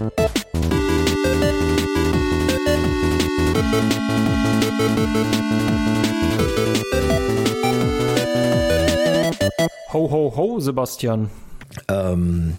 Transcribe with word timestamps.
Ho, 0.00 0.12
ho, 9.92 10.32
ho, 10.36 10.60
Sebastian. 10.60 11.30
Ähm, 11.88 12.54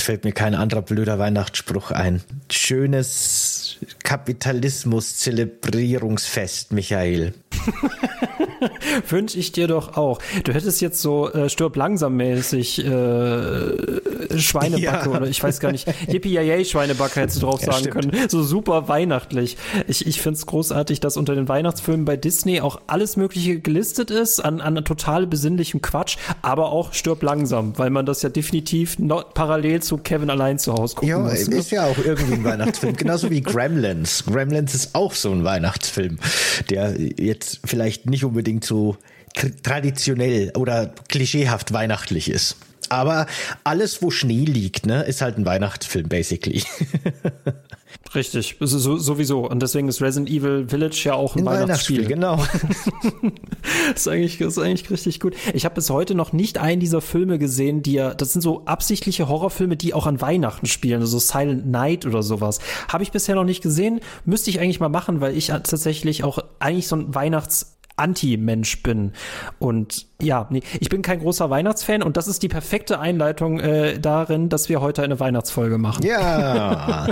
fällt 0.00 0.22
mir 0.22 0.30
kein 0.30 0.54
anderer 0.54 0.82
blöder 0.82 1.18
Weihnachtsspruch 1.18 1.90
ein. 1.90 2.22
Schönes 2.48 3.78
Kapitalismus-Zelebrierungsfest, 4.04 6.72
Michael. 6.72 7.34
Wünsche 9.08 9.38
ich 9.38 9.52
dir 9.52 9.66
doch 9.66 9.96
auch. 9.96 10.20
Du 10.44 10.52
hättest 10.52 10.80
jetzt 10.80 11.00
so 11.00 11.30
äh, 11.30 11.48
stirb 11.48 11.76
langsam 11.76 12.16
mäßig 12.16 12.84
äh, 12.84 14.38
Schweinebacke 14.38 15.10
ja. 15.10 15.16
oder 15.16 15.26
ich 15.26 15.42
weiß 15.42 15.60
gar 15.60 15.72
nicht, 15.72 15.86
Yippie 16.08 16.64
Schweinebacke 16.64 17.20
hättest 17.20 17.42
du 17.42 17.46
drauf 17.46 17.60
ja, 17.60 17.72
sagen 17.72 17.90
stimmt. 17.90 18.12
können. 18.12 18.28
So 18.28 18.42
super 18.42 18.88
weihnachtlich. 18.88 19.56
Ich, 19.88 20.06
ich 20.06 20.20
finde 20.20 20.38
es 20.38 20.46
großartig, 20.46 21.00
dass 21.00 21.16
unter 21.16 21.34
den 21.34 21.48
Weihnachtsfilmen 21.48 22.04
bei 22.04 22.16
Disney 22.16 22.60
auch 22.60 22.80
alles 22.86 23.16
Mögliche 23.16 23.60
gelistet 23.60 24.10
ist 24.10 24.40
an, 24.40 24.60
an 24.60 24.84
total 24.84 25.26
besinnlichem 25.26 25.82
Quatsch, 25.82 26.16
aber 26.42 26.72
auch 26.72 26.92
stirb 26.92 27.22
langsam, 27.22 27.78
weil 27.78 27.90
man 27.90 28.06
das 28.06 28.22
ja 28.22 28.28
definitiv 28.28 28.98
noch 28.98 29.34
parallel 29.34 29.82
zu 29.82 29.98
Kevin 29.98 30.30
allein 30.30 30.58
zu 30.58 30.72
Hause 30.74 30.94
gucken 30.94 31.08
ja, 31.08 31.18
muss. 31.18 31.46
Ja, 31.46 31.56
ist 31.56 31.70
ja 31.70 31.86
auch 31.86 31.98
irgendwie 31.98 32.34
ein 32.34 32.44
Weihnachtsfilm. 32.44 32.96
Genauso 32.96 33.30
wie 33.30 33.40
Gremlins. 33.40 34.24
Gremlins 34.26 34.74
ist 34.74 34.94
auch 34.94 35.14
so 35.14 35.30
ein 35.30 35.44
Weihnachtsfilm, 35.44 36.18
der 36.70 37.00
jetzt 37.00 37.41
vielleicht 37.64 38.06
nicht 38.06 38.24
unbedingt 38.24 38.64
so 38.64 38.96
traditionell 39.62 40.52
oder 40.56 40.92
klischeehaft 41.08 41.72
weihnachtlich 41.72 42.30
ist. 42.30 42.56
Aber 42.88 43.26
alles, 43.64 44.02
wo 44.02 44.10
Schnee 44.10 44.44
liegt, 44.44 44.84
ne, 44.84 45.02
ist 45.04 45.22
halt 45.22 45.38
ein 45.38 45.46
Weihnachtsfilm, 45.46 46.08
basically. 46.08 46.62
Richtig, 48.14 48.56
so, 48.60 48.98
sowieso. 48.98 49.48
Und 49.48 49.62
deswegen 49.62 49.88
ist 49.88 50.02
Resident 50.02 50.28
Evil 50.28 50.66
Village 50.68 51.02
ja 51.04 51.14
auch 51.14 51.34
ein, 51.34 51.40
ein 51.40 51.46
Weihnachtsspiel. 51.46 52.04
Weihnachtsspiel 52.04 52.08
genau. 52.08 52.44
das, 53.88 53.96
ist 53.96 54.08
eigentlich, 54.08 54.40
ist 54.40 54.58
eigentlich 54.58 54.90
richtig 54.90 55.20
gut. 55.20 55.34
Ich 55.54 55.64
habe 55.64 55.74
bis 55.74 55.88
heute 55.88 56.14
noch 56.14 56.32
nicht 56.32 56.58
einen 56.58 56.80
dieser 56.80 57.00
Filme 57.00 57.38
gesehen, 57.38 57.82
die 57.82 57.94
ja, 57.94 58.12
das 58.14 58.32
sind 58.32 58.42
so 58.42 58.64
absichtliche 58.66 59.28
Horrorfilme, 59.28 59.76
die 59.76 59.94
auch 59.94 60.06
an 60.06 60.20
Weihnachten 60.20 60.66
spielen, 60.66 61.00
so 61.06 61.16
also 61.16 61.18
Silent 61.18 61.66
Night 61.66 62.04
oder 62.04 62.22
sowas. 62.22 62.60
Habe 62.88 63.02
ich 63.02 63.12
bisher 63.12 63.34
noch 63.34 63.44
nicht 63.44 63.62
gesehen. 63.62 64.00
Müsste 64.24 64.50
ich 64.50 64.60
eigentlich 64.60 64.80
mal 64.80 64.88
machen, 64.88 65.20
weil 65.20 65.36
ich 65.36 65.46
tatsächlich 65.46 66.24
auch 66.24 66.38
eigentlich 66.58 66.88
so 66.88 66.96
ein 66.96 67.14
Weihnachts 67.14 67.78
Anti-Mensch 67.96 68.82
bin. 68.82 69.12
Und 69.58 70.06
ja, 70.22 70.46
nee, 70.50 70.62
ich 70.80 70.88
bin 70.88 71.02
kein 71.02 71.18
großer 71.20 71.50
Weihnachtsfan 71.50 72.02
und 72.02 72.16
das 72.16 72.28
ist 72.28 72.42
die 72.42 72.48
perfekte 72.48 73.00
Einleitung 73.00 73.60
äh, 73.60 73.98
darin, 73.98 74.48
dass 74.48 74.68
wir 74.68 74.80
heute 74.80 75.02
eine 75.02 75.18
Weihnachtsfolge 75.20 75.78
machen. 75.78 76.04
Ja, 76.04 77.06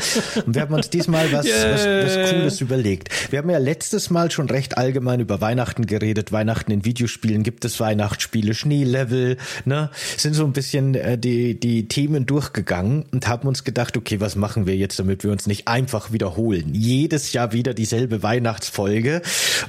und 0.46 0.54
wir 0.54 0.62
haben 0.62 0.74
uns 0.74 0.90
diesmal 0.90 1.30
was, 1.32 1.46
yeah. 1.46 1.72
was, 1.72 1.86
was 1.86 2.30
Cooles 2.30 2.60
überlegt. 2.60 3.32
Wir 3.32 3.40
haben 3.40 3.50
ja 3.50 3.58
letztes 3.58 4.10
Mal 4.10 4.30
schon 4.30 4.48
recht 4.48 4.78
allgemein 4.78 5.20
über 5.20 5.40
Weihnachten 5.40 5.86
geredet. 5.86 6.32
Weihnachten 6.32 6.70
in 6.70 6.84
Videospielen 6.84 7.42
gibt 7.42 7.64
es 7.64 7.80
Weihnachtsspiele, 7.80 8.54
Schneelevel, 8.54 9.36
ne? 9.64 9.90
Sind 10.16 10.34
so 10.34 10.44
ein 10.44 10.52
bisschen 10.52 10.94
äh, 10.94 11.18
die, 11.18 11.58
die 11.58 11.88
Themen 11.88 12.26
durchgegangen 12.26 13.04
und 13.12 13.26
haben 13.26 13.48
uns 13.48 13.64
gedacht, 13.64 13.96
okay, 13.96 14.20
was 14.20 14.36
machen 14.36 14.66
wir 14.66 14.76
jetzt, 14.76 14.98
damit 14.98 15.24
wir 15.24 15.32
uns 15.32 15.46
nicht 15.46 15.66
einfach 15.66 16.12
wiederholen? 16.12 16.74
Jedes 16.74 17.32
Jahr 17.32 17.52
wieder 17.52 17.74
dieselbe 17.74 18.22
Weihnachtsfolge. 18.22 19.22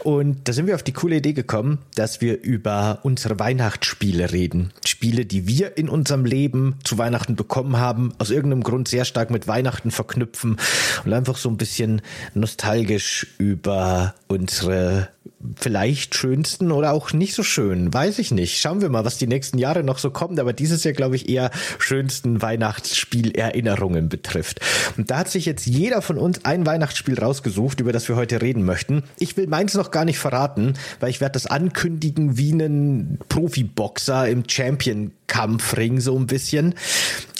Und 0.03 0.47
da 0.47 0.53
sind 0.53 0.67
wir 0.67 0.75
auf 0.75 0.83
die 0.83 0.93
coole 0.93 1.17
Idee 1.17 1.33
gekommen, 1.33 1.79
dass 1.95 2.21
wir 2.21 2.41
über 2.41 2.99
unsere 3.03 3.30
Weihnachtsspiele 3.39 4.31
reden. 4.31 4.71
Spiele, 4.85 5.25
die 5.25 5.47
wir 5.47 5.77
in 5.77 5.89
unserem 5.89 6.25
Leben 6.25 6.75
zu 6.83 6.97
Weihnachten 6.97 7.35
bekommen 7.35 7.77
haben, 7.77 8.13
aus 8.17 8.29
irgendeinem 8.29 8.63
Grund 8.63 8.87
sehr 8.87 9.05
stark 9.05 9.29
mit 9.29 9.47
Weihnachten 9.47 9.91
verknüpfen 9.91 10.57
und 11.05 11.13
einfach 11.13 11.37
so 11.37 11.49
ein 11.49 11.57
bisschen 11.57 12.01
nostalgisch 12.33 13.27
über 13.37 14.15
unsere 14.27 15.09
vielleicht 15.55 16.15
schönsten 16.15 16.71
oder 16.71 16.93
auch 16.93 17.13
nicht 17.13 17.33
so 17.33 17.43
schön, 17.43 17.93
weiß 17.93 18.19
ich 18.19 18.31
nicht. 18.31 18.59
Schauen 18.59 18.81
wir 18.81 18.89
mal, 18.89 19.05
was 19.05 19.17
die 19.17 19.27
nächsten 19.27 19.57
Jahre 19.57 19.83
noch 19.83 19.97
so 19.97 20.11
kommt, 20.11 20.39
aber 20.39 20.53
dieses 20.53 20.83
Jahr 20.83 20.93
glaube 20.93 21.15
ich 21.15 21.29
eher 21.29 21.51
schönsten 21.79 22.41
Weihnachtsspielerinnerungen 22.41 24.09
betrifft. 24.09 24.61
Und 24.97 25.11
da 25.11 25.19
hat 25.19 25.29
sich 25.29 25.45
jetzt 25.45 25.65
jeder 25.65 26.01
von 26.01 26.17
uns 26.17 26.45
ein 26.45 26.65
Weihnachtsspiel 26.65 27.19
rausgesucht, 27.19 27.79
über 27.79 27.91
das 27.91 28.07
wir 28.07 28.15
heute 28.15 28.41
reden 28.41 28.63
möchten. 28.63 29.03
Ich 29.17 29.37
will 29.37 29.47
meins 29.47 29.73
noch 29.73 29.91
gar 29.91 30.05
nicht 30.05 30.19
verraten, 30.19 30.73
weil 30.99 31.09
ich 31.09 31.21
werde 31.21 31.33
das 31.33 31.47
ankündigen 31.47 32.37
wie 32.37 32.51
einen 32.51 33.19
Profiboxer 33.29 34.27
im 34.27 34.43
Champion-Kampfring 34.47 35.99
so 35.99 36.17
ein 36.17 36.27
bisschen. 36.27 36.75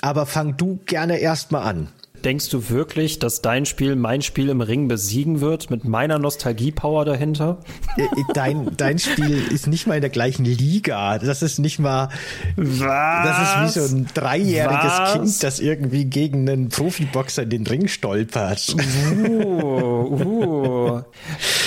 Aber 0.01 0.25
fang 0.25 0.57
du 0.57 0.79
gerne 0.85 1.19
erstmal 1.19 1.63
an. 1.63 1.87
Denkst 2.23 2.49
du 2.49 2.69
wirklich, 2.69 3.19
dass 3.19 3.41
dein 3.41 3.65
Spiel 3.65 3.95
mein 3.95 4.21
Spiel 4.21 4.49
im 4.49 4.61
Ring 4.61 4.87
besiegen 4.87 5.41
wird 5.41 5.69
mit 5.71 5.85
meiner 5.85 6.19
Nostalgie-Power 6.19 7.03
dahinter? 7.05 7.59
Äh, 7.97 8.03
äh, 8.03 8.07
dein, 8.33 8.77
dein 8.77 8.99
Spiel 8.99 9.43
ist 9.51 9.67
nicht 9.67 9.87
mal 9.87 9.95
in 9.95 10.01
der 10.01 10.09
gleichen 10.09 10.45
Liga. 10.45 11.17
Das 11.17 11.41
ist 11.41 11.59
nicht 11.59 11.79
mal. 11.79 12.09
Was? 12.55 12.79
Das 12.79 13.65
ist 13.65 13.77
wie 13.77 13.79
so 13.79 13.95
ein 13.95 14.07
dreijähriges 14.13 14.83
Was? 14.83 15.13
Kind, 15.13 15.43
das 15.43 15.59
irgendwie 15.59 16.05
gegen 16.05 16.47
einen 16.47 16.69
Profiboxer 16.69 17.43
in 17.43 17.49
den 17.49 17.67
Ring 17.67 17.87
stolpert. 17.87 18.75
Uh, 19.11 20.03
uh. 20.11 21.01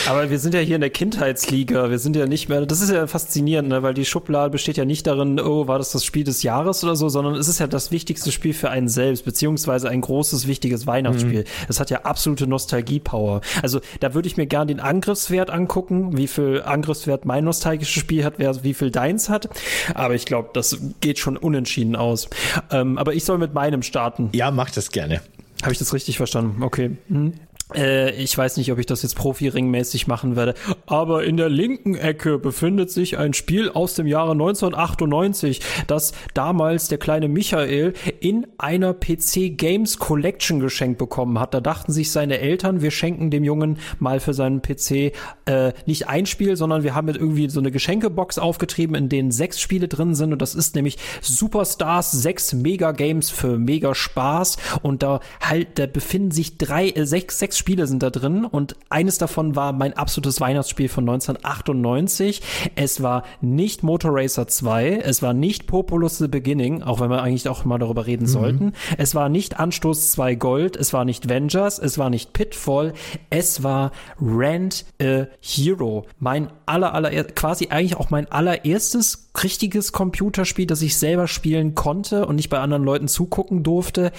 Aber 0.07 0.31
wir 0.31 0.39
sind 0.39 0.55
ja 0.55 0.61
hier 0.61 0.77
in 0.77 0.81
der 0.81 0.91
Kindheitsliga. 0.91 1.91
Wir 1.91 1.99
sind 1.99 2.15
ja 2.15 2.27
nicht 2.27 2.49
mehr. 2.49 2.65
Das 2.67 2.81
ist 2.81 2.91
ja 2.91 3.07
faszinierend, 3.07 3.69
ne? 3.69 3.83
weil 3.83 3.95
die 3.95 4.05
Schublade 4.05 4.51
besteht 4.51 4.77
ja 4.77 4.85
nicht 4.85 5.07
darin, 5.07 5.41
oh, 5.41 5.67
war 5.67 5.79
das 5.79 5.93
das 5.93 6.05
Spiel 6.05 6.25
des 6.25 6.43
Jahres 6.43 6.85
oder 6.85 6.95
so, 6.95 7.09
sondern 7.09 7.35
es 7.35 7.49
ist 7.49 7.59
ja 7.59 7.67
das 7.67 7.91
wichtigste 7.91 8.31
Spiel 8.31 8.55
für 8.55 8.71
einen 8.71 8.89
selbst, 8.89 9.25
beziehungsweise 9.25 9.89
ein 9.89 10.01
großes 10.01 10.44
wichtiges 10.47 10.87
Weihnachtsspiel. 10.87 11.41
Mhm. 11.41 11.67
Das 11.67 11.81
hat 11.81 11.91
ja 11.91 12.03
absolute 12.03 12.47
Nostalgie-Power. 12.47 13.41
Also 13.63 13.81
da 14.01 14.15
würde 14.15 14.29
ich 14.29 14.37
mir 14.37 14.47
gern 14.47 14.69
den 14.69 14.81
Angriffswert 14.81 15.51
angucken, 15.51 16.17
wie 16.17 16.27
viel 16.27 16.63
Angriffswert 16.65 17.25
mein 17.25 17.45
nostalgisches 17.45 17.95
Spiel 18.01 18.25
hat, 18.25 18.35
wer, 18.39 18.63
wie 18.65 18.75
viel 18.75 18.91
deins 18.91 19.29
hat. 19.29 19.49
Aber 19.95 20.15
ich 20.15 20.27
glaube, 20.27 20.51
das 20.53 20.79
geht 21.01 21.19
schon 21.19 21.37
unentschieden 21.37 21.97
aus. 21.97 22.29
Ähm, 22.71 22.99
aber 22.99 23.15
ich 23.15 23.25
soll 23.25 23.39
mit 23.39 23.55
meinem 23.55 23.83
starten. 23.83 24.31
Ja, 24.33 24.51
mach 24.51 24.71
das 24.71 24.91
gerne. 24.91 25.21
Habe 25.63 25.73
ich 25.73 25.79
das 25.79 25.95
richtig 25.95 26.17
verstanden? 26.17 26.63
Okay. 26.63 26.91
Mhm. 27.09 27.35
Äh, 27.73 28.15
ich 28.23 28.37
weiß 28.37 28.57
nicht, 28.59 28.71
ob 28.73 28.79
ich 28.79 28.87
das 28.87 29.03
jetzt 29.03 29.17
Profi-Ringmäßig 29.17 30.07
machen 30.07 30.37
werde, 30.37 30.55
aber 30.87 31.25
in 31.25 31.37
der 31.37 31.49
linken 31.49 31.95
Ecke 31.95 32.39
befindet 32.39 32.91
sich 32.91 33.17
ein 33.17 33.33
Spiel 33.33 33.71
aus 33.71 33.95
dem 33.95 34.07
Jahre 34.07 34.33
1998, 34.33 35.61
das 35.87 36.13
damals 36.35 36.89
der 36.89 36.99
kleine 36.99 37.29
Michael 37.29 37.95
in 38.21 38.47
einer 38.59 38.93
PC 38.93 39.57
Games 39.57 39.99
Collection 39.99 40.61
geschenkt 40.61 40.99
bekommen 40.99 41.39
hat. 41.39 41.55
Da 41.55 41.61
dachten 41.61 41.93
sich 41.93 42.11
seine 42.11 42.39
Eltern, 42.39 42.83
wir 42.83 42.91
schenken 42.91 43.31
dem 43.31 43.45
Jungen 43.45 43.79
mal 43.99 44.21
für 44.21 44.35
seinen 44.35 44.61
PC 44.61 45.13
äh, 45.47 45.73
nicht 45.87 46.09
ein 46.09 46.27
Spiel, 46.27 46.57
sondern 46.57 46.83
wir 46.83 46.95
haben 46.95 47.09
jetzt 47.09 47.19
irgendwie 47.19 47.49
so 47.49 47.61
eine 47.61 47.71
Geschenkebox 47.71 48.39
aufgetrieben, 48.39 48.95
in 48.95 49.09
denen 49.09 49.31
sechs 49.31 49.61
Spiele 49.61 49.89
drin 49.89 50.15
sind 50.15 50.33
und 50.33 50.43
das 50.43 50.55
ist 50.55 50.75
nämlich 50.75 50.99
Superstars, 51.23 52.13
sechs 52.13 52.53
Mega 52.53 52.93
Games 52.93 53.31
für 53.31 53.59
mega 53.59 53.95
Spaß 53.95 54.59
und 54.83 55.03
da 55.03 55.21
halt, 55.41 55.79
da 55.79 55.87
befinden 55.87 56.31
sich 56.31 56.59
drei, 56.59 56.91
äh, 56.91 57.07
sechs, 57.07 57.39
sechs 57.39 57.54
Spiele 57.59 57.87
sind 57.87 58.03
da 58.03 58.11
drin 58.11 58.45
und 58.45 58.77
eines 58.89 59.19
davon 59.19 59.57
war 59.57 59.73
mein 59.73 59.95
absolutes 59.95 60.41
Weihnachtsspiel 60.41 60.89
von 60.89 61.09
1998. 61.09 62.43
Es 62.75 63.03
war 63.03 63.25
nicht 63.41 63.83
Motor 63.83 64.13
Racer 64.15 64.47
2, 64.47 65.01
es 65.05 65.23
war 65.23 65.35
nicht 65.35 65.67
Populous 65.67 66.19
The 66.19 66.29
Beginning, 66.29 66.83
auch 66.83 67.01
wenn 67.01 67.11
wir 67.11 67.23
eigentlich 67.23 67.49
auch 67.49 67.65
mal 67.65 67.79
darüber 67.79 68.07
reden 68.07 68.25
mhm. 68.25 68.29
sollten. 68.29 68.73
Es 68.99 69.15
war 69.15 69.29
nicht 69.29 69.59
Anstoß 69.59 70.13
2 70.13 70.35
Gold, 70.37 70.77
es 70.77 70.93
war 70.93 71.05
nicht 71.05 71.29
Vengers, 71.29 71.79
es 71.79 71.99
war 71.99 72.11
nicht 72.11 72.33
Pitfall, 72.33 72.93
es 73.31 73.63
war 73.63 73.93
Rand 74.21 74.85
a 75.01 75.27
Hero. 75.41 76.07
Mein 76.19 76.49
aller, 76.67 76.95
aller, 76.95 77.11
quasi 77.25 77.69
eigentlich 77.69 77.97
auch 77.97 78.11
mein 78.11 78.31
allererstes 78.31 79.31
richtiges 79.43 79.93
Computerspiel, 79.93 80.67
das 80.67 80.83
ich 80.83 80.97
selber 80.97 81.27
spielen 81.29 81.75
konnte 81.75 82.27
und 82.27 82.37
nicht 82.37 82.51
bei 82.51 82.59
anderen 82.59 82.85
Leuten 82.85 83.09
zugucken 83.09 83.63
durfte. 83.63 84.13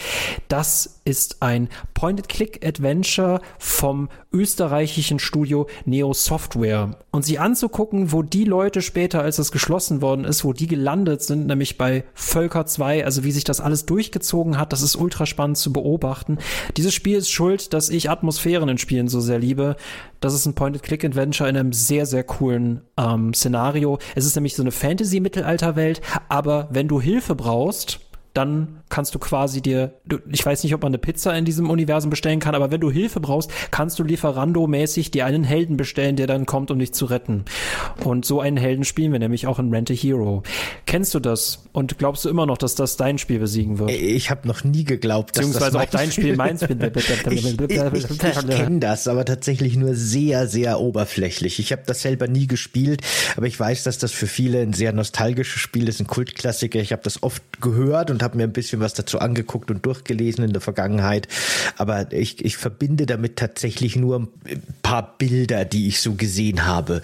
Das 0.47 0.94
ist 1.05 1.43
ein 1.43 1.69
Point-and-Click-Adventure 1.93 3.39
vom 3.59 4.09
österreichischen 4.33 5.19
Studio 5.19 5.67
Neo 5.85 6.13
Software. 6.13 6.97
Und 7.11 7.23
sie 7.23 7.37
anzugucken, 7.37 8.11
wo 8.11 8.23
die 8.23 8.43
Leute 8.43 8.81
später, 8.81 9.21
als 9.21 9.37
es 9.37 9.51
geschlossen 9.51 10.01
worden 10.01 10.25
ist, 10.25 10.43
wo 10.43 10.51
die 10.51 10.65
gelandet 10.65 11.21
sind, 11.21 11.45
nämlich 11.45 11.77
bei 11.77 12.03
Völker 12.15 12.65
2, 12.65 13.05
also 13.05 13.23
wie 13.23 13.31
sich 13.31 13.43
das 13.43 13.61
alles 13.61 13.85
durchgezogen 13.85 14.57
hat, 14.57 14.73
das 14.73 14.81
ist 14.81 14.95
ultra 14.95 15.27
spannend 15.27 15.57
zu 15.57 15.71
beobachten. 15.71 16.39
Dieses 16.75 16.95
Spiel 16.95 17.17
ist 17.17 17.29
schuld, 17.29 17.73
dass 17.73 17.89
ich 17.89 18.09
Atmosphären 18.09 18.67
in 18.67 18.79
Spielen 18.79 19.07
so 19.07 19.19
sehr 19.19 19.37
liebe. 19.37 19.75
Das 20.21 20.33
ist 20.33 20.47
ein 20.47 20.55
Point-and-Click-Adventure 20.55 21.47
in 21.47 21.55
einem 21.55 21.71
sehr, 21.71 22.07
sehr 22.07 22.23
coolen 22.23 22.81
ähm, 22.97 23.31
Szenario. 23.35 23.99
Es 24.15 24.25
ist 24.25 24.35
nämlich 24.35 24.55
so 24.55 24.63
eine 24.63 24.71
Fantasy-Mittelalterwelt, 24.71 26.01
aber 26.29 26.67
wenn 26.71 26.87
du 26.87 26.99
Hilfe 26.99 27.35
brauchst, 27.35 27.99
dann 28.35 28.81
kannst 28.89 29.15
du 29.15 29.19
quasi 29.19 29.61
dir, 29.61 29.93
du, 30.05 30.19
ich 30.31 30.45
weiß 30.45 30.63
nicht, 30.63 30.73
ob 30.73 30.83
man 30.83 30.91
eine 30.91 30.97
Pizza 30.97 31.35
in 31.37 31.45
diesem 31.45 31.69
Universum 31.69 32.09
bestellen 32.09 32.39
kann, 32.39 32.55
aber 32.55 32.71
wenn 32.71 32.81
du 32.81 32.91
Hilfe 32.91 33.19
brauchst, 33.19 33.51
kannst 33.71 33.99
du 33.99 34.03
Lieferando-mäßig 34.03 35.11
dir 35.11 35.25
einen 35.25 35.43
Helden 35.43 35.77
bestellen, 35.77 36.15
der 36.15 36.27
dann 36.27 36.45
kommt, 36.45 36.71
um 36.71 36.79
dich 36.79 36.93
zu 36.93 37.05
retten. 37.05 37.45
Und 38.03 38.25
so 38.25 38.39
einen 38.39 38.57
Helden 38.57 38.83
spielen 38.83 39.11
wir 39.11 39.19
nämlich 39.19 39.47
auch 39.47 39.59
in 39.59 39.73
Rent 39.73 39.91
a 39.91 39.93
Hero. 39.93 40.43
Kennst 40.85 41.13
du 41.13 41.19
das? 41.19 41.65
Und 41.71 41.97
glaubst 41.97 42.23
du 42.25 42.29
immer 42.29 42.45
noch, 42.45 42.57
dass 42.57 42.75
das 42.75 42.95
dein 42.95 43.17
Spiel 43.17 43.39
besiegen 43.39 43.79
wird? 43.79 43.91
Ich 43.91 44.29
habe 44.29 44.47
noch 44.47 44.63
nie 44.63 44.83
geglaubt, 44.83 45.37
dass 45.37 45.51
das 45.51 45.75
auch 45.75 45.85
dein 45.85 46.11
Spiel 46.11 46.35
meins 46.35 46.61
ich, 46.61 46.69
ich, 46.71 47.59
ich, 47.59 48.09
ich 48.09 48.47
kenne 48.47 48.79
das, 48.79 49.07
aber 49.07 49.25
tatsächlich 49.25 49.75
nur 49.75 49.95
sehr, 49.95 50.47
sehr 50.47 50.79
oberflächlich. 50.79 51.59
Ich 51.59 51.71
habe 51.71 51.83
das 51.85 52.01
selber 52.01 52.27
nie 52.27 52.47
gespielt, 52.47 53.01
aber 53.35 53.47
ich 53.47 53.59
weiß, 53.59 53.83
dass 53.83 53.97
das 53.97 54.11
für 54.11 54.27
viele 54.27 54.61
ein 54.61 54.73
sehr 54.73 54.93
nostalgisches 54.93 55.61
Spiel 55.61 55.89
ist, 55.89 55.99
ein 55.99 56.07
Kultklassiker. 56.07 56.79
Ich 56.79 56.91
habe 56.91 57.01
das 57.03 57.23
oft 57.23 57.43
gehört 57.61 58.11
und 58.11 58.23
habe 58.23 58.37
mir 58.37 58.43
ein 58.43 58.53
bisschen 58.53 58.74
was 58.79 58.93
dazu 58.93 59.19
angeguckt 59.19 59.71
und 59.71 59.85
durchgelesen 59.85 60.43
in 60.43 60.53
der 60.53 60.61
Vergangenheit. 60.61 61.27
Aber 61.77 62.11
ich, 62.11 62.43
ich 62.43 62.57
verbinde 62.57 63.05
damit 63.05 63.37
tatsächlich 63.37 63.95
nur 63.95 64.19
ein 64.19 64.27
paar 64.83 65.17
Bilder, 65.17 65.65
die 65.65 65.87
ich 65.87 66.01
so 66.01 66.13
gesehen 66.13 66.65
habe. 66.65 67.01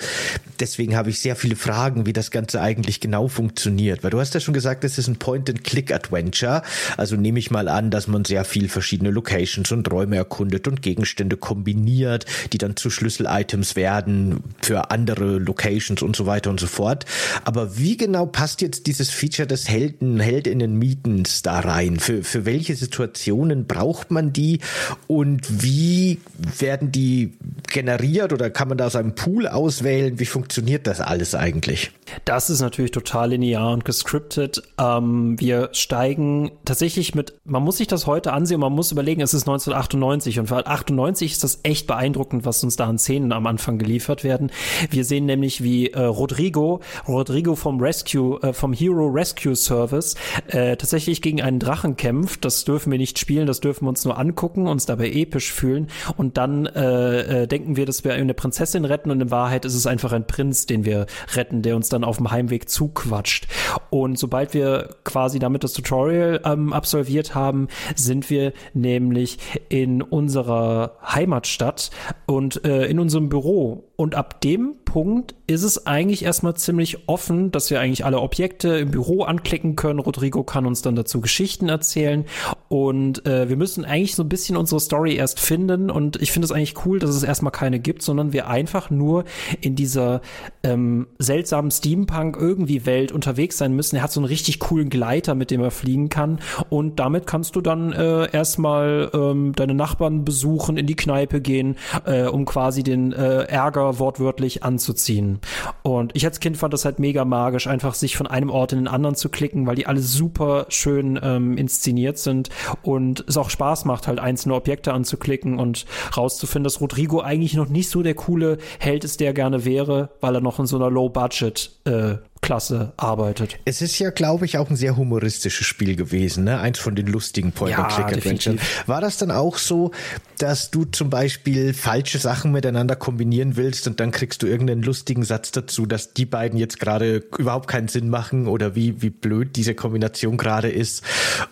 Deswegen 0.60 0.96
habe 0.96 1.10
ich 1.10 1.20
sehr 1.20 1.36
viele 1.36 1.56
Fragen, 1.56 2.06
wie 2.06 2.14
das 2.14 2.32
Ganze 2.32 2.62
eigentlich 2.62 3.00
genau 3.00 3.28
funktioniert. 3.28 4.04
Weil 4.04 4.12
du 4.12 4.20
hast 4.20 4.34
ja 4.34 4.40
schon 4.40 4.54
gesagt, 4.54 4.84
es 4.84 4.98
ist 4.98 5.08
ein 5.08 5.16
Point-and-Click-Adventure. 5.16 6.62
Also 6.98 7.16
nehme 7.16 7.40
ich 7.40 7.50
mal 7.50 7.68
an, 7.68 7.90
dass 7.90 8.08
man 8.08 8.26
sehr 8.26 8.46
viel 8.46 8.70
verschiedene 8.70 9.10
Locations 9.10 9.72
und 9.72 9.92
Räume 9.92 10.18
erkundet 10.18 10.68
und 10.68 10.82
Gegenstände 10.82 11.38
kombiniert, 11.38 12.26
die 12.54 12.58
dann 12.58 12.76
zu 12.76 12.90
Schlüssel-Items 12.90 13.76
werden 13.76 14.44
für 14.62 14.92
andere 14.92 15.40
Locations 15.40 16.02
und 16.02 16.16
so 16.16 16.26
weiter 16.26 16.50
und 16.50 16.60
so 16.60 16.68
fort. 16.68 17.06
Aber 17.44 17.78
wie 17.78 17.98
genau 17.98 18.26
passt 18.26 18.62
jetzt 18.62 18.86
dieses 18.88 19.10
Feature 19.10 19.48
des 19.48 19.68
Helden, 19.68 20.20
Heldinnen-Mietens 20.20 21.42
da 21.42 21.61
rein? 21.64 22.00
Für, 22.00 22.24
für 22.24 22.46
welche 22.46 22.76
Situationen 22.76 23.66
braucht 23.66 24.12
man 24.12 24.34
die 24.34 24.60
und 25.08 25.64
wie 25.64 26.20
werden 26.60 26.92
die 26.92 27.34
generiert 27.68 28.34
oder 28.34 28.50
kann 28.50 28.68
man 28.68 28.78
da 28.78 28.88
aus 28.88 28.96
einem 28.96 29.16
Pool 29.16 29.48
auswählen? 29.48 30.20
Wie 30.20 30.26
funktioniert 30.26 30.88
das 30.88 31.02
alles 31.02 31.36
eigentlich? 31.36 31.92
Das 32.26 32.50
ist 32.50 32.62
natürlich 32.62 32.92
total 32.92 33.30
linear 33.30 33.72
und 33.72 33.86
gescriptet. 33.86 34.62
Ähm, 34.78 35.40
wir 35.40 35.70
steigen 35.72 36.52
tatsächlich 36.66 37.16
mit, 37.16 37.34
man 37.46 37.64
muss 37.64 37.78
sich 37.78 37.88
das 37.88 38.08
heute 38.08 38.34
ansehen 38.34 38.56
und 38.56 38.62
man 38.62 38.74
muss 38.74 38.92
überlegen, 38.92 39.22
es 39.22 39.34
ist 39.34 39.48
1998 39.48 40.40
und 40.40 40.48
für 40.48 40.66
98 40.66 41.32
ist 41.32 41.44
das 41.44 41.60
echt 41.64 41.88
beeindruckend, 41.88 42.46
was 42.46 42.64
uns 42.64 42.76
da 42.76 42.88
an 42.88 42.98
Szenen 42.98 43.32
am 43.32 43.48
Anfang 43.48 43.78
geliefert 43.78 44.24
werden. 44.24 44.52
Wir 44.90 45.06
sehen 45.06 45.26
nämlich, 45.26 45.64
wie 45.64 45.88
äh, 45.88 46.02
Rodrigo, 46.02 46.82
Rodrigo 47.08 47.56
vom 47.56 47.80
Rescue, 47.80 48.42
äh, 48.42 48.54
vom 48.54 48.74
Hero 48.74 49.08
Rescue 49.08 49.56
Service 49.56 50.16
äh, 50.48 50.76
tatsächlich 50.76 51.22
gegen 51.22 51.42
einen 51.42 51.51
Drachen 51.60 51.98
kämpft. 51.98 52.46
Das 52.46 52.64
dürfen 52.66 52.92
wir 52.92 52.98
nicht 52.98 53.20
spielen, 53.20 53.48
das 53.48 53.60
dürfen 53.60 53.86
wir 53.86 53.90
uns 53.90 54.06
nur 54.06 54.18
angucken, 54.18 54.68
uns 54.68 54.86
dabei 54.86 55.12
episch 55.12 55.52
fühlen 55.52 55.88
und 56.18 56.38
dann 56.38 56.66
äh, 56.66 57.44
äh, 57.44 57.48
denken 57.48 57.76
wir, 57.76 57.86
dass 57.86 58.04
wir 58.04 58.14
eine 58.14 58.34
Prinzessin 58.34 58.86
retten 58.86 59.12
und 59.12 59.22
in 59.22 59.32
Wahrheit 59.32 59.66
ist 59.66 59.76
es 59.76 59.88
einfach 59.88 60.12
ein 60.12 60.28
Prinz, 60.28 60.66
den 60.66 60.86
wir 60.86 61.06
retten, 61.36 61.62
der 61.62 61.76
uns 61.76 61.90
dann 61.90 62.04
auf 62.04 62.18
dem 62.18 62.32
Heimweg 62.32 62.70
zuquatscht. 62.70 63.48
Und 63.90 64.18
sobald 64.18 64.54
wir 64.54 64.96
quasi 65.04 65.40
damit 65.40 65.64
das 65.64 65.74
Tutorial 65.74 66.42
ähm, 66.46 66.74
absolviert 66.74 67.36
haben, 67.36 67.68
sind 67.96 68.30
wir 68.30 68.54
nämlich 68.74 69.38
in 69.70 70.02
unserer 70.02 70.98
Heimatstadt 71.04 71.92
und 72.26 72.64
äh, 72.66 72.86
in 72.86 73.00
unserem 73.00 73.30
Büro. 73.30 73.91
Und 74.02 74.16
ab 74.16 74.42
dem 74.42 74.78
Punkt 74.84 75.36
ist 75.46 75.62
es 75.62 75.86
eigentlich 75.86 76.26
erstmal 76.26 76.56
ziemlich 76.56 77.08
offen, 77.08 77.52
dass 77.52 77.70
wir 77.70 77.80
eigentlich 77.80 78.04
alle 78.04 78.20
Objekte 78.20 78.80
im 78.80 78.90
Büro 78.90 79.22
anklicken 79.22 79.76
können. 79.76 80.00
Rodrigo 80.00 80.44
kann 80.44 80.66
uns 80.66 80.82
dann 80.82 80.96
dazu 80.96 81.22
Geschichten 81.22 81.70
erzählen 81.70 82.26
und 82.68 83.28
äh, 83.28 83.48
wir 83.48 83.58
müssen 83.58 83.86
eigentlich 83.86 84.16
so 84.16 84.24
ein 84.24 84.30
bisschen 84.30 84.58
unsere 84.58 84.80
Story 84.80 85.18
erst 85.18 85.40
finden. 85.40 85.92
Und 85.92 86.20
ich 86.20 86.32
finde 86.32 86.46
es 86.46 86.52
eigentlich 86.52 86.84
cool, 86.86 86.98
dass 86.98 87.12
es 87.12 87.22
erstmal 87.22 87.52
keine 87.52 87.80
gibt, 87.80 88.02
sondern 88.02 88.34
wir 88.34 88.48
einfach 88.48 88.90
nur 88.90 89.26
in 89.60 89.76
dieser 89.76 90.22
ähm, 90.64 91.06
seltsamen 91.20 91.70
Steampunk 91.70 92.38
irgendwie 92.40 92.88
Welt 92.88 93.12
unterwegs 93.12 93.60
sein 93.60 93.74
müssen. 93.74 93.98
Er 93.98 94.04
hat 94.04 94.12
so 94.12 94.20
einen 94.20 94.28
richtig 94.28 94.60
coolen 94.60 94.90
Gleiter, 94.90 95.36
mit 95.36 95.52
dem 95.52 95.62
er 95.62 95.70
fliegen 95.70 96.10
kann. 96.10 96.40
Und 96.70 97.00
damit 97.00 97.28
kannst 97.28 97.56
du 97.56 97.62
dann 97.62 97.94
äh, 97.94 98.32
erstmal 98.32 99.12
ähm, 99.14 99.54
deine 99.54 99.76
Nachbarn 99.76 100.26
besuchen, 100.26 100.78
in 100.78 100.88
die 100.88 100.96
Kneipe 100.96 101.40
gehen, 101.40 101.76
äh, 102.06 102.24
um 102.24 102.46
quasi 102.46 102.82
den 102.82 103.12
äh, 103.12 103.44
Ärger 103.44 103.91
wortwörtlich 104.00 104.64
anzuziehen. 104.64 105.40
Und 105.84 106.16
ich 106.16 106.26
als 106.26 106.40
Kind 106.40 106.58
fand 106.58 106.74
das 106.74 106.86
halt 106.86 107.00
mega 107.00 107.26
magisch, 107.26 107.68
einfach 107.68 107.94
sich 107.94 108.18
von 108.18 108.28
einem 108.28 108.50
Ort 108.50 108.74
in 108.74 108.80
den 108.80 108.88
anderen 108.88 109.16
zu 109.16 109.30
klicken, 109.30 109.68
weil 109.68 109.76
die 109.76 109.88
alle 109.88 110.02
super 110.02 110.66
schön 110.70 111.20
ähm, 111.22 111.58
inszeniert 111.58 112.18
sind 112.18 112.50
und 112.82 113.26
es 113.28 113.38
auch 113.38 113.50
Spaß 113.50 113.86
macht, 113.86 114.08
halt 114.08 114.20
einzelne 114.20 114.56
Objekte 114.56 114.94
anzuklicken 114.94 115.60
und 115.60 115.86
rauszufinden, 116.16 116.64
dass 116.64 116.82
Rodrigo 116.82 117.22
eigentlich 117.22 117.56
noch 117.56 117.70
nicht 117.70 117.90
so 117.90 118.04
der 118.04 118.16
coole 118.16 118.58
Held 118.80 119.04
ist, 119.04 119.20
der 119.20 119.34
gerne 119.34 119.66
wäre, 119.66 120.10
weil 120.22 120.36
er 120.36 120.42
noch 120.42 120.60
in 120.60 120.66
so 120.66 120.76
einer 120.76 120.90
Low-Budget 120.90 121.72
äh, 121.86 122.16
Klasse 122.42 122.94
arbeitet. 122.98 123.60
Es 123.66 123.84
ist 123.84 124.00
ja, 124.00 124.10
glaube 124.10 124.46
ich, 124.46 124.58
auch 124.58 124.70
ein 124.70 124.76
sehr 124.76 124.98
humoristisches 124.98 125.68
Spiel 125.68 125.96
gewesen, 125.96 126.44
ne? 126.44 126.60
Eins 126.60 126.80
von 126.80 126.96
den 126.96 127.06
lustigen 127.06 127.52
Point-and-Click-Adventure. 127.52 128.56
Ja, 128.56 128.62
War 128.88 129.00
das 129.00 129.18
dann 129.18 129.30
auch 129.30 129.60
so, 129.60 129.92
dass 130.40 130.72
du 130.72 130.86
zum 130.86 131.12
Beispiel 131.12 131.76
falsche 131.76 132.18
Sachen 132.18 132.52
miteinander 132.52 132.96
kombinieren 132.96 133.58
willst 133.58 133.86
und 133.88 134.00
dann 134.00 134.10
kriegst 134.10 134.42
du 134.42 134.48
irgendeinen 134.48 134.82
lustigen 134.82 135.24
Satz 135.24 135.52
dazu, 135.52 135.86
dass 135.86 136.14
die 136.14 136.26
beiden 136.26 136.58
jetzt 136.58 136.80
gerade 136.80 137.24
überhaupt 137.38 137.68
keinen 137.68 137.90
Sinn 137.90 138.10
machen 138.10 138.48
oder 138.48 138.76
wie, 138.76 139.04
wie 139.04 139.12
blöd 139.12 139.56
diese 139.56 139.76
Kombination 139.76 140.38
gerade 140.38 140.70
ist? 140.70 141.04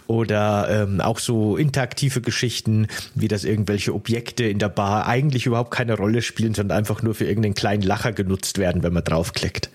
Oder 0.07 0.68
ähm, 0.69 1.01
auch 1.01 1.19
so 1.19 1.56
interaktive 1.56 2.21
Geschichten, 2.21 2.88
wie 3.13 3.27
das 3.27 3.44
irgendwelche 3.44 3.94
Objekte 3.94 4.45
in 4.45 4.57
der 4.57 4.69
Bar 4.69 5.06
eigentlich 5.06 5.45
überhaupt 5.45 5.69
keine 5.69 5.95
Rolle 5.95 6.24
spielen, 6.24 6.56
sondern 6.56 6.80
einfach 6.80 7.03
nur 7.03 7.13
für 7.13 7.25
irgendeinen 7.25 7.53
kleinen 7.53 7.83
Lacher 7.83 8.12
genutzt 8.12 8.57
werden, 8.57 8.81
wenn 8.81 8.94
man 8.94 9.03
draufklickt. 9.03 9.69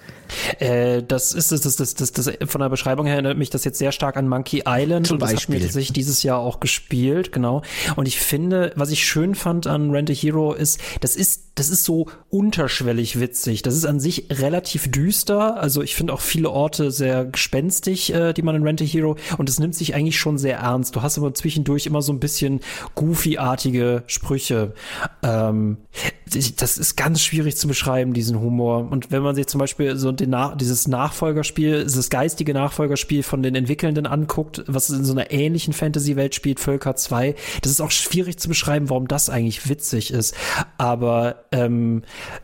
Äh, 0.59 1.03
das 1.03 1.32
ist 1.32 1.53
das, 1.53 1.61
das, 1.62 1.76
das, 1.76 1.94
das, 1.94 2.12
das, 2.12 2.31
von 2.47 2.61
der 2.61 2.69
Beschreibung 2.69 3.06
her 3.06 3.15
erinnert 3.15 3.38
mich 3.38 3.50
das 3.50 3.65
jetzt 3.65 3.79
sehr 3.79 3.93
stark 3.93 4.17
an 4.17 4.29
Monkey 4.29 4.62
Island 4.67 5.06
Zum 5.06 5.17
und 5.17 5.23
das 5.23 5.32
Beispiel. 5.32 5.56
hat 5.56 5.61
mir 5.61 5.67
tatsächlich 5.67 5.93
dieses 5.93 6.23
Jahr 6.23 6.38
auch 6.38 6.61
gespielt, 6.61 7.32
genau. 7.32 7.62
Und 7.97 8.09
ich 8.09 8.19
finde, 8.19 8.73
was 8.76 8.91
ich 8.91 9.05
schön 9.05 9.35
fand 9.35 9.67
an 9.67 9.91
Rent 9.91 10.11
a 10.11 10.12
Hero 10.12 10.53
ist, 10.53 10.81
das 11.00 11.17
ist 11.17 11.44
das 11.55 11.69
ist 11.69 11.85
so 11.85 12.06
unterschwellig 12.31 13.21
witzig. 13.21 13.62
Das 13.62 13.75
ist 13.77 13.87
an 13.87 14.01
sich 14.01 14.27
relativ 14.31 14.91
düster. 14.91 15.56
Also 15.56 15.83
ich 15.83 15.95
finde 15.95 16.12
auch 16.12 16.21
viele 16.21 16.51
Orte 16.51 16.91
sehr 16.91 17.25
gespenstig, 17.25 18.12
äh, 18.12 18.33
die 18.33 18.43
man 18.43 18.56
in 18.56 18.65
Rent 18.65 18.83
a 18.83 18.85
Hero 18.85 19.17
und 19.39 19.49
es 19.49 19.61
nimmt 19.61 19.75
sich 19.75 19.95
eigentlich 19.95 20.19
schon 20.19 20.37
sehr 20.37 20.59
ernst. 20.59 20.97
Du 20.97 21.03
hast 21.03 21.17
aber 21.17 21.33
zwischendurch 21.35 21.87
immer 21.87 22.03
so 22.03 22.12
ein 22.12 22.21
bisschen 22.21 22.61
goofy-artige 22.97 24.03
Sprüche. 24.06 24.75
Ähm, 25.23 25.79
das 26.27 26.79
ist 26.79 26.97
ganz 26.97 27.23
schwierig 27.23 27.56
zu 27.56 27.69
beschreiben, 27.69 28.15
diesen 28.15 28.41
Humor. 28.41 28.91
Und 28.91 29.12
wenn 29.12 29.23
man 29.23 29.35
sich 29.35 29.47
zum 29.47 29.61
Beispiel 29.61 29.97
so 29.97 30.11
den 30.11 30.31
Nach 30.31 30.56
dieses 30.56 30.89
Nachfolgerspiel, 30.89 31.85
dieses 31.85 32.11
geistige 32.11 32.55
Nachfolgerspiel 32.55 33.23
von 33.23 33.43
den 33.43 33.55
Entwickelnden 33.55 34.06
anguckt, 34.06 34.65
was 34.67 34.91
in 34.91 35.05
so 35.05 35.12
einer 35.12 35.31
ähnlichen 35.31 35.73
Fantasy-Welt 35.73 36.35
spielt, 36.35 36.59
Völker 36.59 36.97
2, 36.97 37.37
das 37.62 37.71
ist 37.71 37.81
auch 37.81 37.93
schwierig 37.93 38.39
zu 38.39 38.49
beschreiben, 38.49 38.91
warum 38.91 39.06
das 39.06 39.31
eigentlich 39.31 39.69
witzig 39.69 40.13
ist. 40.13 40.34
Aber 40.79 41.44
ähm, 41.55 42.03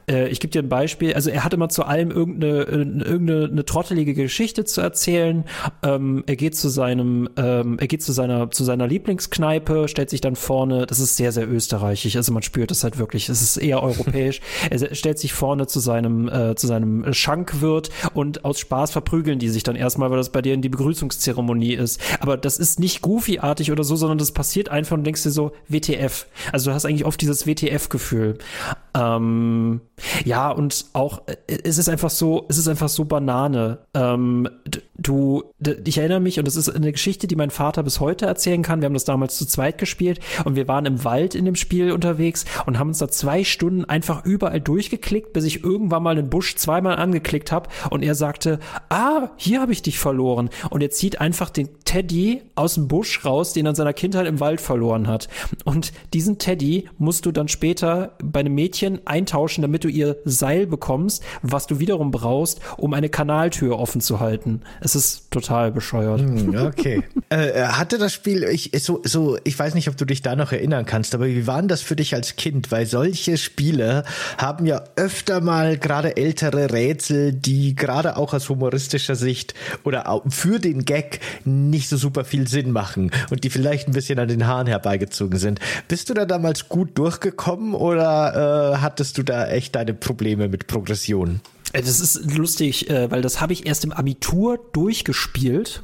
äh, 0.09 0.29
ich 0.29 0.41
gebe 0.41 0.53
dir 0.53 0.63
ein 0.63 0.69
Beispiel. 0.69 1.15
Also 1.15 1.31
er 1.31 1.45
hat 1.45 1.53
immer 1.53 1.69
zu 1.69 1.85
allem 1.85 2.11
irgendeine, 2.11 2.63
irgendeine 2.63 3.49
eine 3.51 3.65
trottelige 3.65 4.15
Geschichte 4.15 4.65
zu 4.65 4.81
erzählen. 4.81 5.45
Ähm, 5.83 6.23
er 6.27 6.37
geht 6.37 6.57
zu 6.57 6.69
seinem, 6.69 7.29
ähm, 7.37 7.79
er 7.81 7.89
geht 7.89 8.03
zu 8.03 8.13
seiner, 8.13 8.51
zu 8.51 8.63
seiner 8.65 8.87
Lieblingskneipe, 8.87 9.89
stellt 9.89 10.11
sich 10.11 10.21
dann 10.21 10.37
vorne, 10.37 10.87
das 10.87 11.01
ist 11.01 11.17
sehr, 11.17 11.33
sehr 11.33 11.51
österreichisch. 11.51 12.15
Also 12.17 12.33
man 12.33 12.43
spürt 12.43 12.71
das 12.71 12.85
halt 12.85 12.99
wirklich. 12.99 13.29
Es 13.29 13.43
ist 13.43 13.57
eher 13.57 13.83
europäisch. 13.83 14.41
er 14.71 14.95
stellt 14.95 15.19
sich 15.19 15.33
vorne 15.33 15.67
zu 15.67 15.81
seinem, 15.81 16.29
äh, 16.29 16.55
zu 16.55 16.69
seinem 16.69 17.13
Schankwirt 17.13 17.91
und 18.15 18.45
aus 18.45 18.61
Spaß 18.61 18.93
verprügeln 18.93 19.41
die 19.41 19.49
sich 19.49 19.65
dann 19.65 19.77
erstmal, 19.77 20.11
weil 20.11 20.19
das 20.19 20.31
bei 20.31 20.43
denen 20.43 20.63
die 20.63 20.69
Begrüßungszeremonie 20.69 21.75
ist. 21.75 22.01
Aber 22.21 22.37
das 22.37 22.59
ist 22.59 22.79
nicht 22.79 23.03
Goofy-artig 23.03 23.73
oder 23.73 23.83
so, 23.83 23.97
sondern 23.97 24.19
das 24.19 24.33
passiert 24.33 24.69
einfach 24.69 24.97
und 24.97 25.05
denkst 25.05 25.23
dir 25.25 25.31
so, 25.31 25.53
WTF. 25.69 26.27
Also 26.53 26.71
du 26.71 26.75
hast 26.75 26.85
eigentlich 26.85 27.05
oft 27.05 27.21
dieses 27.21 27.47
WTF-Gefühl. 27.47 28.39
Ähm, 28.95 29.00
ja, 30.25 30.51
und 30.51 30.87
auch, 30.93 31.23
äh, 31.27 31.37
es 31.65 31.79
ist 31.79 31.89
einfach 31.89 32.11
so, 32.11 32.47
es 32.49 32.59
ist 32.59 32.69
einfach 32.69 32.89
so 32.89 33.05
Banane. 33.05 33.79
Ähm, 33.95 34.49
du, 34.97 35.45
ich 35.85 35.99
erinnere 35.99 36.21
mich, 36.21 36.39
und 36.39 36.47
das 36.47 36.57
ist 36.57 36.69
eine 36.69 36.93
Geschichte, 36.93 37.27
die 37.27 37.37
mein 37.37 37.51
Vater 37.51 37.83
bis 37.83 38.01
heute 38.01 38.27
erzählen 38.27 38.63
kann. 38.63 38.81
Wir 38.81 38.87
haben 38.87 38.95
das 38.95 39.05
damals 39.05 39.37
zu 39.37 39.47
zweit 39.47 39.79
gespielt 39.79 40.21
und 40.45 40.57
wir 40.57 40.69
waren 40.69 40.87
im 40.87 41.05
Wald 41.05 41.35
in 41.35 41.45
dem 41.45 41.57
Spiel 41.57 41.93
unterwegs 41.93 42.45
und 42.67 42.79
haben 42.79 42.89
uns 42.89 42.99
da 42.99 43.09
zwei 43.09 43.45
Stunden 43.45 43.85
einfach 43.85 44.25
überall 44.25 44.61
durchgeklickt, 44.61 45.33
bis 45.33 45.45
ich 45.45 45.65
irgendwann 45.65 46.03
mal 46.03 46.19
einen 46.19 46.31
Busch 46.31 46.57
zweimal 46.57 46.97
angeklickt 46.97 47.53
habe 47.53 47.69
und 47.91 48.03
er 48.03 48.15
sagte, 48.15 48.59
ah, 48.89 49.31
hier 49.37 49.61
habe 49.61 49.73
ich 49.73 49.83
dich 49.83 49.99
verloren. 49.99 50.51
Und 50.71 50.83
er 50.83 50.91
zieht 50.91 51.21
einfach 51.21 51.51
den 51.51 51.69
Teddy 51.85 52.43
aus 52.55 52.75
dem 52.75 52.89
Busch 52.89 53.25
raus, 53.25 53.53
den 53.53 53.67
er 53.67 53.71
in 53.71 53.77
seiner 53.77 53.93
Kindheit 53.93 54.27
im 54.27 54.41
Wald 54.41 54.61
verloren 54.61 55.07
hat. 55.07 55.29
Und 55.65 55.93
diesen 56.13 56.39
Teddy 56.39 56.89
musst 56.99 57.27
du 57.27 57.33
dann 57.33 57.49
später 57.49 58.17
bei 58.23 58.41
einem 58.41 58.55
Mädchen 58.55 58.80
Mädchen 58.81 59.07
eintauschen, 59.07 59.63
damit 59.63 59.85
du 59.85 59.89
ihr 59.89 60.17
Seil 60.25 60.67
bekommst, 60.67 61.23
was 61.43 61.67
du 61.67 61.81
wiederum 61.81 62.11
brauchst, 62.11 62.61
um 62.77 62.95
eine 62.95 63.09
Kanaltür 63.09 63.79
offen 63.79 64.01
zu 64.01 64.21
halten. 64.21 64.63
Es 64.81 64.95
ist 64.95 65.31
total 65.31 65.71
bescheuert. 65.73 66.21
Hm, 66.21 66.55
okay. 66.67 67.03
Äh, 67.31 67.51
äh, 67.51 67.65
hatte 67.67 67.99
das 67.99 68.13
Spiel, 68.13 68.45
ich, 68.45 68.71
so, 68.83 69.01
so, 69.05 69.39
ich 69.45 69.59
weiß 69.59 69.75
nicht, 69.75 69.89
ob 69.89 69.97
du 69.97 70.05
dich 70.05 70.23
da 70.23 70.37
noch 70.37 70.53
erinnern 70.53 70.87
kannst, 70.87 71.15
aber 71.15 71.27
wie 71.27 71.47
waren 71.47 71.69
das 71.69 71.83
für 71.83 71.97
dich 71.97 72.15
als 72.15 72.37
Kind? 72.37 72.71
Weil 72.71 72.87
solche 72.87 73.37
Spiele 73.37 74.05
haben 74.39 74.67
ja 74.67 74.83
öfter 74.97 75.41
mal 75.41 75.77
gerade 75.77 76.17
ältere 76.17 76.73
Rätsel, 76.73 77.33
die 77.33 77.75
gerade 77.75 78.17
auch 78.17 78.33
aus 78.35 78.49
humoristischer 78.49 79.15
Sicht 79.15 79.55
oder 79.85 80.23
für 80.29 80.59
den 80.59 80.85
Gag 80.85 81.21
nicht 81.45 81.89
so 81.89 81.97
super 81.97 82.25
viel 82.25 82.49
Sinn 82.49 82.73
machen 82.73 83.11
und 83.31 83.45
die 83.45 83.51
vielleicht 83.51 83.89
ein 83.89 83.93
bisschen 83.93 84.19
an 84.19 84.29
den 84.29 84.47
Haaren 84.47 84.67
herbeigezogen 84.67 85.39
sind. 85.39 85.61
Bist 85.89 86.09
du 86.09 86.15
da 86.15 86.25
damals 86.25 86.69
gut 86.69 86.97
durchgekommen 86.97 87.75
oder 87.75 88.70
äh, 88.70 88.70
hattest 88.79 89.19
du 89.19 89.23
da 89.23 89.49
echt 89.49 89.75
deine 89.75 89.95
Probleme 89.95 90.49
mit 90.49 90.67
Progression? 90.67 91.41
Äh, 91.73 91.83
das 91.83 92.01
ist 92.01 92.37
lustig, 92.37 92.91
äh, 92.91 93.11
weil 93.11 93.23
das 93.23 93.41
habe 93.41 93.53
ich 93.53 93.67
erst 93.67 93.85
im 93.85 93.93
Abitur 93.93 94.59
durchgespielt. 94.73 95.83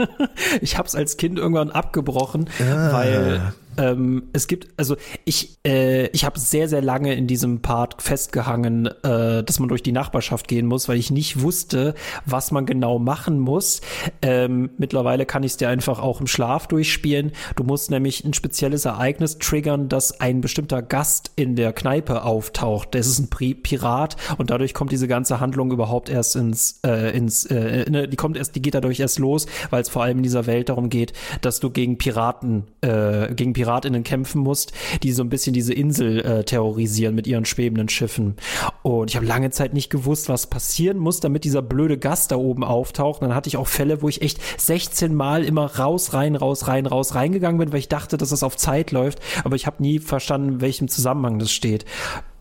ich 0.60 0.78
habe 0.78 0.88
es 0.88 0.94
als 0.94 1.16
Kind 1.16 1.38
irgendwann 1.38 1.70
abgebrochen, 1.70 2.48
ah. 2.60 2.92
weil 2.92 3.52
ähm, 3.78 4.24
es 4.32 4.46
gibt, 4.46 4.68
also 4.76 4.96
ich, 5.24 5.58
äh, 5.66 6.06
ich 6.08 6.24
habe 6.24 6.38
sehr, 6.38 6.68
sehr 6.68 6.82
lange 6.82 7.14
in 7.14 7.26
diesem 7.26 7.60
Part 7.60 8.02
festgehangen, 8.02 8.86
äh, 8.86 9.42
dass 9.42 9.58
man 9.58 9.68
durch 9.68 9.82
die 9.82 9.92
Nachbarschaft 9.92 10.48
gehen 10.48 10.66
muss, 10.66 10.88
weil 10.88 10.98
ich 10.98 11.10
nicht 11.10 11.40
wusste, 11.40 11.94
was 12.26 12.50
man 12.50 12.66
genau 12.66 12.98
machen 12.98 13.38
muss. 13.38 13.80
Ähm, 14.22 14.70
mittlerweile 14.78 15.26
kann 15.26 15.42
ich 15.42 15.52
es 15.52 15.56
dir 15.56 15.68
einfach 15.68 16.00
auch 16.00 16.20
im 16.20 16.26
Schlaf 16.26 16.66
durchspielen. 16.66 17.32
Du 17.56 17.64
musst 17.64 17.90
nämlich 17.90 18.24
ein 18.24 18.34
spezielles 18.34 18.84
Ereignis 18.84 19.38
triggern, 19.38 19.88
dass 19.88 20.20
ein 20.20 20.40
bestimmter 20.40 20.82
Gast 20.82 21.32
in 21.36 21.56
der 21.56 21.72
Kneipe 21.72 22.24
auftaucht. 22.24 22.94
Das 22.94 23.06
ist 23.06 23.18
ein 23.18 23.30
Pri 23.30 23.54
Pirat 23.54 24.16
und 24.38 24.50
dadurch 24.50 24.74
kommt 24.74 24.92
diese 24.92 25.08
ganze 25.08 25.40
Handlung 25.40 25.70
überhaupt 25.70 26.08
erst 26.08 26.36
ins, 26.36 26.80
äh, 26.84 27.16
ins, 27.16 27.46
äh, 27.46 27.88
ne, 27.90 28.08
die 28.08 28.16
kommt 28.16 28.36
erst, 28.36 28.54
die 28.56 28.62
geht 28.62 28.74
dadurch 28.74 29.00
erst 29.00 29.18
los, 29.18 29.46
weil 29.70 29.82
es 29.82 29.88
vor 29.88 30.02
allem 30.02 30.18
in 30.18 30.22
dieser 30.22 30.46
Welt 30.46 30.68
darum 30.68 30.88
geht, 30.90 31.12
dass 31.40 31.60
du 31.60 31.70
gegen 31.70 31.98
Piraten, 31.98 32.64
äh, 32.80 33.34
gegen 33.34 33.52
Piraten 33.52 33.63
PiratInnen 33.64 34.04
kämpfen 34.04 34.42
musst, 34.42 34.72
die 35.02 35.12
so 35.12 35.22
ein 35.22 35.28
bisschen 35.28 35.54
diese 35.54 35.72
Insel 35.72 36.20
äh, 36.20 36.44
terrorisieren 36.44 37.14
mit 37.14 37.26
ihren 37.26 37.44
schwebenden 37.44 37.88
Schiffen. 37.88 38.36
Und 38.82 39.10
ich 39.10 39.16
habe 39.16 39.26
lange 39.26 39.50
Zeit 39.50 39.72
nicht 39.72 39.90
gewusst, 39.90 40.28
was 40.28 40.46
passieren 40.46 40.98
muss, 40.98 41.20
damit 41.20 41.44
dieser 41.44 41.62
blöde 41.62 41.98
Gast 41.98 42.30
da 42.30 42.36
oben 42.36 42.62
auftaucht. 42.62 43.22
Und 43.22 43.28
dann 43.28 43.36
hatte 43.36 43.48
ich 43.48 43.56
auch 43.56 43.66
Fälle, 43.66 44.02
wo 44.02 44.08
ich 44.08 44.22
echt 44.22 44.38
16 44.60 45.14
Mal 45.14 45.44
immer 45.44 45.78
raus, 45.78 46.12
rein, 46.12 46.36
raus, 46.36 46.68
rein, 46.68 46.86
raus, 46.86 47.14
reingegangen 47.14 47.58
bin, 47.58 47.72
weil 47.72 47.78
ich 47.78 47.88
dachte, 47.88 48.18
dass 48.18 48.30
das 48.30 48.42
auf 48.42 48.56
Zeit 48.56 48.90
läuft. 48.90 49.20
Aber 49.44 49.56
ich 49.56 49.66
habe 49.66 49.82
nie 49.82 49.98
verstanden, 49.98 50.48
in 50.48 50.60
welchem 50.60 50.88
Zusammenhang 50.88 51.38
das 51.38 51.50
steht 51.50 51.84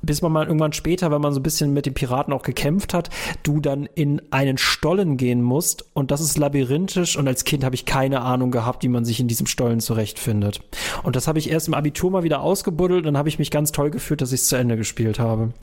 bis 0.04 0.22
man 0.22 0.32
mal 0.32 0.46
irgendwann 0.46 0.74
später, 0.74 1.12
wenn 1.12 1.22
man 1.22 1.34
so 1.34 1.40
ein 1.40 1.44
bisschen 1.44 1.74
mit 1.74 1.86
den 1.86 1.94
Piraten 1.94 2.34
auch 2.34 2.44
gekämpft 2.44 2.94
hat, 2.94 3.10
du 3.42 3.60
dann 3.60 3.88
in 3.96 4.22
einen 4.32 4.58
Stollen 4.58 5.18
gehen 5.18 5.42
musst 5.42 5.86
und 5.94 6.12
das 6.12 6.22
ist 6.22 6.38
labyrinthisch 6.38 7.18
und 7.18 7.28
als 7.28 7.46
Kind 7.46 7.64
habe 7.64 7.76
ich 7.76 7.86
keine 7.86 8.22
Ahnung 8.22 8.52
gehabt, 8.52 8.84
wie 8.84 8.90
man 8.90 9.06
sich 9.06 9.20
in 9.20 9.28
diesem 9.28 9.48
Stollen 9.48 9.80
zurechtfindet. 9.80 10.62
Und 11.04 11.16
das 11.16 11.28
habe 11.28 11.40
ich 11.40 11.50
erst 11.50 11.68
im 11.68 11.74
Abitur 11.74 12.12
mal 12.12 12.24
wieder 12.24 12.42
ausgebuddelt 12.42 13.00
und 13.00 13.06
dann 13.06 13.18
habe 13.18 13.30
ich 13.30 13.40
mich 13.40 13.50
ganz 13.50 13.72
toll 13.72 13.90
gefühlt, 13.90 14.22
dass 14.22 14.34
ich 14.34 14.42
es 14.42 14.48
zu 14.50 14.58
Ende 14.58 14.78
gespielt 14.78 15.20
habe. 15.20 15.54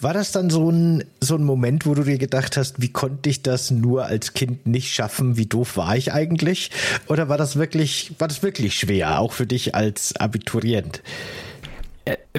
War 0.00 0.14
das 0.14 0.32
dann 0.32 0.48
so 0.48 0.70
ein, 0.70 1.04
so 1.20 1.34
ein 1.34 1.44
Moment, 1.44 1.86
wo 1.86 1.94
du 1.94 2.04
dir 2.04 2.18
gedacht 2.18 2.56
hast, 2.56 2.80
wie 2.80 2.92
konnte 2.92 3.28
ich 3.28 3.42
das 3.42 3.70
nur 3.70 4.06
als 4.06 4.32
Kind 4.32 4.66
nicht 4.66 4.92
schaffen? 4.92 5.36
Wie 5.36 5.46
doof 5.46 5.76
war 5.76 5.96
ich 5.96 6.12
eigentlich? 6.12 6.70
Oder 7.08 7.28
war 7.28 7.36
das 7.36 7.56
wirklich, 7.56 8.12
war 8.18 8.28
das 8.28 8.42
wirklich 8.42 8.78
schwer, 8.78 9.20
auch 9.20 9.32
für 9.32 9.46
dich 9.46 9.74
als 9.74 10.16
Abiturient? 10.16 11.02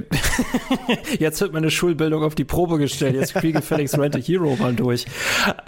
Jetzt 1.20 1.42
wird 1.42 1.54
meine 1.54 1.72
Schulbildung 1.72 2.24
auf 2.24 2.36
die 2.36 2.44
Probe 2.44 2.78
gestellt. 2.78 3.16
Jetzt 3.16 3.38
spiele 3.38 3.62
Felix 3.62 3.98
Rent 3.98 4.16
a 4.16 4.20
Hero 4.20 4.56
mal 4.60 4.74
durch. 4.74 5.06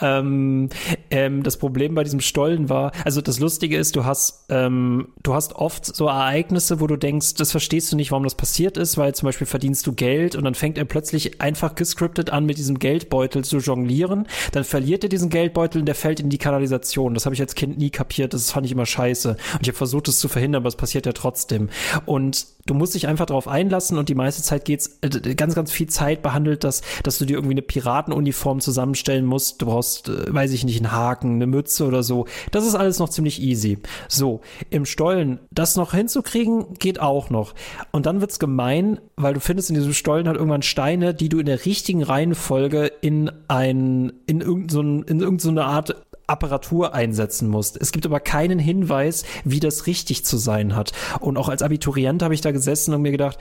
Ähm, 0.02 0.70
ähm, 1.10 1.44
das 1.44 1.58
Problem 1.58 1.96
bei 1.96 2.04
diesem 2.04 2.20
Stollen 2.20 2.70
war, 2.70 2.92
also 3.06 3.22
das 3.22 3.40
Lustige 3.40 3.78
ist, 3.78 3.96
du 3.96 4.06
hast, 4.06 4.46
ähm, 4.50 5.10
du 5.24 5.34
hast 5.34 5.56
oft 5.56 5.86
so 5.86 6.08
Ereignisse, 6.08 6.80
wo 6.80 6.88
du 6.88 6.98
denkst, 6.98 7.36
das 7.36 7.52
verstehst 7.52 7.92
du 7.92 7.96
nicht, 7.96 8.12
warum 8.12 8.24
das 8.24 8.36
passiert 8.36 8.78
ist, 8.78 8.98
weil 8.98 9.14
zum 9.16 9.28
Beispiel 9.28 9.48
verdienst 9.48 9.86
du 9.88 9.94
Geld 9.94 10.36
und 10.36 10.44
dann 10.44 10.56
fängt 10.56 10.78
er 10.78 10.86
plötzlich 10.86 11.42
einfach 11.42 11.76
gescriptet 11.76 12.30
an, 12.30 12.46
mit 12.46 12.58
diesem 12.58 12.80
Geldbeutel 12.80 13.44
zu 13.44 13.58
jonglieren. 13.58 14.28
Dann 14.52 14.64
verliert 14.64 15.04
er 15.04 15.10
diesen 15.10 15.30
Geldbeutel 15.30 15.82
und 15.82 15.86
der 15.86 15.96
fällt 15.96 16.20
in 16.20 16.30
die 16.30 16.38
Kanalisation. 16.38 17.14
Das 17.14 17.26
habe 17.26 17.36
ich 17.36 17.42
als 17.42 17.56
Kind 17.56 17.78
nie 17.78 17.90
kapiert. 17.90 18.34
Das 18.34 18.52
fand 18.52 18.66
ich 18.66 18.72
immer 18.72 18.86
scheiße. 18.86 19.30
Und 19.30 19.62
ich 19.62 19.68
habe 19.68 19.78
versucht, 19.78 20.08
es 20.08 20.20
zu 20.20 20.28
verhindern, 20.28 20.62
aber 20.62 20.70
es 20.70 20.76
passiert 20.76 21.06
ja 21.06 21.14
trotzdem. 21.14 21.70
Und 22.06 22.48
du 22.66 22.74
musst 22.74 22.96
dich 22.96 23.08
einfach 23.08 23.26
darauf 23.26 23.48
einlassen 23.48 23.98
und 23.98 24.10
die 24.10 24.16
meiste 24.24 24.44
Zeit 24.44 24.66
geht's 24.66 25.00
äh, 25.02 25.36
ganz, 25.36 25.56
ganz 25.56 25.72
viel 25.72 25.88
Zeit 25.88 26.22
behandelt, 26.22 26.64
dass, 26.64 26.82
dass 27.04 27.18
du 27.18 27.26
dir 27.26 27.36
irgendwie 27.36 27.54
eine 27.54 27.62
Piratenuniform 27.62 28.60
zusammenstellen 28.62 29.26
musst. 29.26 29.62
Du 29.62 29.66
brauchst, 29.66 30.10
äh, 30.10 30.34
weiß 30.34 30.52
ich 30.52 30.64
nicht, 30.64 30.78
einen 30.78 30.92
Haken, 30.92 31.36
eine 31.36 31.48
Mütze 31.48 31.86
oder 31.86 32.04
so. 32.04 32.26
Das 32.52 32.66
ist 32.66 32.76
alles 32.76 33.00
noch 33.00 33.10
ziemlich 33.10 33.42
easy. 33.42 33.80
So, 34.08 34.42
im 34.70 34.86
Stollen, 34.86 35.40
das 35.52 35.76
noch 35.76 35.94
hinzukriegen, 35.94 36.74
geht 36.76 37.00
auch 37.00 37.30
noch. 37.30 37.54
Und 37.92 38.06
dann 38.06 38.22
wird's 38.22 38.40
gemein, 38.40 39.00
weil 39.16 39.34
du 39.34 39.40
findest 39.40 39.70
in 39.70 39.76
diesem 39.76 39.94
Stollen 39.94 40.28
halt 40.28 40.38
irgendwann 40.38 40.62
Steine, 40.62 41.14
die 41.14 41.30
du 41.30 41.40
in 41.40 41.46
der 41.46 41.66
richtigen 41.66 42.04
Reihenfolge 42.04 42.92
in 43.02 43.32
ein, 43.48 44.14
in 44.28 44.42
irgendeine, 44.42 45.04
in 45.08 45.20
irgendeine 45.20 45.66
Art 45.66 45.96
Apparatur 46.30 46.94
einsetzen 46.94 47.50
musst. 47.50 47.78
Es 47.80 47.92
gibt 47.92 48.06
aber 48.06 48.20
keinen 48.20 48.60
Hinweis, 48.60 49.24
wie 49.44 49.60
das 49.60 49.88
richtig 49.88 50.26
zu 50.26 50.38
sein 50.38 50.76
hat. 50.76 50.92
Und 51.20 51.38
auch 51.38 51.50
als 51.50 51.62
Abiturient 51.62 52.24
habe 52.24 52.34
ich 52.34 52.42
da 52.42 52.52
gesessen 52.52 52.94
und 52.94 53.02
mir 53.02 53.12
gedacht, 53.12 53.38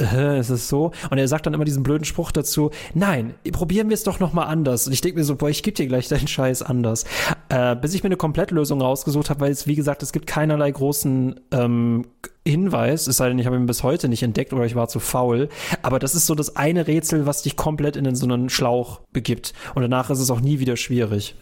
äh, 0.00 0.40
ist 0.40 0.50
es 0.50 0.68
so? 0.68 0.92
Und 1.10 1.18
er 1.18 1.28
sagt 1.28 1.46
dann 1.46 1.54
immer 1.54 1.64
diesen 1.64 1.82
blöden 1.82 2.04
Spruch 2.04 2.32
dazu, 2.32 2.70
nein, 2.94 3.34
probieren 3.52 3.88
wir 3.88 3.94
es 3.94 4.04
doch 4.04 4.20
nochmal 4.20 4.48
anders. 4.48 4.86
Und 4.86 4.92
ich 4.92 5.00
denke 5.00 5.18
mir 5.18 5.24
so, 5.24 5.36
boah, 5.36 5.50
ich 5.50 5.62
gebe 5.62 5.76
dir 5.76 5.86
gleich 5.86 6.08
deinen 6.08 6.28
Scheiß 6.28 6.62
anders. 6.62 7.04
Äh, 7.48 7.76
bis 7.76 7.94
ich 7.94 8.02
mir 8.02 8.08
eine 8.08 8.16
Komplettlösung 8.16 8.80
rausgesucht 8.80 9.30
habe, 9.30 9.40
weil 9.40 9.52
es, 9.52 9.66
wie 9.66 9.76
gesagt, 9.76 10.02
es 10.02 10.12
gibt 10.12 10.26
keinerlei 10.26 10.70
großen 10.70 11.40
ähm, 11.52 12.06
Hinweis, 12.46 13.06
es 13.06 13.18
sei 13.18 13.28
denn, 13.28 13.38
ich 13.38 13.44
habe 13.44 13.56
ihn 13.56 13.66
bis 13.66 13.82
heute 13.82 14.08
nicht 14.08 14.22
entdeckt 14.22 14.54
oder 14.54 14.64
ich 14.64 14.74
war 14.74 14.88
zu 14.88 14.98
faul. 14.98 15.50
Aber 15.82 15.98
das 15.98 16.14
ist 16.14 16.26
so 16.26 16.34
das 16.34 16.56
eine 16.56 16.86
Rätsel, 16.86 17.26
was 17.26 17.42
dich 17.42 17.54
komplett 17.54 17.96
in 17.96 18.14
so 18.14 18.24
einen 18.24 18.48
Schlauch 18.48 19.00
begibt. 19.12 19.52
Und 19.74 19.82
danach 19.82 20.08
ist 20.08 20.20
es 20.20 20.30
auch 20.30 20.40
nie 20.40 20.58
wieder 20.58 20.78
schwierig. 20.78 21.34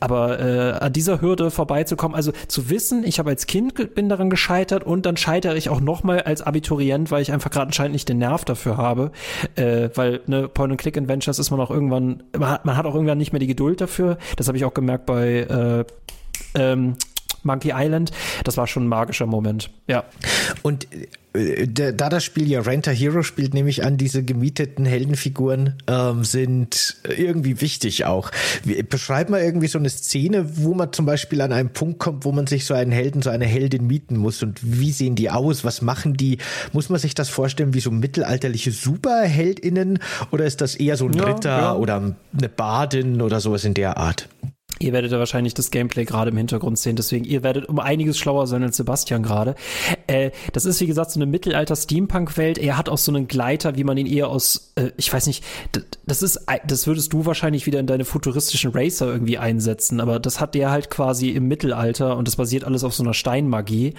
Aber 0.00 0.40
äh, 0.40 0.72
an 0.72 0.94
dieser 0.94 1.20
Hürde 1.20 1.50
vorbeizukommen, 1.50 2.14
also 2.16 2.32
zu 2.48 2.70
wissen, 2.70 3.04
ich 3.04 3.18
habe 3.18 3.28
als 3.28 3.46
Kind 3.46 3.94
bin 3.94 4.08
daran 4.08 4.30
gescheitert 4.30 4.82
und 4.82 5.04
dann 5.04 5.18
scheitere 5.18 5.56
ich 5.56 5.68
auch 5.68 5.80
nochmal 5.80 6.22
als 6.22 6.40
Abiturient, 6.40 7.10
weil 7.10 7.20
ich 7.20 7.32
einfach 7.32 7.50
gerade 7.50 7.66
anscheinend 7.66 7.92
nicht 7.92 8.08
den 8.08 8.18
Nerv 8.18 8.46
dafür 8.46 8.78
habe. 8.78 9.12
Äh, 9.56 9.90
weil 9.94 10.22
ne, 10.26 10.48
Point-and-Click-Adventures 10.48 11.38
ist 11.38 11.50
man 11.50 11.60
auch 11.60 11.70
irgendwann, 11.70 12.22
man 12.36 12.48
hat, 12.48 12.64
man 12.64 12.78
hat 12.78 12.86
auch 12.86 12.94
irgendwann 12.94 13.18
nicht 13.18 13.32
mehr 13.32 13.40
die 13.40 13.46
Geduld 13.46 13.82
dafür. 13.82 14.16
Das 14.36 14.48
habe 14.48 14.56
ich 14.56 14.64
auch 14.64 14.74
gemerkt 14.74 15.04
bei 15.04 15.40
äh, 15.40 15.84
ähm, 16.54 16.96
Monkey 17.44 17.72
Island. 17.74 18.10
Das 18.44 18.56
war 18.56 18.66
schon 18.66 18.84
ein 18.84 18.88
magischer 18.88 19.26
Moment. 19.26 19.70
Ja. 19.86 20.04
Und 20.62 20.86
äh, 21.32 21.68
da 21.68 22.08
das 22.08 22.24
Spiel 22.24 22.48
ja 22.48 22.60
Renter 22.60 22.92
Hero 22.92 23.22
spielt, 23.22 23.54
nehme 23.54 23.70
ich 23.70 23.84
an, 23.84 23.96
diese 23.96 24.24
gemieteten 24.24 24.84
Heldenfiguren 24.84 25.74
ähm, 25.86 26.24
sind 26.24 26.96
irgendwie 27.04 27.60
wichtig 27.60 28.04
auch. 28.04 28.30
Beschreib 28.88 29.30
mal 29.30 29.40
irgendwie 29.40 29.68
so 29.68 29.78
eine 29.78 29.90
Szene, 29.90 30.56
wo 30.56 30.74
man 30.74 30.92
zum 30.92 31.06
Beispiel 31.06 31.40
an 31.40 31.52
einen 31.52 31.72
Punkt 31.72 32.00
kommt, 32.00 32.24
wo 32.24 32.32
man 32.32 32.46
sich 32.46 32.64
so 32.64 32.74
einen 32.74 32.90
Helden, 32.90 33.22
so 33.22 33.30
eine 33.30 33.46
Heldin 33.46 33.86
mieten 33.86 34.16
muss 34.16 34.42
und 34.42 34.58
wie 34.62 34.90
sehen 34.90 35.14
die 35.14 35.30
aus? 35.30 35.64
Was 35.64 35.82
machen 35.82 36.14
die? 36.14 36.38
Muss 36.72 36.88
man 36.88 36.98
sich 36.98 37.14
das 37.14 37.28
vorstellen 37.28 37.74
wie 37.74 37.80
so 37.80 37.90
mittelalterliche 37.90 38.72
Superheldinnen 38.72 40.00
oder 40.32 40.46
ist 40.46 40.60
das 40.60 40.74
eher 40.74 40.96
so 40.96 41.06
ein 41.06 41.12
ja, 41.12 41.24
Ritter 41.24 41.58
ja. 41.58 41.74
oder 41.74 41.96
eine 41.96 42.48
Badin 42.48 43.22
oder 43.22 43.40
sowas 43.40 43.64
in 43.64 43.74
der 43.74 43.96
Art? 43.96 44.28
Ihr 44.82 44.94
werdet 44.94 45.12
ja 45.12 45.18
wahrscheinlich 45.18 45.52
das 45.52 45.70
Gameplay 45.70 46.06
gerade 46.06 46.30
im 46.30 46.36
Hintergrund 46.38 46.78
sehen, 46.78 46.96
deswegen 46.96 47.24
ihr 47.26 47.42
werdet 47.42 47.68
um 47.68 47.78
einiges 47.78 48.18
schlauer 48.18 48.46
sein 48.46 48.62
als 48.62 48.78
Sebastian 48.78 49.22
gerade. 49.22 49.54
Äh, 50.06 50.30
das 50.54 50.64
ist 50.64 50.80
wie 50.80 50.86
gesagt 50.86 51.10
so 51.10 51.18
eine 51.18 51.26
Mittelalter-Steampunk-Welt. 51.26 52.56
Er 52.56 52.78
hat 52.78 52.88
auch 52.88 52.96
so 52.96 53.12
einen 53.12 53.28
Gleiter, 53.28 53.76
wie 53.76 53.84
man 53.84 53.98
ihn 53.98 54.06
eher 54.06 54.28
aus, 54.28 54.72
äh, 54.76 54.90
ich 54.96 55.12
weiß 55.12 55.26
nicht, 55.26 55.44
das 56.06 56.22
ist, 56.22 56.46
das 56.66 56.86
würdest 56.86 57.12
du 57.12 57.26
wahrscheinlich 57.26 57.66
wieder 57.66 57.78
in 57.78 57.86
deine 57.86 58.06
futuristischen 58.06 58.70
Racer 58.72 59.06
irgendwie 59.06 59.36
einsetzen, 59.36 60.00
aber 60.00 60.18
das 60.18 60.40
hat 60.40 60.54
der 60.54 60.70
halt 60.70 60.88
quasi 60.88 61.28
im 61.28 61.46
Mittelalter 61.46 62.16
und 62.16 62.26
das 62.26 62.36
basiert 62.36 62.64
alles 62.64 62.82
auf 62.82 62.94
so 62.94 63.02
einer 63.02 63.14
Steinmagie. 63.14 63.94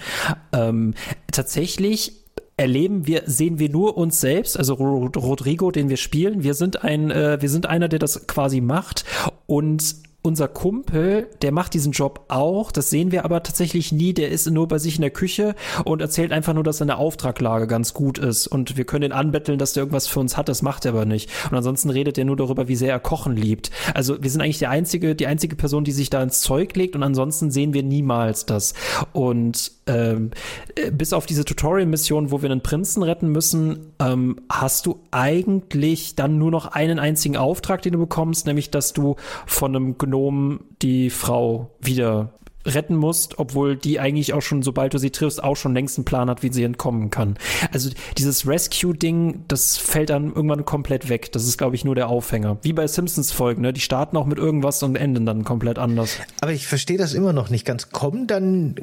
Ähm, 0.52 0.94
tatsächlich 1.30 2.22
erleben 2.56 3.06
wir, 3.06 3.22
sehen 3.26 3.58
wir 3.58 3.68
nur 3.70 3.96
uns 3.96 4.20
selbst, 4.20 4.58
also 4.58 4.74
Rodrigo, 4.74 5.70
den 5.70 5.88
wir 5.88 5.96
spielen. 5.96 6.42
Wir 6.42 6.54
sind 6.54 6.82
ein, 6.82 7.10
äh, 7.10 7.40
wir 7.40 7.48
sind 7.48 7.66
einer, 7.66 7.88
der 7.88 7.98
das 7.98 8.26
quasi 8.26 8.60
macht 8.60 9.04
und 9.46 9.94
unser 10.22 10.46
Kumpel, 10.46 11.28
der 11.42 11.50
macht 11.50 11.74
diesen 11.74 11.90
Job 11.90 12.26
auch, 12.28 12.70
das 12.70 12.90
sehen 12.90 13.10
wir 13.10 13.24
aber 13.24 13.42
tatsächlich 13.42 13.90
nie, 13.90 14.14
der 14.14 14.30
ist 14.30 14.48
nur 14.48 14.68
bei 14.68 14.78
sich 14.78 14.94
in 14.94 15.00
der 15.02 15.10
Küche 15.10 15.56
und 15.84 16.00
erzählt 16.00 16.30
einfach 16.30 16.54
nur, 16.54 16.62
dass 16.62 16.78
seine 16.78 16.96
Auftraglage 16.96 17.66
ganz 17.66 17.92
gut 17.92 18.18
ist 18.18 18.46
und 18.46 18.76
wir 18.76 18.84
können 18.84 19.06
ihn 19.06 19.12
anbetteln, 19.12 19.58
dass 19.58 19.72
der 19.72 19.82
irgendwas 19.82 20.06
für 20.06 20.20
uns 20.20 20.36
hat, 20.36 20.48
das 20.48 20.62
macht 20.62 20.84
er 20.84 20.92
aber 20.92 21.06
nicht. 21.06 21.28
Und 21.50 21.56
ansonsten 21.56 21.90
redet 21.90 22.18
er 22.18 22.24
nur 22.24 22.36
darüber, 22.36 22.68
wie 22.68 22.76
sehr 22.76 22.92
er 22.92 23.00
Kochen 23.00 23.36
liebt. 23.36 23.72
Also 23.94 24.22
wir 24.22 24.30
sind 24.30 24.40
eigentlich 24.40 24.58
die 24.58 24.68
einzige, 24.68 25.16
die 25.16 25.26
einzige 25.26 25.56
Person, 25.56 25.82
die 25.82 25.92
sich 25.92 26.08
da 26.08 26.22
ins 26.22 26.40
Zeug 26.40 26.76
legt 26.76 26.94
und 26.94 27.02
ansonsten 27.02 27.50
sehen 27.50 27.74
wir 27.74 27.82
niemals 27.82 28.46
das. 28.46 28.74
Und 29.12 29.72
ähm, 29.88 30.30
äh, 30.76 30.92
bis 30.92 31.12
auf 31.12 31.26
diese 31.26 31.44
Tutorial-Mission, 31.44 32.30
wo 32.30 32.42
wir 32.42 32.50
einen 32.50 32.62
Prinzen 32.62 33.02
retten 33.02 33.28
müssen, 33.28 33.92
ähm, 33.98 34.36
hast 34.48 34.86
du 34.86 35.00
eigentlich 35.10 36.14
dann 36.14 36.38
nur 36.38 36.52
noch 36.52 36.66
einen 36.66 37.00
einzigen 37.00 37.36
Auftrag, 37.36 37.82
den 37.82 37.94
du 37.94 37.98
bekommst, 37.98 38.46
nämlich 38.46 38.70
dass 38.70 38.92
du 38.92 39.16
von 39.46 39.74
einem 39.74 39.98
Gnom 40.12 40.60
die 40.82 41.10
Frau 41.10 41.70
wieder 41.80 42.34
retten 42.64 42.94
musst, 42.96 43.38
obwohl 43.38 43.76
die 43.76 43.98
eigentlich 43.98 44.32
auch 44.34 44.40
schon, 44.40 44.62
sobald 44.62 44.94
du 44.94 44.98
sie 44.98 45.10
triffst, 45.10 45.42
auch 45.42 45.56
schon 45.56 45.74
längst 45.74 45.98
einen 45.98 46.04
Plan 46.04 46.30
hat, 46.30 46.42
wie 46.42 46.52
sie 46.52 46.62
entkommen 46.62 47.10
kann. 47.10 47.36
Also 47.72 47.90
dieses 48.18 48.46
Rescue-Ding, 48.46 49.44
das 49.48 49.76
fällt 49.78 50.10
dann 50.10 50.32
irgendwann 50.32 50.64
komplett 50.64 51.08
weg. 51.08 51.32
Das 51.32 51.44
ist, 51.44 51.58
glaube 51.58 51.74
ich, 51.74 51.84
nur 51.84 51.94
der 51.94 52.08
Aufhänger. 52.08 52.58
Wie 52.62 52.72
bei 52.72 52.86
Simpsons-Folgen, 52.86 53.62
ne? 53.62 53.72
Die 53.72 53.80
starten 53.80 54.16
auch 54.16 54.26
mit 54.26 54.38
irgendwas 54.38 54.82
und 54.82 54.96
enden 54.96 55.26
dann 55.26 55.44
komplett 55.44 55.78
anders. 55.78 56.18
Aber 56.40 56.52
ich 56.52 56.66
verstehe 56.66 56.98
das 56.98 57.14
immer 57.14 57.32
noch 57.32 57.50
nicht 57.50 57.64
ganz. 57.64 57.90
Kommen 57.90 58.26
dann 58.26 58.76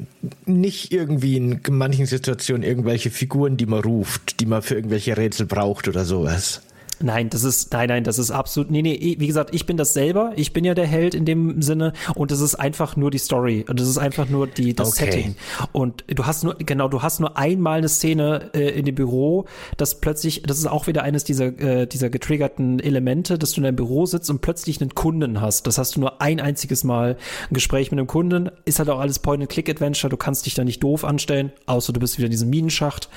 nicht 0.44 0.92
irgendwie 0.92 1.36
in 1.36 1.60
manchen 1.70 2.06
Situationen 2.06 2.62
irgendwelche 2.62 3.10
Figuren, 3.10 3.56
die 3.56 3.66
man 3.66 3.80
ruft, 3.80 4.40
die 4.40 4.46
man 4.46 4.62
für 4.62 4.74
irgendwelche 4.74 5.16
Rätsel 5.16 5.46
braucht 5.46 5.88
oder 5.88 6.04
sowas? 6.04 6.62
Nein, 7.02 7.30
das 7.30 7.44
ist, 7.44 7.72
nein, 7.72 7.88
nein, 7.88 8.04
das 8.04 8.18
ist 8.18 8.30
absolut, 8.30 8.70
nee, 8.70 8.82
nee, 8.82 9.16
wie 9.18 9.26
gesagt, 9.26 9.54
ich 9.54 9.64
bin 9.64 9.78
das 9.78 9.94
selber, 9.94 10.32
ich 10.36 10.52
bin 10.52 10.64
ja 10.64 10.74
der 10.74 10.86
Held 10.86 11.14
in 11.14 11.24
dem 11.24 11.62
Sinne 11.62 11.94
und 12.14 12.30
das 12.30 12.40
ist 12.40 12.56
einfach 12.56 12.94
nur 12.94 13.10
die 13.10 13.18
Story 13.18 13.64
und 13.66 13.80
das 13.80 13.88
ist 13.88 13.96
einfach 13.96 14.28
nur 14.28 14.46
die, 14.46 14.74
das 14.74 14.88
okay. 14.92 15.10
Setting. 15.10 15.36
Und 15.72 16.04
du 16.08 16.26
hast 16.26 16.44
nur, 16.44 16.56
genau, 16.56 16.88
du 16.88 17.00
hast 17.00 17.18
nur 17.20 17.38
einmal 17.38 17.78
eine 17.78 17.88
Szene 17.88 18.50
äh, 18.52 18.78
in 18.78 18.84
dem 18.84 18.94
Büro, 18.94 19.46
das 19.78 20.00
plötzlich, 20.00 20.42
das 20.42 20.58
ist 20.58 20.66
auch 20.66 20.88
wieder 20.88 21.02
eines 21.02 21.24
dieser, 21.24 21.46
äh, 21.58 21.86
dieser 21.86 22.10
getriggerten 22.10 22.80
Elemente, 22.80 23.38
dass 23.38 23.52
du 23.52 23.60
in 23.60 23.64
deinem 23.64 23.76
Büro 23.76 24.04
sitzt 24.04 24.28
und 24.28 24.42
plötzlich 24.42 24.80
einen 24.82 24.94
Kunden 24.94 25.40
hast. 25.40 25.66
Das 25.66 25.78
hast 25.78 25.96
du 25.96 26.00
nur 26.00 26.20
ein 26.20 26.38
einziges 26.38 26.84
Mal 26.84 27.16
ein 27.50 27.54
Gespräch 27.54 27.90
mit 27.90 27.98
einem 27.98 28.08
Kunden, 28.08 28.50
ist 28.66 28.78
halt 28.78 28.90
auch 28.90 29.00
alles 29.00 29.20
Point-and-Click-Adventure, 29.20 30.10
du 30.10 30.18
kannst 30.18 30.44
dich 30.44 30.54
da 30.54 30.64
nicht 30.64 30.82
doof 30.82 31.04
anstellen, 31.04 31.50
außer 31.64 31.94
du 31.94 32.00
bist 32.00 32.18
wieder 32.18 32.26
in 32.26 32.32
diesem 32.32 32.50
Minenschacht 32.50 33.08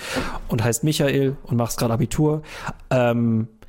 und 0.48 0.64
heißt 0.64 0.86
Michael 0.86 1.36
und 1.44 1.58
machst 1.58 1.78
gerade 1.78 1.94
Abitur. 1.94 2.44
Ähm, 2.90 3.50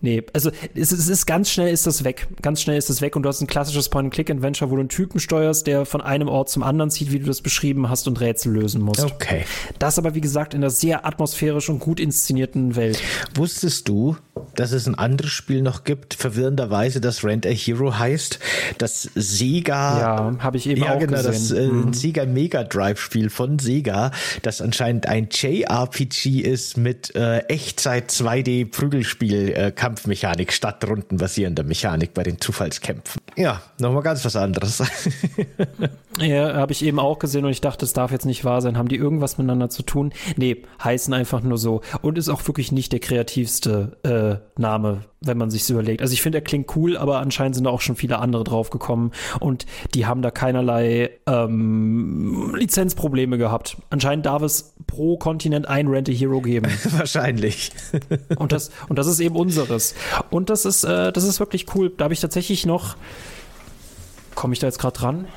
Nee, 0.00 0.22
also 0.32 0.50
es, 0.76 0.92
es, 0.92 1.08
ist 1.08 1.26
ganz 1.26 1.50
schnell 1.50 1.72
ist 1.72 1.86
das 1.86 2.04
weg. 2.04 2.28
Ganz 2.40 2.62
schnell 2.62 2.78
ist 2.78 2.88
das 2.88 3.00
weg 3.00 3.16
und 3.16 3.24
du 3.24 3.28
hast 3.28 3.40
ein 3.40 3.48
klassisches 3.48 3.88
Point-and-Click-Adventure, 3.88 4.70
wo 4.70 4.76
du 4.76 4.80
einen 4.80 4.88
Typen 4.88 5.18
steuerst, 5.18 5.66
der 5.66 5.86
von 5.86 6.00
einem 6.00 6.28
Ort 6.28 6.50
zum 6.50 6.62
anderen 6.62 6.90
zieht, 6.90 7.10
wie 7.10 7.18
du 7.18 7.26
das 7.26 7.42
beschrieben 7.42 7.90
hast 7.90 8.06
und 8.06 8.20
Rätsel 8.20 8.52
lösen 8.52 8.80
musst. 8.80 9.04
Okay. 9.04 9.44
Das 9.80 9.98
aber, 9.98 10.14
wie 10.14 10.20
gesagt, 10.20 10.54
in 10.54 10.60
einer 10.60 10.70
sehr 10.70 11.04
atmosphärisch 11.04 11.68
und 11.68 11.80
gut 11.80 11.98
inszenierten 11.98 12.76
Welt. 12.76 13.02
Wusstest 13.34 13.88
du, 13.88 14.16
dass 14.54 14.70
es 14.70 14.86
ein 14.86 14.94
anderes 14.94 15.32
Spiel 15.32 15.62
noch 15.62 15.82
gibt, 15.82 16.14
verwirrenderweise, 16.14 17.00
das 17.00 17.24
Rent 17.24 17.44
a 17.44 17.50
Hero 17.50 17.98
heißt, 17.98 18.38
das 18.78 19.10
Sega. 19.16 19.98
Ja, 19.98 20.36
habe 20.38 20.56
ich 20.58 20.68
eben 20.68 20.82
ja, 20.82 20.94
auch 20.94 20.98
genau, 21.00 21.16
gesehen. 21.16 21.32
Das 21.32 21.50
äh, 21.50 21.66
mhm. 21.66 21.92
Sega 21.92 22.24
Mega 22.24 22.62
Drive 22.62 23.00
Spiel 23.00 23.30
von 23.30 23.58
Sega, 23.58 24.12
das 24.42 24.60
anscheinend 24.60 25.06
ein 25.06 25.28
JRPG 25.30 26.40
ist 26.40 26.76
mit 26.76 27.14
äh, 27.16 27.38
Echtzeit 27.48 28.10
2D 28.10 28.70
Prügelspiel 28.70 29.48
äh, 29.50 29.72
Kampfmechanik 29.88 30.52
statt 30.52 30.86
rundenbasierender 30.86 31.64
Mechanik 31.64 32.12
bei 32.12 32.22
den 32.22 32.38
Zufallskämpfen. 32.38 33.22
Ja, 33.36 33.62
nochmal 33.80 34.02
ganz 34.02 34.22
was 34.22 34.36
anderes. 34.36 34.82
ja, 36.20 36.56
habe 36.56 36.72
ich 36.72 36.84
eben 36.84 36.98
auch 36.98 37.18
gesehen 37.18 37.46
und 37.46 37.50
ich 37.50 37.62
dachte, 37.62 37.80
das 37.80 37.94
darf 37.94 38.12
jetzt 38.12 38.26
nicht 38.26 38.44
wahr 38.44 38.60
sein. 38.60 38.76
Haben 38.76 38.88
die 38.88 38.96
irgendwas 38.96 39.38
miteinander 39.38 39.70
zu 39.70 39.82
tun? 39.82 40.12
Nee, 40.36 40.62
heißen 40.84 41.14
einfach 41.14 41.40
nur 41.40 41.56
so. 41.56 41.80
Und 42.02 42.18
ist 42.18 42.28
auch 42.28 42.46
wirklich 42.46 42.70
nicht 42.70 42.92
der 42.92 43.00
kreativste 43.00 43.96
äh, 44.02 44.60
Name, 44.60 45.04
wenn 45.22 45.38
man 45.38 45.48
sich 45.50 45.70
überlegt. 45.70 46.02
Also 46.02 46.12
ich 46.12 46.20
finde, 46.20 46.38
er 46.38 46.42
klingt 46.42 46.76
cool, 46.76 46.98
aber 46.98 47.20
anscheinend 47.20 47.54
sind 47.54 47.64
da 47.64 47.70
auch 47.70 47.80
schon 47.80 47.96
viele 47.96 48.18
andere 48.18 48.44
draufgekommen 48.44 49.12
und 49.40 49.64
die 49.94 50.04
haben 50.04 50.20
da 50.20 50.30
keinerlei 50.30 51.10
ähm, 51.26 52.54
Lizenzprobleme 52.54 53.38
gehabt. 53.38 53.78
Anscheinend 53.88 54.26
darf 54.26 54.42
es 54.42 54.74
pro 54.98 55.16
Kontinent 55.16 55.68
ein 55.68 55.86
Rent 55.86 56.08
a 56.08 56.12
Hero 56.12 56.40
geben. 56.40 56.66
Wahrscheinlich. 56.90 57.70
und 58.36 58.50
das 58.50 58.72
und 58.88 58.98
das 58.98 59.06
ist 59.06 59.20
eben 59.20 59.36
unseres. 59.36 59.94
Und 60.28 60.50
das 60.50 60.64
ist 60.64 60.82
äh, 60.82 61.12
das 61.12 61.22
ist 61.22 61.38
wirklich 61.38 61.66
cool. 61.76 61.92
Da 61.96 62.04
habe 62.04 62.14
ich 62.14 62.20
tatsächlich 62.20 62.66
noch 62.66 62.96
komme 64.34 64.54
ich 64.54 64.58
da 64.58 64.66
jetzt 64.66 64.80
gerade 64.80 64.98
dran? 64.98 65.28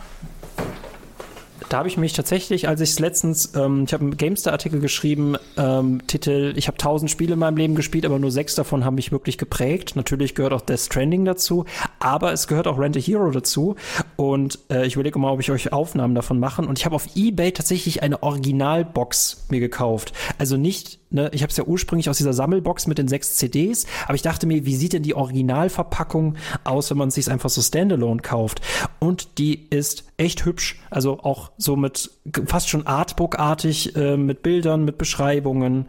Da 1.72 1.78
habe 1.78 1.88
ich 1.88 1.96
mich 1.96 2.12
tatsächlich, 2.12 2.68
als 2.68 2.82
ich 2.82 2.90
es 2.90 3.00
letztens, 3.00 3.56
ähm, 3.56 3.86
ich 3.88 3.94
habe 3.94 4.04
einen 4.04 4.18
GameStar-Artikel 4.18 4.82
geschrieben, 4.82 5.38
ähm, 5.56 6.06
Titel, 6.06 6.52
ich 6.58 6.68
habe 6.68 6.78
tausend 6.78 7.10
Spiele 7.10 7.36
in 7.36 7.40
meinem 7.40 7.56
Leben 7.56 7.76
gespielt, 7.76 8.06
aber 8.06 8.20
nur 8.20 8.30
sechs 8.30 8.56
davon 8.56 8.84
haben 8.84 8.96
mich 8.96 9.14
wirklich 9.14 9.38
geprägt. 9.38 9.96
Natürlich 9.96 10.36
gehört 10.36 10.52
auch 10.52 10.60
Death 10.60 10.82
Stranding 10.82 11.24
dazu, 11.24 11.64
aber 12.00 12.34
es 12.34 12.50
gehört 12.50 12.68
auch 12.68 12.78
Rent 12.78 12.98
a 12.98 13.00
Hero 13.00 13.32
dazu. 13.32 13.78
Und 14.18 14.60
äh, 14.70 14.86
ich 14.86 14.96
überlege 14.96 15.18
mal, 15.18 15.32
ob 15.32 15.40
ich 15.40 15.50
euch 15.50 15.72
Aufnahmen 15.72 16.14
davon 16.14 16.40
machen. 16.40 16.68
Und 16.68 16.78
ich 16.78 16.84
habe 16.84 16.94
auf 16.94 17.16
Ebay 17.16 17.54
tatsächlich 17.54 18.04
eine 18.04 18.22
Originalbox 18.22 19.46
mir 19.48 19.62
gekauft. 19.62 20.12
Also 20.38 20.58
nicht 20.58 21.00
ne, 21.12 21.30
ich 21.34 21.44
habe 21.44 21.52
es 21.52 21.58
ja 21.58 21.64
ursprünglich 21.64 22.10
aus 22.10 22.18
dieser 22.18 22.34
Sammelbox 22.34 22.88
mit 22.88 22.98
den 22.98 23.08
sechs 23.08 23.36
CDs, 23.36 23.86
aber 24.06 24.16
ich 24.16 24.22
dachte 24.22 24.48
mir, 24.48 24.66
wie 24.66 24.76
sieht 24.76 24.94
denn 24.94 25.04
die 25.04 25.14
Originalverpackung 25.14 26.36
aus, 26.64 26.90
wenn 26.90 26.98
man 26.98 27.10
es 27.10 27.16
sich 27.16 27.30
einfach 27.30 27.50
so 27.50 27.62
standalone 27.62 28.22
kauft? 28.22 28.62
Und 29.00 29.38
die 29.38 29.68
ist 29.70 30.06
echt 30.18 30.46
hübsch, 30.46 30.82
also 30.90 31.20
auch 31.20 31.52
so 31.58 31.76
mit 31.76 32.12
fast 32.46 32.70
schon 32.70 32.88
Artbook-artig, 32.88 33.96
äh, 33.96 34.18
mit 34.18 34.42
Bildern, 34.44 34.86
mit 34.86 34.98
Beschreibungen, 34.98 35.86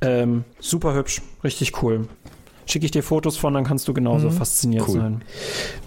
ähm, 0.00 0.44
super 0.60 0.94
hübsch, 0.94 1.22
richtig 1.42 1.82
cool 1.82 2.08
schicke 2.66 2.86
ich 2.86 2.90
dir 2.90 3.02
Fotos 3.02 3.36
von, 3.36 3.54
dann 3.54 3.64
kannst 3.64 3.88
du 3.88 3.94
genauso 3.94 4.28
mhm. 4.28 4.32
fasziniert 4.32 4.88
cool. 4.88 5.00
sein. 5.00 5.22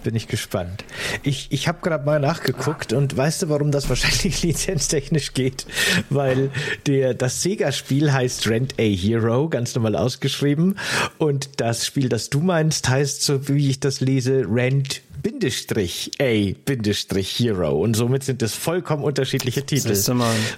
Bin 0.03 0.15
ich 0.15 0.27
gespannt. 0.27 0.83
Ich, 1.23 1.47
ich 1.51 1.67
habe 1.67 1.79
gerade 1.81 2.05
mal 2.05 2.19
nachgeguckt 2.19 2.93
und 2.93 3.15
weißt 3.15 3.43
du, 3.43 3.49
warum 3.49 3.71
das 3.71 3.89
wahrscheinlich 3.89 4.41
lizenztechnisch 4.41 5.33
geht? 5.33 5.65
Weil 6.09 6.51
der, 6.87 7.13
das 7.13 7.41
Sega-Spiel 7.41 8.11
heißt 8.11 8.47
Rent 8.47 8.75
a 8.79 8.83
Hero, 8.83 9.49
ganz 9.49 9.75
normal 9.75 9.95
ausgeschrieben. 9.95 10.77
Und 11.17 11.59
das 11.61 11.85
Spiel, 11.85 12.09
das 12.09 12.29
du 12.29 12.39
meinst, 12.39 12.89
heißt, 12.89 13.21
so 13.21 13.47
wie 13.47 13.69
ich 13.69 13.79
das 13.79 13.99
lese, 13.99 14.45
Rent 14.49 15.01
Bindestrich 15.21 16.11
A 16.21 16.53
Bindestrich 16.65 17.39
Hero 17.39 17.71
und 17.71 17.95
somit 17.95 18.23
sind 18.23 18.41
es 18.41 18.53
vollkommen 18.55 19.03
unterschiedliche 19.03 19.65
Titel. 19.65 19.93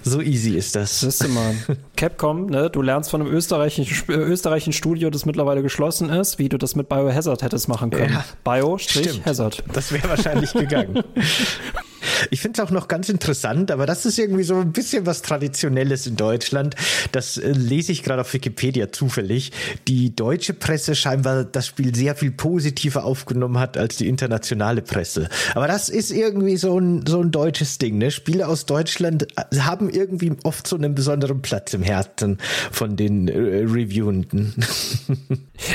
So 0.02 0.20
easy 0.20 0.56
ist 0.56 0.74
das. 0.74 1.00
Siehste 1.00 1.28
mal. 1.28 1.54
Capcom, 1.96 2.46
ne, 2.46 2.70
du 2.70 2.82
lernst 2.82 3.10
von 3.10 3.20
einem 3.20 3.32
österreichischen, 3.32 4.08
äh, 4.08 4.16
österreichischen 4.16 4.72
Studio, 4.72 5.10
das 5.10 5.26
mittlerweile 5.26 5.62
geschlossen 5.62 6.10
ist, 6.10 6.38
wie 6.38 6.48
du 6.48 6.58
das 6.58 6.76
mit 6.76 6.88
Biohazard 6.88 7.42
hättest 7.42 7.68
machen 7.68 7.90
können. 7.90 8.12
Ja, 8.12 8.24
Bio-Hazard. 8.44 9.64
Das 9.72 9.92
wäre 9.92 10.08
wahrscheinlich 10.08 10.52
gegangen. 10.52 11.02
Ich 12.30 12.40
finde 12.40 12.60
es 12.60 12.66
auch 12.66 12.70
noch 12.70 12.88
ganz 12.88 13.08
interessant, 13.08 13.70
aber 13.70 13.86
das 13.86 14.06
ist 14.06 14.18
irgendwie 14.18 14.42
so 14.42 14.56
ein 14.56 14.72
bisschen 14.72 15.06
was 15.06 15.22
Traditionelles 15.22 16.06
in 16.06 16.16
Deutschland. 16.16 16.74
Das 17.12 17.36
äh, 17.36 17.52
lese 17.52 17.92
ich 17.92 18.02
gerade 18.02 18.20
auf 18.20 18.32
Wikipedia 18.32 18.92
zufällig. 18.92 19.52
Die 19.88 20.14
deutsche 20.14 20.54
Presse 20.54 20.94
scheinbar 20.94 21.44
das 21.44 21.66
Spiel 21.66 21.94
sehr 21.94 22.14
viel 22.14 22.30
positiver 22.30 23.04
aufgenommen 23.04 23.58
hat 23.58 23.76
als 23.76 23.96
die 23.96 24.08
internationale 24.08 24.82
Presse. 24.82 25.28
Aber 25.54 25.66
das 25.66 25.88
ist 25.88 26.10
irgendwie 26.10 26.56
so 26.56 26.78
ein, 26.78 27.04
so 27.06 27.20
ein 27.20 27.30
deutsches 27.30 27.78
Ding. 27.78 27.98
Ne? 27.98 28.10
Spiele 28.10 28.48
aus 28.48 28.66
Deutschland 28.66 29.26
äh, 29.36 29.58
haben 29.58 29.90
irgendwie 29.90 30.32
oft 30.44 30.66
so 30.66 30.76
einen 30.76 30.94
besonderen 30.94 31.42
Platz 31.42 31.74
im 31.74 31.82
Herzen 31.82 32.38
von 32.70 32.96
den 32.96 33.28
äh, 33.28 33.36
Reviewenden. 33.38 34.54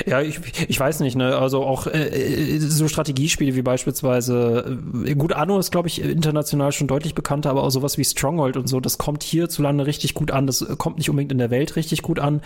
Ja, 0.05 0.21
ich, 0.21 0.41
ich 0.67 0.77
weiß 0.77 0.99
nicht, 0.99 1.15
ne? 1.15 1.37
Also 1.37 1.63
auch 1.63 1.87
äh, 1.87 2.09
äh 2.09 2.59
so 2.59 2.89
Strategiespiele 2.89 3.55
wie 3.55 3.61
beispielsweise, 3.61 4.77
äh, 5.05 5.15
gut, 5.15 5.31
Anno 5.31 5.57
ist, 5.59 5.71
glaube 5.71 5.87
ich, 5.87 6.01
international 6.01 6.36
schon 6.45 6.87
deutlich 6.87 7.15
bekannter, 7.15 7.49
aber 7.49 7.63
auch 7.63 7.69
sowas 7.69 7.97
wie 7.97 8.03
Stronghold 8.03 8.57
und 8.57 8.67
so, 8.67 8.79
das 8.79 8.97
kommt 8.97 9.23
hierzulande 9.23 9.85
richtig 9.85 10.13
gut 10.13 10.31
an. 10.31 10.47
Das 10.47 10.65
kommt 10.77 10.97
nicht 10.97 11.09
unbedingt 11.09 11.31
in 11.31 11.37
der 11.37 11.49
Welt 11.49 11.75
richtig 11.75 12.01
gut 12.01 12.19
an. 12.19 12.41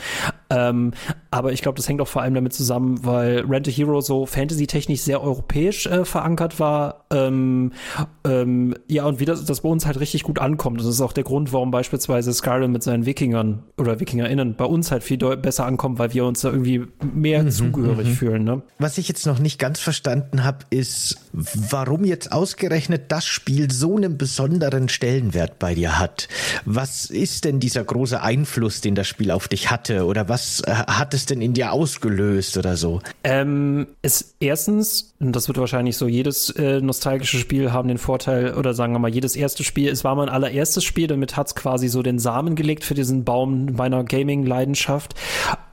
Ähm, 0.50 0.94
aber 1.32 1.54
ich 1.54 1.62
glaube, 1.62 1.78
das 1.78 1.88
hängt 1.88 2.02
auch 2.02 2.08
vor 2.08 2.22
allem 2.22 2.34
damit 2.34 2.54
zusammen, 2.54 3.06
weil 3.06 3.46
Rent 3.48 3.68
a 3.68 3.72
Hero 3.72 4.02
so 4.02 4.26
fantasy-technisch 4.26 5.02
sehr 5.02 5.22
europäisch 5.24 5.86
äh, 5.86 6.04
verankert 6.04 6.60
war. 6.60 7.06
Ähm, 7.10 7.72
ähm, 8.26 8.76
ja, 8.88 9.06
und 9.06 9.20
wie 9.20 9.26
das, 9.26 9.46
das 9.46 9.62
bei 9.62 9.70
uns 9.70 9.86
halt 9.86 10.00
richtig 10.00 10.24
gut 10.24 10.40
ankommt. 10.40 10.80
Das 10.80 10.88
ist 10.88 11.02
auch 11.02 11.14
der 11.14 11.24
Grund, 11.24 11.54
warum 11.54 11.72
beispielsweise 11.72 12.34
Skyrim 12.34 12.72
mit 12.72 12.84
seinen 12.84 13.06
Wikingern 13.06 13.64
oder 13.78 14.00
WikingerInnen 14.00 14.56
bei 14.56 14.66
uns 14.66 14.92
halt 14.92 15.04
viel 15.04 15.18
besser 15.18 15.66
ankommt, 15.66 16.00
weil 16.00 16.14
wir 16.14 16.26
uns 16.26 16.42
da 16.42 16.50
irgendwie 16.50 16.86
mehr 17.14 17.44
mhm, 17.44 17.52
zugehörig 17.52 18.08
mhm. 18.08 18.14
fühlen. 18.14 18.44
Ne? 18.44 18.62
Was 18.80 18.98
ich 18.98 19.08
jetzt 19.08 19.26
noch 19.26 19.40
nicht 19.40 19.58
ganz 19.58 19.80
verstanden 19.80 20.44
habe, 20.44 20.66
ist, 20.70 21.30
warum 21.32 22.04
jetzt 22.04 22.32
ausgerechnet 22.32 23.12
das 23.12 23.26
Spiel 23.26 23.71
so 23.72 23.96
einen 23.96 24.18
besonderen 24.18 24.90
Stellenwert 24.90 25.60
bei 25.60 25.76
dir 25.76 25.98
hat. 25.98 26.28
Was 26.66 27.06
ist 27.06 27.46
denn 27.46 27.60
dieser 27.60 27.84
große 27.84 28.22
Einfluss, 28.22 28.82
den 28.82 28.96
das 28.96 29.08
Spiel 29.08 29.32
auf 29.32 29.48
dich 29.48 29.72
hatte? 29.72 30.06
Oder 30.06 30.28
was 30.28 30.42
was 30.42 30.64
hat 30.66 31.14
es 31.14 31.26
denn 31.26 31.42
in 31.42 31.54
dir 31.54 31.72
ausgelöst 31.72 32.58
oder 32.58 32.78
so? 32.78 33.02
Ähm, 33.24 33.88
es 34.02 34.36
erstens, 34.40 35.14
und 35.20 35.36
das 35.36 35.48
wird 35.48 35.58
wahrscheinlich 35.58 35.98
so, 35.98 36.08
jedes 36.08 36.50
äh, 36.52 36.82
nostalgische 36.82 37.38
Spiel 37.38 37.72
haben 37.72 37.88
den 37.88 37.98
Vorteil, 37.98 38.56
oder 38.56 38.74
sagen 38.74 38.94
wir 38.94 39.00
mal, 39.00 39.14
jedes 39.14 39.36
erste 39.36 39.64
Spiel, 39.64 39.90
es 39.90 40.04
war 40.04 40.16
mein 40.16 40.30
allererstes 40.30 40.84
Spiel, 40.84 41.08
damit 41.08 41.38
hat 41.38 41.48
es 41.48 41.56
quasi 41.56 41.88
so 41.88 42.02
den 42.02 42.20
Samen 42.20 42.56
gelegt 42.56 42.84
für 42.84 42.96
diesen 42.96 43.24
Baum 43.24 43.74
meiner 43.74 44.04
Gaming-Leidenschaft. 44.04 45.16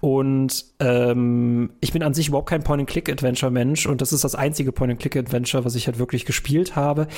Und 0.01 0.65
ähm, 0.81 1.71
ich 1.81 1.93
bin 1.93 2.03
an 2.03 2.15
sich 2.15 2.29
überhaupt 2.29 2.49
kein 2.49 2.63
Point-and-Click-Adventure-Mensch 2.63 3.87
und 3.87 4.01
das 4.01 4.13
ist 4.13 4.25
das 4.25 4.35
einzige 4.35 4.73
Point-and-Click-Adventure, 4.73 5.65
was 5.65 5.75
ich 5.75 5.87
halt 5.87 5.99
wirklich 5.99 6.25
gespielt 6.25 6.77
habe. 6.77 7.09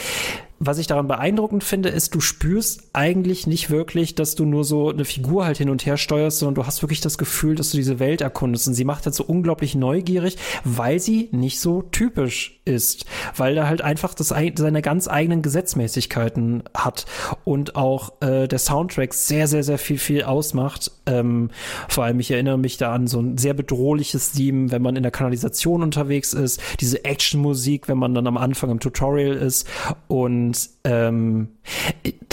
Was 0.62 0.76
ich 0.76 0.86
daran 0.86 1.08
beeindruckend 1.08 1.64
finde, 1.64 1.88
ist, 1.88 2.14
du 2.14 2.20
spürst 2.20 2.90
eigentlich 2.92 3.46
nicht 3.46 3.70
wirklich, 3.70 4.14
dass 4.14 4.34
du 4.34 4.44
nur 4.44 4.64
so 4.64 4.90
eine 4.90 5.06
Figur 5.06 5.46
halt 5.46 5.56
hin 5.56 5.70
und 5.70 5.86
her 5.86 5.96
steuerst, 5.96 6.38
sondern 6.38 6.54
du 6.54 6.66
hast 6.66 6.82
wirklich 6.82 7.00
das 7.00 7.16
Gefühl, 7.16 7.54
dass 7.54 7.70
du 7.70 7.78
diese 7.78 7.98
Welt 7.98 8.20
erkundest. 8.20 8.68
Und 8.68 8.74
sie 8.74 8.84
macht 8.84 9.06
halt 9.06 9.14
so 9.14 9.24
unglaublich 9.24 9.74
neugierig, 9.74 10.36
weil 10.64 11.00
sie 11.00 11.30
nicht 11.32 11.60
so 11.60 11.80
typisch 11.80 12.60
ist, 12.66 13.06
weil 13.36 13.56
er 13.56 13.68
halt 13.68 13.80
einfach 13.80 14.12
das, 14.12 14.28
seine 14.28 14.82
ganz 14.82 15.08
eigenen 15.08 15.40
Gesetzmäßigkeiten 15.40 16.64
hat 16.74 17.06
und 17.44 17.76
auch 17.76 18.20
äh, 18.20 18.46
der 18.46 18.58
Soundtrack 18.58 19.14
sehr, 19.14 19.48
sehr, 19.48 19.62
sehr 19.62 19.78
viel, 19.78 19.98
viel 19.98 20.24
ausmacht. 20.24 20.90
Ähm, 21.06 21.50
vor 21.88 22.04
allem, 22.04 22.20
ich 22.20 22.30
erinnere 22.30 22.58
mich 22.58 22.76
da 22.76 22.92
an 22.92 23.06
so 23.06 23.20
ein 23.20 23.38
sehr 23.38 23.49
bedrohliches 23.54 24.32
Theme, 24.32 24.70
wenn 24.70 24.82
man 24.82 24.96
in 24.96 25.02
der 25.02 25.12
Kanalisation 25.12 25.82
unterwegs 25.82 26.32
ist, 26.32 26.60
diese 26.80 27.04
Actionmusik, 27.04 27.88
wenn 27.88 27.98
man 27.98 28.14
dann 28.14 28.26
am 28.26 28.36
Anfang 28.36 28.70
im 28.70 28.80
Tutorial 28.80 29.36
ist 29.36 29.68
und 30.08 30.30
und 30.40 30.70
ähm, 30.84 31.48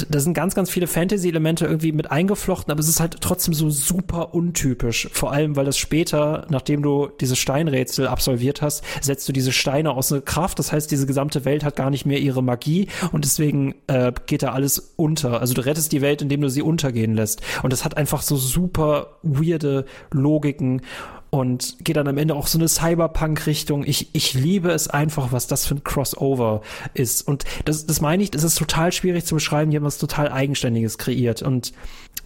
da 0.09 0.19
sind 0.19 0.33
ganz, 0.33 0.55
ganz 0.55 0.69
viele 0.69 0.87
Fantasy-Elemente 0.87 1.65
irgendwie 1.65 1.91
mit 1.91 2.11
eingeflochten, 2.11 2.71
aber 2.71 2.79
es 2.79 2.87
ist 2.87 2.99
halt 2.99 3.17
trotzdem 3.21 3.53
so 3.53 3.69
super 3.69 4.33
untypisch. 4.33 5.09
Vor 5.11 5.31
allem, 5.31 5.55
weil 5.55 5.65
das 5.65 5.77
später, 5.77 6.45
nachdem 6.49 6.81
du 6.81 7.09
diese 7.19 7.35
Steinrätsel 7.35 8.07
absolviert 8.07 8.61
hast, 8.61 8.83
setzt 9.01 9.27
du 9.27 9.33
diese 9.33 9.51
Steine 9.51 9.91
aus 9.91 10.11
einer 10.11 10.21
Kraft. 10.21 10.59
Das 10.59 10.71
heißt, 10.71 10.89
diese 10.89 11.05
gesamte 11.05 11.43
Welt 11.45 11.63
hat 11.63 11.75
gar 11.75 11.89
nicht 11.89 12.05
mehr 12.05 12.19
ihre 12.19 12.41
Magie 12.41 12.87
und 13.11 13.25
deswegen 13.25 13.75
äh, 13.87 14.11
geht 14.25 14.43
da 14.43 14.53
alles 14.53 14.93
unter. 14.95 15.41
Also 15.41 15.53
du 15.53 15.65
rettest 15.65 15.91
die 15.91 16.01
Welt, 16.01 16.21
indem 16.21 16.41
du 16.41 16.49
sie 16.49 16.61
untergehen 16.61 17.13
lässt. 17.13 17.41
Und 17.63 17.73
das 17.73 17.83
hat 17.83 17.97
einfach 17.97 18.21
so 18.21 18.37
super 18.37 19.17
weirde 19.23 19.85
Logiken 20.11 20.81
und 21.29 21.77
geht 21.83 21.97
dann 21.97 22.07
am 22.07 22.17
Ende 22.17 22.35
auch 22.35 22.47
so 22.47 22.57
eine 22.57 22.67
Cyberpunk-Richtung. 22.67 23.83
Ich, 23.85 24.09
ich 24.13 24.33
liebe 24.33 24.71
es 24.71 24.87
einfach, 24.87 25.31
was 25.31 25.47
das 25.47 25.65
für 25.65 25.75
ein 25.75 25.83
Crossover 25.83 26.61
ist. 26.93 27.27
Und 27.27 27.43
das, 27.65 27.85
das 27.85 28.01
meine 28.01 28.23
ich, 28.23 28.31
das 28.31 28.43
ist 28.43 28.57
total 28.57 28.91
schwierig 28.91 29.25
zu 29.25 29.35
beschreiben. 29.35 29.71
Die 29.71 29.77
haben 29.77 29.83
was 29.83 29.97
total 29.97 30.31
Eigenständiges 30.31 30.97
kreiert. 30.97 31.41
Und 31.41 31.73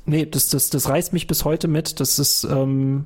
nee, 0.06 0.26
das, 0.26 0.50
das, 0.50 0.70
das 0.70 0.88
reißt 0.88 1.14
mich 1.14 1.28
bis 1.28 1.46
heute 1.46 1.68
mit. 1.68 2.00
Das 2.00 2.20
ist, 2.20 2.44
ähm, 2.44 3.06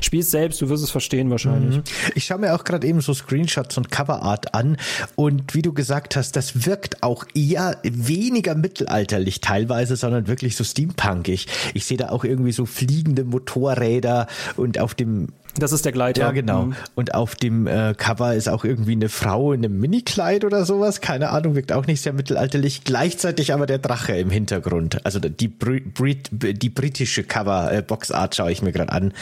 Spielst 0.00 0.30
selbst, 0.30 0.60
du 0.60 0.68
wirst 0.68 0.84
es 0.84 0.90
verstehen 0.90 1.30
wahrscheinlich. 1.30 1.76
Mhm. 1.76 1.82
Ich 2.14 2.24
schaue 2.24 2.38
mir 2.38 2.54
auch 2.54 2.64
gerade 2.64 2.86
eben 2.86 3.00
so 3.00 3.14
Screenshots 3.14 3.76
und 3.76 3.90
Coverart 3.90 4.54
an 4.54 4.76
und 5.16 5.54
wie 5.54 5.62
du 5.62 5.72
gesagt 5.72 6.16
hast, 6.16 6.36
das 6.36 6.66
wirkt 6.66 7.02
auch 7.02 7.24
eher 7.34 7.78
weniger 7.82 8.54
mittelalterlich 8.54 9.40
teilweise, 9.40 9.96
sondern 9.96 10.26
wirklich 10.26 10.56
so 10.56 10.64
steampunkig. 10.64 11.46
Ich 11.74 11.84
sehe 11.86 11.96
da 11.96 12.10
auch 12.10 12.24
irgendwie 12.24 12.52
so 12.52 12.66
fliegende 12.66 13.24
Motorräder 13.24 14.26
und 14.56 14.78
auf 14.78 14.94
dem 14.94 15.28
das 15.56 15.72
ist 15.72 15.84
der 15.84 15.92
Gleiter. 15.92 16.22
Ja, 16.22 16.30
genau. 16.32 16.66
Mhm. 16.66 16.76
Und 16.94 17.14
auf 17.14 17.34
dem 17.34 17.66
äh, 17.66 17.94
Cover 17.96 18.34
ist 18.34 18.48
auch 18.48 18.64
irgendwie 18.64 18.92
eine 18.92 19.08
Frau 19.08 19.52
in 19.52 19.64
einem 19.64 19.78
Minikleid 19.78 20.44
oder 20.44 20.64
sowas. 20.64 21.00
Keine 21.00 21.30
Ahnung, 21.30 21.54
wirkt 21.54 21.72
auch 21.72 21.86
nicht 21.86 22.00
sehr 22.00 22.12
mittelalterlich. 22.12 22.84
Gleichzeitig 22.84 23.52
aber 23.52 23.66
der 23.66 23.78
Drache 23.78 24.16
im 24.16 24.30
Hintergrund. 24.30 25.04
Also 25.04 25.18
die, 25.20 25.48
Brit 25.48 26.28
die 26.30 26.68
britische 26.68 27.24
Cover-Boxart 27.24 28.32
äh, 28.32 28.36
schaue 28.36 28.52
ich 28.52 28.62
mir 28.62 28.72
gerade 28.72 28.92
an. 28.92 29.12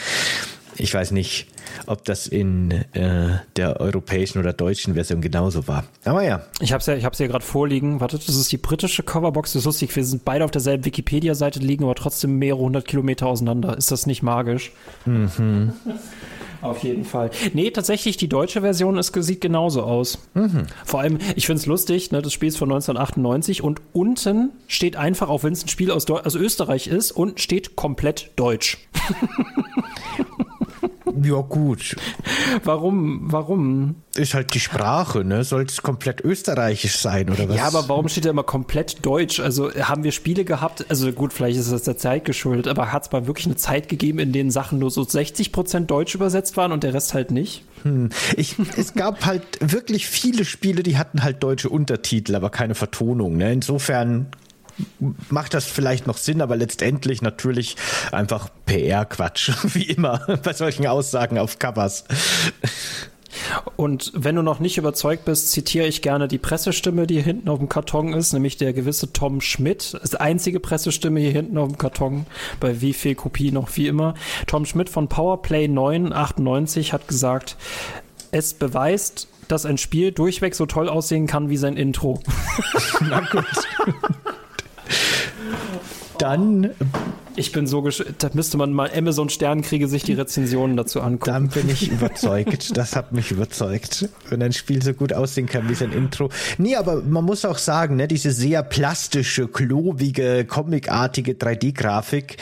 Ich 0.77 0.93
weiß 0.93 1.11
nicht, 1.11 1.47
ob 1.87 2.03
das 2.05 2.27
in 2.27 2.71
äh, 2.93 3.39
der 3.55 3.79
europäischen 3.79 4.39
oder 4.39 4.53
deutschen 4.53 4.93
Version 4.93 5.21
genauso 5.21 5.67
war. 5.67 5.83
Aber 6.05 6.23
ja. 6.23 6.43
Ich 6.59 6.71
habe 6.73 6.81
es 6.81 6.85
ja, 6.85 6.95
ich 6.95 7.05
hab's 7.05 7.19
ja 7.19 7.27
gerade 7.27 7.45
vorliegen. 7.45 7.99
Warte, 7.99 8.17
das 8.17 8.35
ist 8.35 8.51
die 8.51 8.57
britische 8.57 9.03
Coverbox. 9.03 9.53
Das 9.53 9.61
ist 9.61 9.65
lustig. 9.65 9.95
Wir 9.95 10.03
sind 10.03 10.25
beide 10.25 10.45
auf 10.45 10.51
derselben 10.51 10.85
Wikipedia-Seite, 10.85 11.59
liegen 11.59 11.83
aber 11.83 11.95
trotzdem 11.95 12.37
mehrere 12.39 12.61
hundert 12.61 12.87
Kilometer 12.87 13.27
auseinander. 13.27 13.77
Ist 13.77 13.91
das 13.91 14.05
nicht 14.05 14.23
magisch? 14.23 14.71
Mhm. 15.05 15.73
Auf 16.63 16.81
jeden 16.83 17.03
Fall. 17.03 17.29
Nee, 17.53 17.71
tatsächlich, 17.71 18.15
die 18.15 18.29
deutsche 18.29 18.61
Version 18.61 18.97
ist, 18.97 19.13
sieht 19.13 19.41
genauso 19.41 19.83
aus. 19.83 20.19
Mhm. 20.33 20.67
Vor 20.85 21.01
allem, 21.01 21.17
ich 21.35 21.45
finde 21.45 21.59
es 21.59 21.65
lustig, 21.65 22.11
ne, 22.11 22.21
das 22.21 22.31
Spiel 22.31 22.47
ist 22.47 22.57
von 22.57 22.71
1998 22.71 23.61
und 23.61 23.81
unten 23.91 24.51
steht 24.67 24.95
einfach, 24.95 25.27
auch 25.27 25.43
wenn 25.43 25.51
es 25.51 25.65
ein 25.65 25.67
Spiel 25.67 25.91
aus, 25.91 26.05
Deu 26.05 26.21
aus 26.21 26.35
Österreich 26.35 26.87
ist, 26.87 27.11
unten 27.11 27.37
steht 27.37 27.75
komplett 27.75 28.31
deutsch. 28.37 28.77
Ja, 31.23 31.41
gut. 31.41 31.95
Warum? 32.63 33.31
Warum? 33.31 33.95
Ist 34.15 34.33
halt 34.33 34.53
die 34.53 34.59
Sprache, 34.59 35.23
ne? 35.23 35.43
Soll 35.43 35.63
es 35.63 35.81
komplett 35.81 36.21
österreichisch 36.21 36.97
sein, 36.97 37.29
oder 37.29 37.47
was? 37.49 37.55
Ja, 37.55 37.67
aber 37.67 37.87
warum 37.87 38.09
steht 38.09 38.25
da 38.25 38.29
immer 38.29 38.43
komplett 38.43 39.05
deutsch? 39.05 39.39
Also 39.39 39.71
haben 39.73 40.03
wir 40.03 40.11
Spiele 40.11 40.43
gehabt, 40.43 40.85
also 40.89 41.11
gut, 41.11 41.33
vielleicht 41.33 41.59
ist 41.59 41.71
das 41.71 41.83
der 41.83 41.97
Zeit 41.97 42.25
geschuldet, 42.25 42.67
aber 42.67 42.91
hat 42.91 43.05
es 43.05 43.11
mal 43.11 43.27
wirklich 43.27 43.45
eine 43.45 43.55
Zeit 43.55 43.89
gegeben, 43.89 44.19
in 44.19 44.31
denen 44.31 44.51
Sachen 44.51 44.79
nur 44.79 44.91
so 44.91 45.03
60 45.03 45.51
Prozent 45.51 45.91
deutsch 45.91 46.15
übersetzt 46.15 46.57
waren 46.57 46.71
und 46.71 46.83
der 46.83 46.93
Rest 46.93 47.13
halt 47.13 47.31
nicht? 47.31 47.63
Hm. 47.83 48.09
Ich, 48.35 48.55
es 48.77 48.93
gab 48.93 49.25
halt 49.25 49.43
wirklich 49.59 50.07
viele 50.07 50.45
Spiele, 50.45 50.83
die 50.83 50.97
hatten 50.97 51.23
halt 51.23 51.43
deutsche 51.43 51.69
Untertitel, 51.69 52.35
aber 52.35 52.49
keine 52.49 52.75
Vertonung. 52.75 53.37
Ne? 53.37 53.51
Insofern 53.53 54.27
macht 55.29 55.53
das 55.53 55.65
vielleicht 55.65 56.07
noch 56.07 56.17
Sinn, 56.17 56.41
aber 56.41 56.55
letztendlich 56.55 57.21
natürlich 57.21 57.75
einfach 58.11 58.49
PR-Quatsch, 58.65 59.51
wie 59.73 59.83
immer 59.83 60.19
bei 60.43 60.53
solchen 60.53 60.87
Aussagen 60.87 61.37
auf 61.37 61.59
Covers. 61.59 62.05
Und 63.75 64.11
wenn 64.15 64.35
du 64.35 64.41
noch 64.41 64.59
nicht 64.59 64.77
überzeugt 64.77 65.25
bist, 65.25 65.51
zitiere 65.51 65.87
ich 65.87 66.01
gerne 66.01 66.27
die 66.27 66.37
Pressestimme, 66.37 67.07
die 67.07 67.15
hier 67.15 67.23
hinten 67.23 67.49
auf 67.49 67.59
dem 67.59 67.69
Karton 67.69 68.13
ist, 68.13 68.33
nämlich 68.33 68.57
der 68.57 68.73
gewisse 68.73 69.11
Tom 69.11 69.41
Schmidt. 69.41 69.93
Das 69.93 70.03
ist 70.03 70.13
die 70.13 70.19
einzige 70.19 70.59
Pressestimme 70.59 71.19
hier 71.19 71.31
hinten 71.31 71.57
auf 71.57 71.69
dem 71.69 71.77
Karton, 71.77 72.25
bei 72.59 72.81
wie 72.81 72.93
viel 72.93 73.15
Kopie 73.15 73.51
noch 73.51 73.75
wie 73.75 73.87
immer. 73.87 74.13
Tom 74.47 74.65
Schmidt 74.65 74.89
von 74.89 75.09
Powerplay 75.09 75.67
998 75.67 76.93
hat 76.93 77.07
gesagt, 77.07 77.57
es 78.31 78.53
beweist, 78.53 79.27
dass 79.47 79.65
ein 79.65 79.77
Spiel 79.77 80.11
durchweg 80.11 80.55
so 80.55 80.65
toll 80.65 80.89
aussehen 80.89 81.27
kann 81.27 81.49
wie 81.49 81.57
sein 81.57 81.77
Intro. 81.77 82.21
Na 83.01 83.21
gut. 83.21 83.45
Dann 86.17 86.71
ich 87.35 87.51
bin 87.51 87.67
so 87.67 87.83
da 88.17 88.29
müsste 88.33 88.57
man 88.57 88.71
mal 88.73 88.89
Amazon 88.95 89.29
Sternkriege 89.29 89.87
sich 89.87 90.03
die 90.03 90.13
Rezensionen 90.13 90.77
dazu 90.77 91.01
angucken. 91.01 91.31
Dann 91.31 91.47
bin 91.49 91.69
ich 91.69 91.91
überzeugt. 91.91 92.77
Das 92.77 92.95
hat 92.95 93.11
mich 93.11 93.31
überzeugt. 93.31 94.09
Wenn 94.29 94.41
ein 94.41 94.53
Spiel 94.53 94.81
so 94.81 94.93
gut 94.93 95.13
aussehen 95.13 95.47
kann 95.47 95.69
wie 95.69 95.75
sein 95.75 95.91
Intro. 95.91 96.29
Nee, 96.57 96.75
aber 96.75 97.01
man 97.01 97.25
muss 97.25 97.45
auch 97.45 97.57
sagen, 97.57 97.95
ne, 97.95 98.07
diese 98.07 98.31
sehr 98.31 98.63
plastische, 98.63 99.47
klobige, 99.47 100.45
comicartige 100.45 101.33
3D-Grafik, 101.33 102.37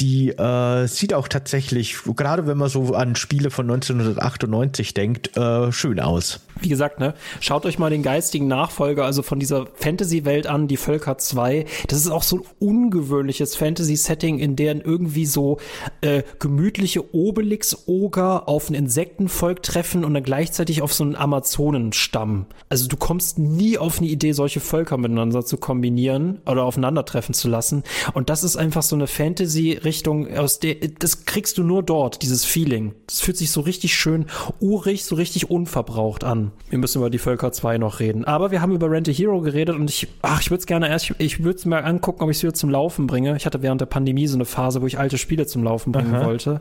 die 0.00 0.30
äh, 0.30 0.86
sieht 0.86 1.14
auch 1.14 1.28
tatsächlich, 1.28 1.96
gerade 2.16 2.46
wenn 2.46 2.58
man 2.58 2.68
so 2.68 2.94
an 2.94 3.16
Spiele 3.16 3.50
von 3.50 3.70
1998 3.70 4.94
denkt, 4.94 5.36
äh, 5.36 5.72
schön 5.72 6.00
aus. 6.00 6.40
Wie 6.60 6.68
gesagt, 6.68 7.00
ne, 7.00 7.14
schaut 7.40 7.66
euch 7.66 7.78
mal 7.78 7.90
den 7.90 8.02
geistigen 8.02 8.46
Nachfolger, 8.46 9.04
also 9.04 9.22
von 9.22 9.40
dieser 9.40 9.66
Fantasy-Welt 9.74 10.46
an, 10.46 10.68
die 10.68 10.76
Völker 10.76 11.18
2. 11.18 11.66
Das 11.88 11.98
ist 11.98 12.08
auch 12.08 12.22
so 12.22 12.38
ein 12.38 12.42
ungewöhnliches 12.60 13.56
Fantasy-Setting 13.56 14.33
Setting, 14.34 14.38
in 14.38 14.56
deren 14.56 14.80
irgendwie 14.80 15.26
so 15.26 15.58
äh, 16.00 16.22
gemütliche 16.38 17.14
Obelix-Oger 17.14 18.48
auf 18.48 18.70
ein 18.70 18.74
Insektenvolk 18.74 19.62
treffen 19.62 20.04
und 20.04 20.14
dann 20.14 20.22
gleichzeitig 20.22 20.82
auf 20.82 20.92
so 20.92 21.04
einen 21.04 21.16
Amazonenstamm. 21.16 22.46
Also 22.68 22.88
du 22.88 22.96
kommst 22.96 23.38
nie 23.38 23.78
auf 23.78 23.98
eine 23.98 24.08
Idee, 24.08 24.32
solche 24.32 24.60
Völker 24.60 24.96
miteinander 24.96 25.44
zu 25.44 25.56
kombinieren 25.56 26.40
oder 26.46 26.64
aufeinandertreffen 26.64 27.34
zu 27.34 27.48
lassen. 27.48 27.82
Und 28.12 28.30
das 28.30 28.44
ist 28.44 28.56
einfach 28.56 28.82
so 28.82 28.96
eine 28.96 29.06
Fantasy-Richtung, 29.06 30.36
aus 30.36 30.58
der 30.58 30.74
das 30.98 31.24
kriegst 31.24 31.58
du 31.58 31.62
nur 31.62 31.82
dort, 31.82 32.22
dieses 32.22 32.44
Feeling. 32.44 32.94
Das 33.06 33.20
fühlt 33.20 33.36
sich 33.36 33.50
so 33.50 33.60
richtig 33.60 33.94
schön 33.94 34.26
urig, 34.60 35.04
so 35.04 35.14
richtig 35.14 35.50
unverbraucht 35.50 36.24
an. 36.24 36.52
Wir 36.68 36.78
müssen 36.78 36.98
über 36.98 37.10
die 37.10 37.18
Völker 37.18 37.52
2 37.52 37.78
noch 37.78 38.00
reden. 38.00 38.24
Aber 38.24 38.50
wir 38.50 38.60
haben 38.60 38.72
über 38.72 38.90
Rent 38.90 39.08
a 39.08 39.12
Hero 39.12 39.40
geredet 39.40 39.76
und 39.76 39.90
ich, 39.90 40.08
ach, 40.22 40.40
ich 40.40 40.50
würde 40.50 40.60
es 40.60 40.66
gerne 40.66 40.88
erst, 40.88 41.10
ich, 41.10 41.20
ich 41.20 41.44
würde 41.44 41.58
es 41.58 41.64
mir 41.64 41.84
angucken, 41.84 42.22
ob 42.22 42.30
ich 42.30 42.38
es 42.38 42.42
wieder 42.42 42.54
zum 42.54 42.70
Laufen 42.70 43.06
bringe. 43.06 43.36
Ich 43.36 43.46
hatte 43.46 43.62
während 43.62 43.80
der 43.80 43.86
Pandemie 43.86 44.23
Pandemie 44.24 44.26
so 44.26 44.36
eine 44.36 44.44
Phase, 44.44 44.82
wo 44.82 44.86
ich 44.86 44.98
alte 44.98 45.18
Spiele 45.18 45.46
zum 45.46 45.62
Laufen 45.62 45.92
bringen 45.92 46.14
Aha. 46.14 46.26
wollte 46.26 46.60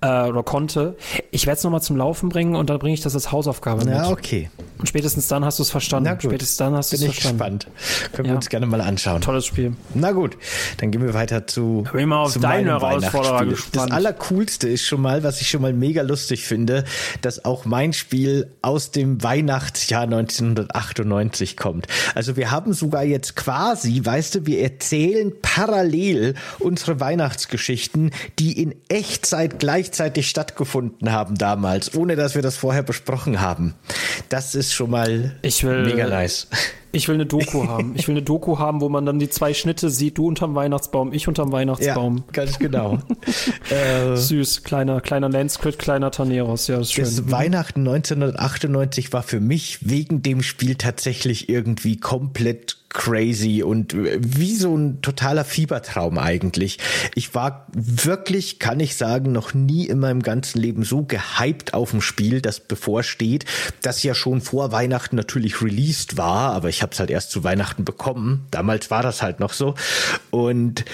äh, 0.00 0.28
oder 0.28 0.42
konnte. 0.42 0.96
Ich 1.30 1.46
werde 1.46 1.58
es 1.58 1.64
nochmal 1.64 1.82
zum 1.82 1.96
Laufen 1.96 2.28
bringen 2.28 2.56
und 2.56 2.70
dann 2.70 2.78
bringe 2.78 2.94
ich 2.94 3.00
das 3.00 3.14
als 3.14 3.32
Hausaufgabe 3.32 3.84
mit. 3.84 3.94
Ja, 3.94 4.10
okay. 4.10 4.50
Und 4.78 4.88
spätestens 4.88 5.28
dann 5.28 5.44
hast 5.44 5.58
du 5.58 5.62
es 5.62 5.70
verstanden. 5.70 6.08
Na 6.08 6.14
gut. 6.14 6.24
Spätestens 6.24 6.56
dann 6.56 6.74
hast 6.74 6.92
du 6.92 6.96
es 6.96 7.04
verstanden. 7.04 7.38
Bin 7.38 7.46
ich 7.46 7.64
gespannt. 7.64 8.12
Können 8.12 8.28
wir 8.28 8.36
uns 8.36 8.48
gerne 8.48 8.66
mal 8.66 8.80
anschauen. 8.80 9.20
Tolles 9.20 9.46
Spiel. 9.46 9.74
Na 9.94 10.12
gut, 10.12 10.36
dann 10.78 10.90
gehen 10.90 11.02
wir 11.02 11.14
weiter 11.14 11.46
zu, 11.46 11.84
Bin 11.92 12.08
mal 12.08 12.22
auf 12.22 12.38
deine 12.38 12.70
Herausforderer 12.70 13.46
gespannt. 13.46 13.90
Das 13.90 13.96
Allercoolste 13.96 14.68
ist 14.68 14.84
schon 14.84 15.00
mal, 15.00 15.22
was 15.22 15.40
ich 15.40 15.48
schon 15.48 15.62
mal 15.62 15.72
mega 15.72 16.02
lustig 16.02 16.44
finde, 16.44 16.84
dass 17.22 17.44
auch 17.44 17.64
mein 17.64 17.92
Spiel 17.92 18.50
aus 18.62 18.90
dem 18.90 19.22
Weihnachtsjahr 19.22 20.02
1998 20.02 21.56
kommt. 21.56 21.86
Also 22.14 22.36
wir 22.36 22.50
haben 22.50 22.72
sogar 22.72 23.04
jetzt 23.04 23.36
quasi, 23.36 24.00
weißt 24.04 24.34
du, 24.34 24.46
wir 24.46 24.62
erzählen 24.62 25.32
parallel 25.40 26.34
unsere 26.58 26.93
mehrere 26.94 27.00
Weihnachtsgeschichten, 27.00 28.10
die 28.38 28.60
in 28.60 28.74
Echtzeit 28.88 29.58
gleichzeitig 29.58 30.28
stattgefunden 30.28 31.12
haben 31.12 31.36
damals, 31.36 31.94
ohne 31.94 32.16
dass 32.16 32.34
wir 32.34 32.42
das 32.42 32.56
vorher 32.56 32.82
besprochen 32.82 33.40
haben. 33.40 33.74
Das 34.28 34.54
ist 34.54 34.72
schon 34.72 34.90
mal 34.90 35.36
will, 35.42 35.84
mega 35.84 36.08
nice. 36.08 36.48
Ich 36.96 37.08
will 37.08 37.16
eine 37.16 37.26
Doku 37.26 37.66
haben. 37.68 37.94
Ich 37.96 38.06
will 38.06 38.14
eine 38.14 38.22
Doku 38.22 38.60
haben, 38.60 38.80
wo 38.80 38.88
man 38.88 39.04
dann 39.04 39.18
die 39.18 39.28
zwei 39.28 39.52
Schnitte 39.52 39.90
sieht, 39.90 40.16
du 40.16 40.28
unterm 40.28 40.54
Weihnachtsbaum, 40.54 41.12
ich 41.12 41.26
unterm 41.26 41.50
Weihnachtsbaum. 41.50 42.18
Ja, 42.18 42.24
ganz 42.32 42.60
genau. 42.60 43.00
äh, 43.70 44.14
Süß, 44.14 44.62
kleiner, 44.62 45.00
kleiner 45.00 45.28
Landscript, 45.28 45.80
kleiner 45.80 46.12
Taneros, 46.12 46.68
ja, 46.68 46.78
ist 46.78 46.92
schön. 46.92 47.02
Das 47.02 47.32
Weihnachten 47.32 47.80
1998 47.80 49.12
war 49.12 49.24
für 49.24 49.40
mich 49.40 49.88
wegen 49.88 50.22
dem 50.22 50.40
Spiel 50.40 50.76
tatsächlich 50.76 51.48
irgendwie 51.48 51.98
komplett 51.98 52.76
crazy 52.94 53.62
und 53.62 53.94
wie 53.94 54.54
so 54.54 54.74
ein 54.74 55.02
totaler 55.02 55.44
Fiebertraum 55.44 56.16
eigentlich. 56.16 56.78
Ich 57.14 57.34
war 57.34 57.66
wirklich, 57.72 58.58
kann 58.60 58.80
ich 58.80 58.96
sagen, 58.96 59.32
noch 59.32 59.52
nie 59.52 59.86
in 59.86 59.98
meinem 59.98 60.22
ganzen 60.22 60.60
Leben 60.60 60.84
so 60.84 61.02
gehypt 61.02 61.74
auf 61.74 61.92
ein 61.92 62.00
Spiel, 62.00 62.40
das 62.40 62.60
bevorsteht, 62.60 63.44
das 63.82 64.02
ja 64.04 64.14
schon 64.14 64.40
vor 64.40 64.72
Weihnachten 64.72 65.16
natürlich 65.16 65.60
released 65.60 66.16
war, 66.16 66.54
aber 66.54 66.68
ich 66.68 66.82
habe 66.82 66.92
es 66.92 67.00
halt 67.00 67.10
erst 67.10 67.32
zu 67.32 67.44
Weihnachten 67.44 67.84
bekommen. 67.84 68.46
Damals 68.52 68.90
war 68.90 69.02
das 69.02 69.20
halt 69.22 69.40
noch 69.40 69.52
so 69.52 69.74
und 70.30 70.84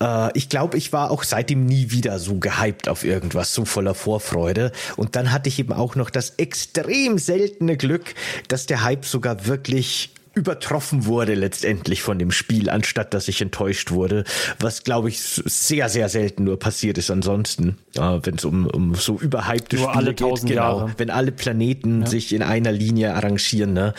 äh, 0.00 0.30
ich 0.38 0.48
glaube, 0.48 0.78
ich 0.78 0.92
war 0.92 1.10
auch 1.10 1.24
seitdem 1.24 1.66
nie 1.66 1.90
wieder 1.90 2.20
so 2.20 2.36
gehypt 2.36 2.88
auf 2.88 3.04
irgendwas, 3.04 3.52
so 3.52 3.64
voller 3.64 3.94
Vorfreude. 3.94 4.72
Und 4.96 5.16
dann 5.16 5.32
hatte 5.32 5.48
ich 5.48 5.58
eben 5.58 5.72
auch 5.72 5.96
noch 5.96 6.10
das 6.10 6.30
extrem 6.36 7.18
seltene 7.18 7.76
Glück, 7.76 8.14
dass 8.46 8.66
der 8.66 8.84
Hype 8.84 9.04
sogar 9.04 9.46
wirklich 9.46 10.10
übertroffen 10.34 11.06
wurde 11.06 11.34
letztendlich 11.34 12.02
von 12.02 12.18
dem 12.18 12.30
Spiel, 12.30 12.70
anstatt 12.70 13.14
dass 13.14 13.28
ich 13.28 13.40
enttäuscht 13.40 13.90
wurde, 13.90 14.24
was 14.60 14.84
glaube 14.84 15.08
ich 15.08 15.20
sehr, 15.20 15.88
sehr 15.88 16.08
selten 16.08 16.44
nur 16.44 16.58
passiert 16.58 16.98
ist 16.98 17.10
ansonsten, 17.10 17.78
äh, 17.96 18.00
wenn 18.22 18.36
es 18.36 18.44
um, 18.44 18.66
um 18.66 18.94
so 18.94 19.18
überhypte 19.18 19.76
nur 19.76 19.88
Spiele 19.90 19.98
alle 19.98 20.14
geht. 20.14 20.46
Genau, 20.46 20.78
Jahre. 20.78 20.94
wenn 20.96 21.10
alle 21.10 21.32
Planeten 21.32 22.02
ja. 22.02 22.06
sich 22.06 22.32
in 22.32 22.42
einer 22.42 22.72
Linie 22.72 23.14
arrangieren, 23.14 23.72
ne, 23.72 23.94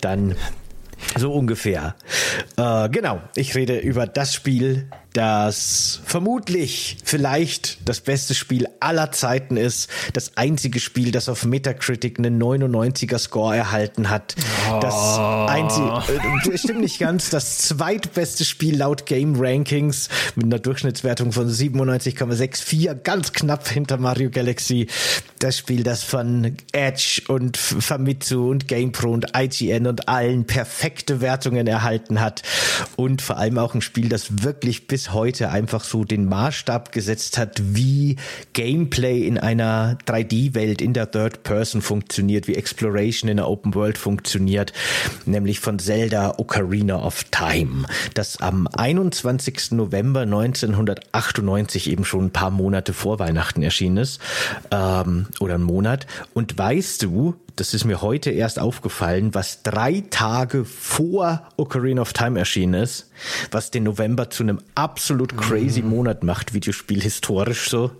dann 0.00 0.34
so 1.16 1.32
ungefähr. 1.32 1.94
Äh, 2.56 2.88
genau, 2.88 3.20
ich 3.36 3.54
rede 3.54 3.78
über 3.78 4.06
das 4.06 4.34
Spiel, 4.34 4.88
das 5.14 6.00
vermutlich 6.04 6.96
vielleicht 7.04 7.88
das 7.88 8.00
beste 8.00 8.34
Spiel 8.34 8.66
aller 8.80 9.12
Zeiten 9.12 9.56
ist. 9.56 9.88
Das 10.12 10.36
einzige 10.36 10.80
Spiel, 10.80 11.12
das 11.12 11.28
auf 11.28 11.44
Metacritic 11.44 12.18
einen 12.18 12.42
99er 12.42 13.18
Score 13.18 13.56
erhalten 13.56 14.10
hat. 14.10 14.34
Oh. 14.68 14.80
Das 14.80 15.18
einzige, 15.48 16.52
äh, 16.52 16.58
stimmt 16.58 16.80
nicht 16.80 16.98
ganz, 16.98 17.30
das 17.30 17.58
zweitbeste 17.58 18.44
Spiel 18.44 18.76
laut 18.76 19.06
Game 19.06 19.36
Rankings 19.38 20.08
mit 20.34 20.46
einer 20.46 20.58
Durchschnittswertung 20.58 21.30
von 21.30 21.48
97,64, 21.48 22.94
ganz 23.04 23.32
knapp 23.32 23.68
hinter 23.68 23.98
Mario 23.98 24.30
Galaxy. 24.30 24.88
Das 25.38 25.56
Spiel, 25.56 25.84
das 25.84 26.02
von 26.02 26.56
Edge 26.72 27.22
und 27.28 27.56
Famitsu 27.56 28.50
und 28.50 28.66
GamePro 28.66 29.12
und 29.12 29.26
IGN 29.36 29.86
und 29.86 30.08
allen 30.08 30.44
perfekte 30.44 31.20
Wertungen 31.20 31.68
erhalten 31.68 32.20
hat. 32.20 32.42
Und 32.96 33.22
vor 33.22 33.36
allem 33.36 33.58
auch 33.58 33.74
ein 33.74 33.80
Spiel, 33.80 34.08
das 34.08 34.42
wirklich 34.42 34.88
bis 34.88 35.03
heute 35.12 35.50
einfach 35.50 35.84
so 35.84 36.04
den 36.04 36.26
Maßstab 36.26 36.92
gesetzt 36.92 37.38
hat, 37.38 37.60
wie 37.62 38.16
Gameplay 38.52 39.26
in 39.26 39.38
einer 39.38 39.98
3D-Welt 40.06 40.80
in 40.80 40.92
der 40.92 41.10
Third 41.10 41.42
Person 41.42 41.82
funktioniert, 41.82 42.48
wie 42.48 42.54
Exploration 42.54 43.28
in 43.30 43.36
der 43.36 43.48
Open 43.48 43.74
World 43.74 43.98
funktioniert, 43.98 44.72
nämlich 45.26 45.60
von 45.60 45.78
Zelda 45.78 46.34
Ocarina 46.38 47.02
of 47.04 47.24
Time, 47.24 47.86
das 48.14 48.40
am 48.40 48.66
21. 48.66 49.72
November 49.72 50.20
1998 50.20 51.90
eben 51.90 52.04
schon 52.04 52.26
ein 52.26 52.30
paar 52.30 52.50
Monate 52.50 52.92
vor 52.92 53.18
Weihnachten 53.18 53.62
erschienen 53.62 53.98
ist, 53.98 54.20
ähm, 54.70 55.26
oder 55.40 55.54
einen 55.54 55.64
Monat. 55.64 56.06
Und 56.32 56.56
weißt 56.56 57.02
du, 57.02 57.34
das 57.56 57.72
ist 57.72 57.84
mir 57.84 58.02
heute 58.02 58.30
erst 58.30 58.58
aufgefallen, 58.58 59.34
was 59.34 59.62
drei 59.62 60.02
Tage 60.10 60.64
vor 60.64 61.46
Ocarina 61.56 62.02
of 62.02 62.12
Time 62.12 62.38
erschienen 62.38 62.74
ist, 62.74 63.10
was 63.50 63.70
den 63.70 63.84
November 63.84 64.30
zu 64.30 64.42
einem 64.42 64.60
absolut 64.74 65.36
crazy 65.36 65.82
mhm. 65.82 65.90
Monat 65.90 66.24
macht, 66.24 66.54
Videospiel 66.54 67.00
historisch 67.00 67.70
so. 67.70 67.92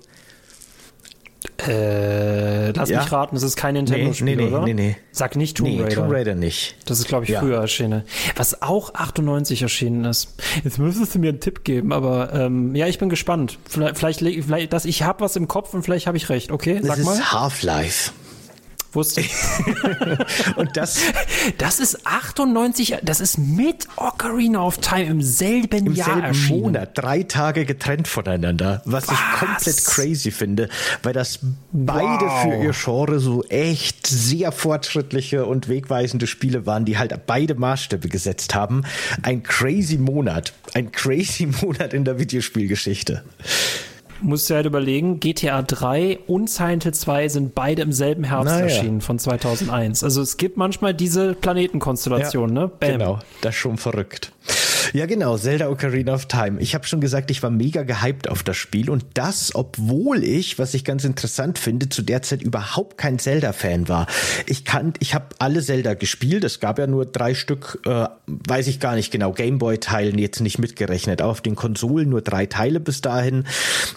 Äh, 1.58 2.70
lass 2.70 2.88
ja? 2.88 3.00
mich 3.02 3.12
raten, 3.12 3.36
das 3.36 3.42
ist 3.42 3.56
kein 3.56 3.74
Nintendo-Spiel, 3.74 4.24
nee, 4.24 4.36
nee, 4.36 4.48
oder? 4.48 4.64
Nee, 4.64 4.74
nee, 4.74 4.96
Sag 5.12 5.36
nicht 5.36 5.58
Tomb 5.58 5.68
nee, 5.68 5.80
Raider. 5.80 5.94
Tomb 5.94 6.10
Raider 6.10 6.34
nicht. 6.34 6.74
Das 6.86 6.98
ist, 6.98 7.06
glaube 7.06 7.24
ich, 7.24 7.30
ja. 7.30 7.40
früher 7.40 7.58
erschienen. 7.58 8.02
Was 8.34 8.62
auch 8.62 8.94
98 8.94 9.60
erschienen 9.62 10.04
ist. 10.06 10.36
Jetzt 10.64 10.78
müsstest 10.78 11.14
du 11.14 11.18
mir 11.18 11.28
einen 11.28 11.40
Tipp 11.40 11.62
geben, 11.62 11.92
aber 11.92 12.32
ähm, 12.32 12.74
ja, 12.74 12.86
ich 12.86 12.98
bin 12.98 13.10
gespannt. 13.10 13.58
Vielleicht, 13.68 13.98
vielleicht, 13.98 14.44
vielleicht 14.44 14.72
dass 14.72 14.86
ich 14.86 15.02
habe 15.02 15.20
was 15.20 15.36
im 15.36 15.46
Kopf 15.46 15.74
und 15.74 15.82
vielleicht 15.82 16.06
habe 16.06 16.16
ich 16.16 16.30
recht. 16.30 16.50
Okay, 16.50 16.80
sag 16.82 16.96
das 16.96 17.04
mal. 17.04 17.12
Das 17.12 17.20
ist 17.20 17.32
Half-Life. 17.32 18.12
Wusste 18.94 19.20
ich. 19.20 19.34
und 20.56 20.76
das. 20.76 21.00
Das 21.58 21.80
ist 21.80 22.06
98, 22.06 22.96
das 23.02 23.20
ist 23.20 23.38
mit 23.38 23.88
Ocarina 23.96 24.62
of 24.62 24.78
Time 24.78 25.04
im 25.04 25.22
selben 25.22 25.86
Im 25.86 25.94
Jahr 25.94 26.06
selben 26.06 26.22
erschienen. 26.22 26.60
Monat, 26.60 26.90
drei 26.94 27.22
Tage 27.22 27.64
getrennt 27.64 28.08
voneinander, 28.08 28.82
was, 28.84 29.08
was, 29.08 29.14
ich 29.14 29.38
komplett 29.38 29.84
crazy 29.84 30.30
finde, 30.30 30.68
weil 31.02 31.12
das 31.12 31.40
beide 31.72 32.24
wow. 32.24 32.42
für 32.42 32.62
ihr 32.62 32.72
Genre 32.72 33.18
so 33.18 33.42
echt 33.44 34.06
sehr 34.06 34.52
fortschrittliche 34.52 35.46
und 35.46 35.68
wegweisende 35.68 36.26
Spiele 36.26 36.66
waren, 36.66 36.84
die 36.84 36.98
halt 36.98 37.14
beide 37.26 37.54
Maßstäbe 37.54 38.08
gesetzt 38.08 38.54
haben. 38.54 38.82
Ein 39.22 39.42
crazy 39.42 39.98
Monat, 39.98 40.52
ein 40.74 40.92
crazy 40.92 41.46
Monat 41.62 41.92
in 41.94 42.04
der 42.04 42.18
Videospielgeschichte 42.18 43.22
musst 44.24 44.50
du 44.50 44.54
halt 44.54 44.66
überlegen, 44.66 45.20
GTA 45.20 45.62
3 45.62 46.18
und 46.26 46.50
Silent 46.50 46.84
Hill 46.84 46.94
2 46.94 47.28
sind 47.28 47.54
beide 47.54 47.82
im 47.82 47.92
selben 47.92 48.24
Herbst 48.24 48.46
naja. 48.46 48.64
erschienen 48.64 49.00
von 49.00 49.18
2001. 49.18 50.02
Also 50.02 50.22
es 50.22 50.36
gibt 50.36 50.56
manchmal 50.56 50.94
diese 50.94 51.34
Planetenkonstellation, 51.34 52.54
ja, 52.54 52.62
ne? 52.62 52.68
Bam. 52.68 52.90
Genau, 52.90 53.18
das 53.40 53.54
ist 53.54 53.60
schon 53.60 53.76
verrückt. 53.76 54.32
Ja, 54.92 55.06
genau, 55.06 55.36
Zelda 55.36 55.68
Ocarina 55.68 56.14
of 56.14 56.26
Time. 56.26 56.60
Ich 56.60 56.74
habe 56.74 56.86
schon 56.86 57.00
gesagt, 57.00 57.30
ich 57.30 57.42
war 57.42 57.50
mega 57.50 57.82
gehypt 57.82 58.28
auf 58.28 58.42
das 58.42 58.56
Spiel 58.56 58.90
und 58.90 59.04
das, 59.14 59.54
obwohl 59.54 60.22
ich, 60.22 60.58
was 60.58 60.74
ich 60.74 60.84
ganz 60.84 61.04
interessant 61.04 61.58
finde, 61.58 61.88
zu 61.88 62.02
der 62.02 62.22
Zeit 62.22 62.42
überhaupt 62.42 62.98
kein 62.98 63.18
Zelda-Fan 63.18 63.88
war. 63.88 64.06
Ich 64.46 64.64
kann, 64.64 64.92
ich 65.00 65.14
habe 65.14 65.26
alle 65.38 65.62
Zelda 65.62 65.94
gespielt. 65.94 66.44
Es 66.44 66.60
gab 66.60 66.78
ja 66.78 66.86
nur 66.86 67.06
drei 67.06 67.34
Stück, 67.34 67.80
äh, 67.86 68.06
weiß 68.26 68.66
ich 68.66 68.80
gar 68.80 68.94
nicht 68.94 69.10
genau, 69.10 69.32
Gameboy-Teilen 69.32 70.18
jetzt 70.18 70.40
nicht 70.40 70.58
mitgerechnet. 70.58 71.22
Auf 71.22 71.40
den 71.40 71.54
Konsolen 71.54 72.08
nur 72.08 72.22
drei 72.22 72.46
Teile 72.46 72.80
bis 72.80 73.00
dahin. 73.00 73.44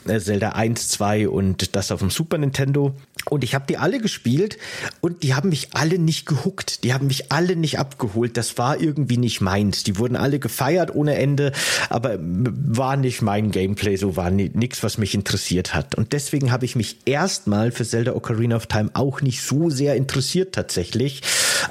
Äh, 0.08 0.19
Zelda 0.19 0.50
1, 0.50 0.89
2 0.89 1.30
und 1.30 1.76
das 1.76 1.91
auf 1.91 2.00
dem 2.00 2.10
Super 2.10 2.38
Nintendo. 2.38 2.95
Und 3.30 3.43
ich 3.43 3.56
habe 3.56 3.65
die 3.67 3.78
alle 3.78 4.00
gespielt 4.00 4.58
und 5.02 5.23
die 5.23 5.34
haben 5.34 5.50
mich 5.50 5.73
alle 5.73 6.00
nicht 6.00 6.26
gehuckt. 6.26 6.84
Die 6.84 6.93
haben 6.93 7.08
mich 7.08 7.32
alle 7.32 7.56
nicht 7.56 7.80
abgeholt. 7.80 8.38
Das 8.38 8.58
war 8.58 8.80
irgendwie 8.80 9.17
nicht 9.17 9.41
meins. 9.41 9.84
Die 9.84 9.97
wurden 9.97 10.15
alle 10.15 10.39
gefeiert 10.39 10.77
ohne 10.96 11.16
Ende, 11.16 11.52
aber 11.90 12.18
war 12.20 12.98
nicht 12.98 13.22
mein 13.22 13.52
Gameplay, 13.52 13.96
so 13.96 14.16
war 14.16 14.30
nichts, 14.32 14.84
was 14.84 14.98
mich 14.98 15.16
interessiert 15.16 15.74
hat. 15.74 15.96
Und 15.96 16.13
deswegen 16.13 16.52
habe 16.52 16.66
ich 16.66 16.76
mich 16.76 16.98
erstmal 17.06 17.72
für 17.72 17.86
Zelda 17.86 18.13
Ocarina 18.13 18.56
of 18.56 18.68
Time 18.68 18.90
auch 18.94 19.22
nicht 19.22 19.42
so 19.42 19.70
sehr 19.70 19.96
interessiert 19.96 20.54
tatsächlich. 20.54 21.22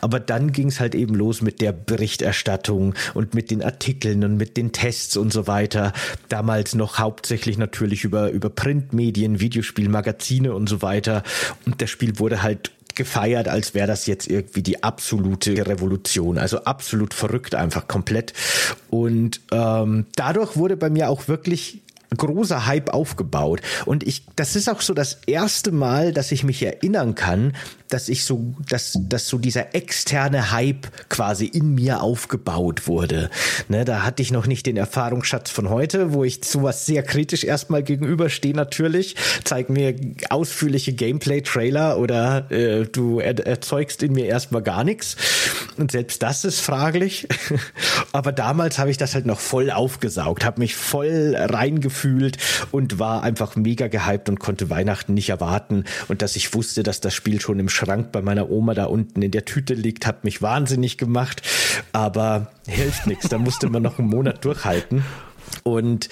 Aber 0.01 0.21
dann 0.21 0.53
ging 0.53 0.69
es 0.69 0.81
halt 0.81 0.95
eben 0.95 1.15
los 1.15 1.43
mit 1.43 1.61
der 1.61 1.73
Berichterstattung 1.73 2.95
und 3.15 3.35
mit 3.35 3.51
den 3.51 3.63
Artikeln 3.63 4.25
und 4.25 4.37
mit 4.37 4.57
den 4.57 4.73
Tests 4.73 5.17
und 5.17 5.33
so 5.33 5.47
weiter. 5.47 5.93
Damals 6.29 6.75
noch 6.75 6.99
hauptsächlich 6.99 7.59
natürlich 7.59 8.05
über, 8.05 8.31
über 8.31 8.51
Printmedien, 8.51 9.41
Videospielmagazine 9.41 10.53
und 10.55 10.69
so 10.69 10.83
weiter. 10.83 11.23
Und 11.65 11.81
das 11.81 11.91
Spiel 11.91 12.19
wurde 12.19 12.43
halt 12.43 12.73
gefeiert, 12.97 13.49
als 13.49 13.75
wäre 13.75 13.87
das 13.87 14.07
jetzt 14.07 14.29
irgendwie 14.29 14.63
die 14.63 14.83
absolute 14.83 15.67
Revolution. 15.67 16.39
Also 16.39 16.65
absolut 16.65 17.15
verrückt 17.15 17.55
einfach 17.55 17.87
komplett. 17.87 18.33
Und 18.91 19.41
ähm, 19.53 20.07
dadurch 20.17 20.57
wurde 20.57 20.77
bei 20.77 20.91
mir 20.91 21.09
auch 21.09 21.29
wirklich 21.29 21.83
großer 22.17 22.67
Hype 22.67 22.91
aufgebaut. 22.93 23.61
Und 23.85 24.07
ich, 24.07 24.25
das 24.37 24.57
ist 24.57 24.69
auch 24.69 24.81
so 24.81 24.95
das 24.95 25.19
erste 25.27 25.73
Mal, 25.73 26.13
dass 26.13 26.33
ich 26.33 26.45
mich 26.45 26.63
erinnern 26.63 27.15
kann, 27.15 27.53
dass 27.89 28.09
ich 28.09 28.25
so, 28.25 28.55
dass, 28.69 28.99
dass 29.01 29.29
so 29.29 29.39
dieser 29.39 29.75
externe 29.75 30.51
Hype 30.51 30.87
quasi 31.09 31.47
in 31.47 31.75
mir 31.75 32.03
aufgebaut 32.03 32.87
wurde. 32.87 33.31
Ne, 33.69 33.85
da 33.85 34.03
hatte 34.03 34.23
ich 34.23 34.33
noch 34.33 34.47
nicht 34.47 34.67
den 34.67 34.77
Erfahrungsschatz 34.77 35.51
von 35.51 35.71
heute, 35.71 36.13
wo 36.13 36.25
ich 36.25 36.41
sowas 36.45 36.87
sehr 36.87 37.03
kritisch 37.03 37.45
erstmal 37.45 37.83
gegenüberstehe 37.83 38.55
natürlich. 38.55 39.17
Zeig 39.45 39.71
mir 39.71 39.95
ausführliche 40.31 40.93
Gameplay-Trailer 40.95 41.99
oder 41.99 42.51
äh, 42.51 42.87
du 42.87 43.21
er, 43.21 43.39
erzeugst 43.47 44.03
in 44.03 44.13
mir 44.13 44.27
erstmal 44.27 44.63
gar 44.63 44.85
nichts. 44.85 45.17
Und 45.77 45.93
selbst 45.93 46.23
das 46.23 46.45
ist 46.45 46.61
fraglich. 46.61 47.29
Aber 48.13 48.33
damals 48.33 48.79
habe 48.79 48.91
ich 48.91 48.97
das 48.97 49.15
halt 49.15 49.27
noch 49.27 49.41
voll 49.41 49.71
aufgesaugt, 49.71 50.45
habe 50.45 50.61
mich 50.61 50.75
voll 50.75 51.37
reingefühlt 51.37 52.06
und 52.71 52.99
war 52.99 53.23
einfach 53.23 53.57
mega 53.57 53.89
gehypt 53.89 54.29
und 54.29 54.39
konnte 54.39 54.71
Weihnachten 54.71 55.15
nicht 55.15 55.29
erwarten. 55.29 55.85
Und 56.09 56.23
dass 56.23 56.37
ich 56.37 56.55
wusste, 56.55 56.83
dass 56.83 57.01
das 57.01 57.15
Spiel 57.15 57.41
schon 57.41 57.59
im 57.59 57.69
Schrank 57.69 58.13
bei 58.13 58.23
meiner 58.23 58.51
Oma 58.51 58.75
da 58.75 58.85
unten 58.87 59.23
in 59.23 59.31
der 59.31 59.45
Tüte 59.45 59.75
liegt, 59.75 60.07
hat 60.07 60.25
mich 60.25 60.43
wahnsinnig 60.43 60.99
gemacht. 60.99 61.43
Aber 61.93 62.53
hilft 62.67 63.07
nichts, 63.07 63.29
da 63.29 63.39
musste 63.39 63.69
man 63.69 63.83
noch 63.83 63.99
einen 63.99 64.09
Monat 64.09 64.45
durchhalten. 64.45 65.05
Und 65.63 66.09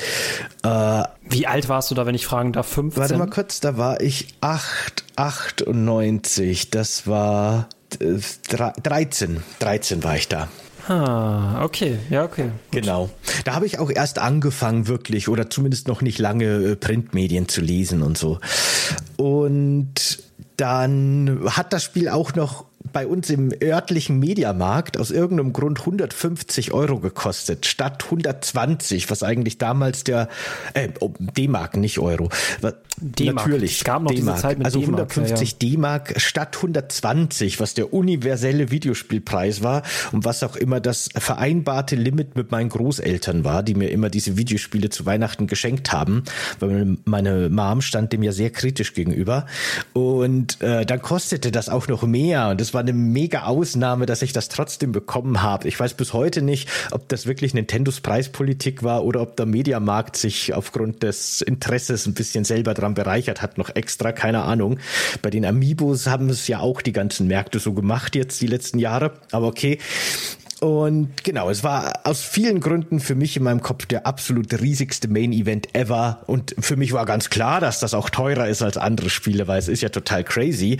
äh, 0.62 1.02
Wie 1.28 1.46
alt 1.46 1.68
warst 1.68 1.90
du 1.90 1.94
da, 1.94 2.06
wenn 2.06 2.14
ich 2.14 2.26
fragen 2.26 2.52
darf? 2.52 2.68
15? 2.68 3.00
Warte 3.00 3.16
mal 3.16 3.28
kurz, 3.28 3.60
da 3.60 3.76
war 3.76 4.00
ich 4.00 4.28
8, 4.40 5.04
98. 5.16 6.70
Das 6.70 7.06
war 7.06 7.68
äh, 8.00 8.18
13. 8.82 9.42
13 9.58 10.04
war 10.04 10.16
ich 10.16 10.28
da. 10.28 10.48
Ah, 10.88 11.64
okay, 11.64 11.98
ja, 12.10 12.24
okay. 12.24 12.50
Gut. 12.70 12.82
Genau. 12.82 13.10
Da 13.44 13.54
habe 13.54 13.66
ich 13.66 13.78
auch 13.78 13.90
erst 13.90 14.18
angefangen, 14.18 14.86
wirklich, 14.86 15.28
oder 15.28 15.48
zumindest 15.48 15.88
noch 15.88 16.02
nicht 16.02 16.18
lange 16.18 16.44
äh, 16.44 16.76
Printmedien 16.76 17.48
zu 17.48 17.60
lesen 17.60 18.02
und 18.02 18.18
so. 18.18 18.38
Und 19.16 20.22
dann 20.56 21.40
hat 21.46 21.72
das 21.72 21.84
Spiel 21.84 22.08
auch 22.08 22.34
noch 22.34 22.66
bei 22.94 23.06
uns 23.06 23.28
im 23.28 23.52
örtlichen 23.62 24.18
Mediamarkt 24.18 24.98
aus 24.98 25.10
irgendeinem 25.10 25.52
Grund 25.52 25.80
150 25.80 26.72
Euro 26.72 27.00
gekostet, 27.00 27.66
statt 27.66 28.04
120, 28.04 29.10
was 29.10 29.22
eigentlich 29.22 29.58
damals 29.58 30.04
der 30.04 30.28
äh, 30.72 30.88
oh, 31.00 31.12
D-Mark, 31.18 31.76
nicht 31.76 31.98
Euro. 31.98 32.30
Natürlich. 33.18 33.78
Es 33.78 33.84
gab 33.84 34.02
noch 34.02 34.12
diese 34.12 34.36
Zeit 34.36 34.58
mit 34.58 34.66
Also 34.66 34.80
150 34.80 35.50
ja. 35.50 35.58
D-Mark 35.58 36.14
statt 36.20 36.56
120, 36.56 37.58
was 37.58 37.74
der 37.74 37.92
universelle 37.92 38.70
Videospielpreis 38.70 39.64
war 39.64 39.82
und 40.12 40.24
was 40.24 40.44
auch 40.44 40.54
immer 40.54 40.78
das 40.78 41.08
vereinbarte 41.16 41.96
Limit 41.96 42.36
mit 42.36 42.52
meinen 42.52 42.68
Großeltern 42.68 43.42
war, 43.42 43.64
die 43.64 43.74
mir 43.74 43.90
immer 43.90 44.10
diese 44.10 44.36
Videospiele 44.36 44.90
zu 44.90 45.06
Weihnachten 45.06 45.48
geschenkt 45.48 45.92
haben, 45.92 46.22
weil 46.60 46.96
meine 47.04 47.50
Mom 47.50 47.80
stand 47.82 48.12
dem 48.12 48.22
ja 48.22 48.30
sehr 48.30 48.50
kritisch 48.50 48.94
gegenüber 48.94 49.46
und 49.92 50.60
äh, 50.60 50.86
dann 50.86 51.02
kostete 51.02 51.50
das 51.50 51.68
auch 51.68 51.88
noch 51.88 52.04
mehr 52.04 52.50
und 52.50 52.60
das 52.60 52.74
war 52.74 52.83
eine 52.84 52.92
mega 52.92 53.44
Ausnahme, 53.44 54.06
dass 54.06 54.22
ich 54.22 54.32
das 54.32 54.48
trotzdem 54.48 54.92
bekommen 54.92 55.42
habe. 55.42 55.66
Ich 55.68 55.78
weiß 55.78 55.94
bis 55.94 56.12
heute 56.12 56.42
nicht, 56.42 56.68
ob 56.90 57.08
das 57.08 57.26
wirklich 57.26 57.54
Nintendos 57.54 58.00
Preispolitik 58.00 58.82
war 58.82 59.04
oder 59.04 59.20
ob 59.20 59.36
der 59.36 59.46
Mediamarkt 59.46 60.16
sich 60.16 60.54
aufgrund 60.54 61.02
des 61.02 61.40
Interesses 61.40 62.06
ein 62.06 62.14
bisschen 62.14 62.44
selber 62.44 62.74
dran 62.74 62.94
bereichert 62.94 63.42
hat, 63.42 63.58
noch 63.58 63.74
extra, 63.74 64.12
keine 64.12 64.42
Ahnung. 64.42 64.78
Bei 65.22 65.30
den 65.30 65.44
Amiibos 65.44 66.06
haben 66.06 66.28
es 66.28 66.46
ja 66.46 66.60
auch 66.60 66.82
die 66.82 66.92
ganzen 66.92 67.26
Märkte 67.26 67.58
so 67.58 67.72
gemacht 67.72 68.14
jetzt 68.14 68.40
die 68.40 68.46
letzten 68.46 68.78
Jahre, 68.78 69.12
aber 69.32 69.46
okay. 69.46 69.78
Und 70.64 71.24
genau, 71.24 71.50
es 71.50 71.62
war 71.62 72.00
aus 72.04 72.22
vielen 72.22 72.60
Gründen 72.60 72.98
für 72.98 73.14
mich 73.14 73.36
in 73.36 73.42
meinem 73.42 73.60
Kopf 73.60 73.84
der 73.84 74.06
absolut 74.06 74.58
riesigste 74.58 75.08
Main 75.08 75.32
Event 75.32 75.74
ever. 75.74 76.20
Und 76.26 76.54
für 76.58 76.76
mich 76.76 76.92
war 76.94 77.04
ganz 77.04 77.28
klar, 77.28 77.60
dass 77.60 77.80
das 77.80 77.92
auch 77.92 78.08
teurer 78.08 78.48
ist 78.48 78.62
als 78.62 78.78
andere 78.78 79.10
Spiele, 79.10 79.46
weil 79.46 79.58
es 79.58 79.68
ist 79.68 79.82
ja 79.82 79.90
total 79.90 80.24
crazy. 80.24 80.78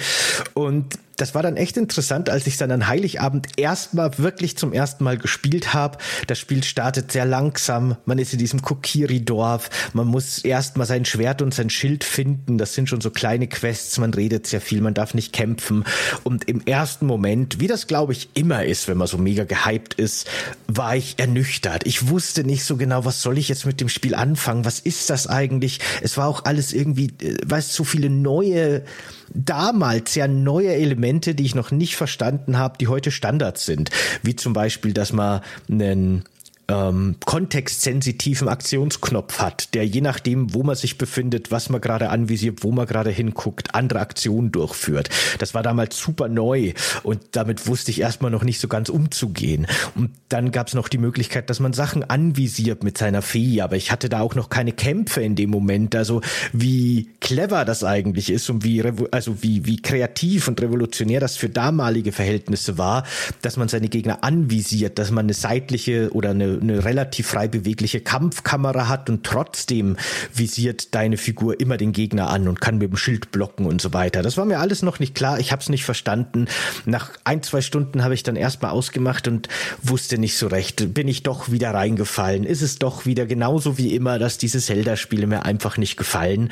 Und 0.55 0.99
das 1.17 1.35
war 1.35 1.43
dann 1.43 1.57
echt 1.57 1.77
interessant, 1.77 2.29
als 2.29 2.47
ich 2.47 2.57
dann 2.57 2.71
an 2.71 2.89
Heiligabend 2.89 3.49
erstmal 3.57 4.19
wirklich 4.19 4.57
zum 4.57 4.73
ersten 4.73 5.05
Mal 5.05 5.19
gespielt 5.19 5.73
habe. 5.75 5.99
Das 6.27 6.39
Spiel 6.39 6.65
startet 6.65 7.13
sehr 7.13 7.25
langsam. 7.25 7.97
Man 8.05 8.19
ist 8.19 8.33
in 8.33 8.39
diesem 8.39 8.63
Kokiri-Dorf. 8.63 9.71
Man 9.93 10.07
muss 10.07 10.39
erstmal 10.39 10.87
sein 10.87 11.05
Schwert 11.05 11.43
und 11.43 11.55
sein 11.55 11.71
Schild 11.71 12.05
finden. 12.05 12.59
Das 12.59 12.75
sind 12.75 12.89
schon 12.89 13.01
so 13.01 13.11
kleine 13.11 13.47
Quests. 13.47 13.99
Man 13.99 14.13
redet 14.13 14.47
sehr 14.47 14.61
viel. 14.61 14.81
Man 14.81 14.95
darf 14.95 15.15
nicht 15.15 15.33
kämpfen. 15.33 15.85
Und 16.25 16.49
im 16.49 16.63
ersten 16.67 17.07
Moment, 17.07 17.61
wie 17.61 17.69
das 17.69 17.87
glaube 17.87 18.13
ich 18.13 18.31
immer 18.35 18.65
ist, 18.65 18.89
wenn 18.89 18.99
man 18.99 19.07
so 19.07 19.19
mega 19.19 19.45
gehypt 19.45 19.95
ist, 19.95 20.29
war 20.67 20.97
ich 20.97 21.19
ernüchtert. 21.19 21.87
Ich 21.87 22.09
wusste 22.09 22.45
nicht 22.45 22.65
so 22.65 22.77
genau, 22.77 23.05
was 23.05 23.23
soll 23.23 23.39
ich 23.39 23.49
jetzt 23.49 23.67
mit 23.67 23.81
dem 23.81 23.89
Spiel 23.89 24.15
anfangen? 24.15 24.65
Was 24.65 24.81
ist 24.81 25.11
das 25.11 25.27
eigentlich? 25.27 25.81
Es 26.03 26.17
war 26.17 26.27
auch 26.27 26.45
alles 26.45 26.73
irgendwie, 26.73 27.13
äh, 27.21 27.37
weißt, 27.45 27.73
so 27.73 27.85
viele 27.85 28.11
neue 28.11 28.83
damals 29.33 30.15
ja 30.15 30.29
neue 30.29 30.75
Elemente, 30.75 31.35
die 31.35 31.45
ich 31.45 31.55
noch 31.55 31.71
nicht 31.71 31.97
verstanden 31.97 32.59
habe, 32.59 32.79
die 32.79 32.89
heute 32.89 33.11
Standards 33.11 33.65
sind. 33.65 33.91
Wie 34.23 34.37
zum 34.37 34.53
Beispiel, 34.53 34.93
dass 34.93 35.13
man 35.13 35.41
einen 35.71 36.25
ähm, 36.69 37.17
kontextsensitiven 37.25 38.49
Aktionsknopf 38.49 39.39
hat, 39.39 39.75
der 39.75 39.87
je 39.87 40.01
nachdem, 40.01 40.55
wo 40.55 40.63
man 40.63 40.77
sich 40.77 40.99
befindet, 40.99 41.51
was 41.51 41.69
man 41.69 41.81
gerade 41.81 42.11
anvisiert, 42.11 42.63
wo 42.63 42.73
man 42.73 42.87
gerade 42.87 43.11
hinguckt, 43.11 43.75
andere 43.75 44.01
Aktionen 44.01 44.51
durchführt. 44.53 45.11
Das 45.39 45.55
war 45.55 45.63
damals 45.63 45.99
super 45.99 46.29
neu 46.29 46.73
und 47.03 47.21
damit 47.33 47.67
wusste 47.67 47.91
ich 47.91 48.01
erstmal 48.01 48.31
noch 48.31 48.45
nicht 48.45 48.61
so 48.61 48.69
ganz 48.69 48.89
umzugehen. 48.89 49.67
Und 49.95 50.11
dann 50.29 50.53
gab 50.53 50.69
es 50.69 50.75
noch 50.75 50.89
die 50.89 50.99
Möglichkeit, 50.99 51.51
dass 51.51 51.61
man 51.61 51.73
Sachen 51.73 52.09
anvisiert 52.09 52.83
mit 52.83 52.97
seiner 52.97 53.23
Fee, 53.23 53.61
aber 53.61 53.77
ich 53.77 53.91
hatte 53.91 54.09
da 54.09 54.21
auch 54.21 54.35
noch 54.35 54.49
keine 54.49 54.73
Kämpfe 54.73 55.23
in 55.23 55.37
dem 55.37 55.51
Moment. 55.51 55.95
Also 55.95 56.23
wie 56.53 57.11
clever 57.21 57.65
das 57.65 57.85
eigentlich 57.85 58.31
ist 58.31 58.49
und 58.49 58.65
wie 58.65 58.83
also 59.11 59.43
wie 59.43 59.67
wie 59.67 59.81
kreativ 59.81 60.49
und 60.49 60.61
revolutionär 60.61 61.21
das 61.21 61.37
für 61.37 61.49
damalige 61.49 62.13
Verhältnisse 62.13 62.79
war, 62.79 63.05
dass 63.43 63.57
man 63.57 63.69
seine 63.69 63.89
Gegner 63.89 64.25
anvisiert, 64.25 64.99
dass 64.99 65.11
man 65.11 65.27
eine 65.27 65.35
seitliche 65.35 66.11
oder 66.13 66.31
eine 66.31 66.54
eine 66.61 66.85
relativ 66.85 67.29
frei 67.29 67.49
bewegliche 67.49 68.01
Kampfkamera 68.01 68.89
hat 68.89 69.11
und 69.11 69.25
trotzdem 69.25 69.97
visiert 70.35 70.95
deine 70.95 71.17
Figur 71.17 71.61
immer 71.61 71.77
den 71.77 71.93
Gegner 71.93 72.31
an 72.31 72.49
und 72.49 72.61
kann 72.61 72.79
mit 72.79 72.91
dem 72.91 72.97
Schild 72.97 73.33
blocken 73.33 73.67
und 73.67 73.81
so 73.81 73.93
weiter. 73.93 74.23
Das 74.23 74.37
war 74.37 74.45
mir 74.45 74.59
alles 74.59 74.83
noch 74.83 74.99
nicht 74.99 75.15
klar. 75.15 75.39
Ich 75.41 75.53
habe 75.53 75.63
es 75.63 75.69
nicht 75.69 75.85
verstanden. 75.85 76.47
Nach 76.85 77.11
ein, 77.25 77.43
zwei 77.43 77.61
Stunden 77.61 78.03
habe 78.05 78.15
ich 78.15 78.23
dann 78.23 78.37
erstmal 78.37 78.71
ausgemacht 78.71 79.29
und 79.29 79.49
wusste 79.83 80.19
nicht 80.19 80.37
so 80.37 80.47
recht. 80.47 80.95
Bin 80.95 81.09
ich 81.09 81.23
doch 81.23 81.51
wieder 81.51 81.73
reingefallen? 81.73 82.45
Ist 82.45 82.63
es 82.63 82.79
doch 82.79 83.07
wieder 83.07 83.27
genauso 83.27 83.79
wie 83.79 83.95
immer, 83.95 84.19
dass 84.19 84.39
diese 84.39 84.61
Zelda-Spiele 84.61 85.27
mir 85.27 85.45
einfach 85.45 85.77
nicht 85.77 85.97
gefallen? 85.97 86.51